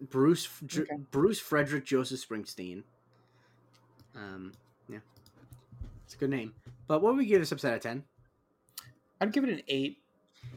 Bruce 0.00 0.48
Okay. 0.64 0.96
Bruce 1.10 1.40
Frederick 1.40 1.84
Joseph 1.86 2.26
Springsteen. 2.26 2.82
Um, 4.18 4.52
yeah, 4.88 4.98
it's 6.04 6.14
a 6.14 6.18
good 6.18 6.30
name. 6.30 6.52
But 6.86 7.02
what 7.02 7.14
would 7.14 7.18
we 7.18 7.26
give 7.26 7.40
this 7.40 7.52
out 7.52 7.74
of 7.74 7.80
ten? 7.80 8.04
I'd 9.20 9.32
give 9.32 9.44
it 9.44 9.50
an 9.50 9.62
eight. 9.68 9.98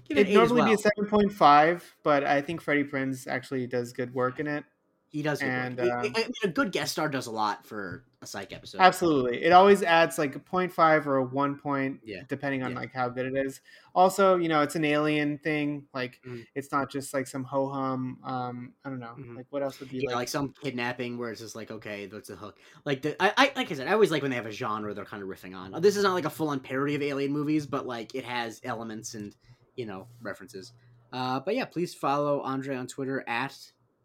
Give 0.07 0.17
it 0.17 0.21
It'd 0.21 0.33
normally 0.33 0.61
well. 0.61 0.69
be 0.69 0.73
a 0.73 0.77
seven 0.77 1.05
point 1.07 1.31
five, 1.31 1.95
but 2.03 2.23
I 2.23 2.41
think 2.41 2.61
Freddie 2.61 2.83
Prinze 2.83 3.27
actually 3.27 3.67
does 3.67 3.93
good 3.93 4.13
work 4.13 4.39
in 4.39 4.47
it. 4.47 4.63
He 5.11 5.21
does. 5.21 5.41
And, 5.41 5.77
work. 5.77 5.89
I- 5.91 5.97
uh, 5.99 6.01
mean, 6.03 6.25
a 6.43 6.47
good 6.47 6.71
guest 6.71 6.93
star 6.93 7.09
does 7.09 7.27
a 7.27 7.31
lot 7.31 7.65
for 7.67 8.05
a 8.21 8.25
psych 8.25 8.53
episode. 8.53 8.79
Absolutely, 8.79 9.43
it 9.43 9.51
always 9.51 9.83
adds 9.83 10.17
like 10.17 10.35
a 10.35 10.39
point 10.39 10.71
five 10.71 11.05
or 11.07 11.17
a 11.17 11.23
one 11.23 11.57
point, 11.57 11.99
Yeah. 12.05 12.21
depending 12.29 12.63
on 12.63 12.71
Yeah. 12.71 12.79
like 12.79 12.93
how 12.93 13.09
good 13.09 13.25
it 13.25 13.45
is. 13.45 13.59
Also, 13.93 14.37
you 14.37 14.47
know, 14.47 14.61
it's 14.61 14.75
an 14.75 14.85
alien 14.85 15.37
thing. 15.39 15.85
Like, 15.93 16.21
Mhm. 16.25 16.45
it's 16.55 16.71
not 16.71 16.89
just 16.89 17.13
like 17.13 17.27
some 17.27 17.43
ho 17.43 17.67
hum. 17.69 18.19
Um, 18.23 18.73
I 18.85 18.89
don't 18.89 18.99
know. 18.99 19.15
Mhm. 19.17 19.35
Like, 19.35 19.47
what 19.49 19.63
else 19.63 19.79
would 19.81 19.89
be 19.89 19.97
Yeah, 19.97 20.09
like? 20.11 20.15
like 20.15 20.27
some 20.29 20.53
kidnapping 20.63 21.17
where 21.17 21.29
it's 21.31 21.41
just 21.41 21.55
like, 21.55 21.71
okay, 21.71 22.05
that's 22.05 22.29
a 22.29 22.35
hook. 22.37 22.57
Like 22.85 23.01
the, 23.01 23.21
I, 23.21 23.33
I, 23.35 23.51
like 23.57 23.69
I 23.69 23.75
said, 23.75 23.87
I 23.87 23.93
always 23.93 24.11
like 24.11 24.21
when 24.21 24.31
they 24.31 24.37
have 24.37 24.45
a 24.45 24.51
genre 24.51 24.93
they're 24.93 25.03
kind 25.03 25.21
of 25.23 25.27
riffing 25.27 25.53
on. 25.55 25.81
This 25.81 25.97
is 25.97 26.03
not 26.03 26.13
like 26.13 26.25
a 26.25 26.29
full 26.29 26.47
on 26.49 26.61
parody 26.61 26.95
of 26.95 27.01
alien 27.01 27.33
movies, 27.33 27.65
but 27.67 27.85
like 27.85 28.15
it 28.15 28.23
has 28.23 28.61
elements 28.63 29.13
and 29.13 29.35
you 29.75 29.85
know 29.85 30.07
references. 30.21 30.71
Uh, 31.11 31.39
but 31.41 31.55
yeah, 31.55 31.65
please 31.65 31.93
follow 31.93 32.39
Andre 32.41 32.77
on 32.77 32.87
Twitter 32.87 33.23
at. 33.27 33.57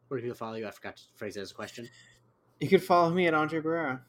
Where 0.09 0.19
do 0.19 0.23
people 0.23 0.37
follow 0.37 0.55
you? 0.55 0.67
I 0.67 0.71
forgot 0.71 0.97
to 0.97 1.03
phrase 1.15 1.35
that 1.35 1.41
as 1.41 1.51
a 1.51 1.55
question. 1.55 1.89
You 2.61 2.69
could 2.69 2.83
follow 2.83 3.11
me 3.11 3.27
at 3.27 3.35
Andre 3.35 3.61
Barrera. 3.61 4.01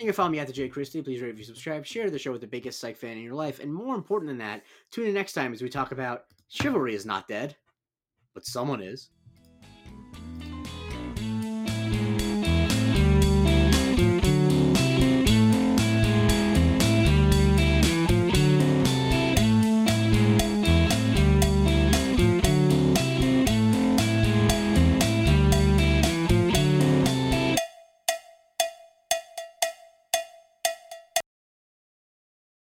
You 0.00 0.06
can 0.06 0.14
follow 0.14 0.30
me 0.30 0.40
at 0.40 0.46
the 0.46 0.52
J 0.52 0.68
Christie. 0.68 1.02
Please 1.02 1.20
rate, 1.20 1.28
review, 1.28 1.44
subscribe, 1.44 1.86
share 1.86 2.10
the 2.10 2.18
show 2.18 2.32
with 2.32 2.40
the 2.40 2.46
biggest 2.46 2.80
psych 2.80 2.96
fan 2.96 3.16
in 3.16 3.22
your 3.22 3.34
life, 3.34 3.60
and 3.60 3.72
more 3.72 3.94
important 3.94 4.28
than 4.28 4.38
that, 4.38 4.62
tune 4.90 5.06
in 5.06 5.14
next 5.14 5.32
time 5.32 5.52
as 5.52 5.62
we 5.62 5.68
talk 5.68 5.92
about 5.92 6.24
chivalry 6.48 6.94
is 6.94 7.06
not 7.06 7.28
dead, 7.28 7.56
but 8.34 8.44
someone 8.44 8.82
is. 8.82 9.10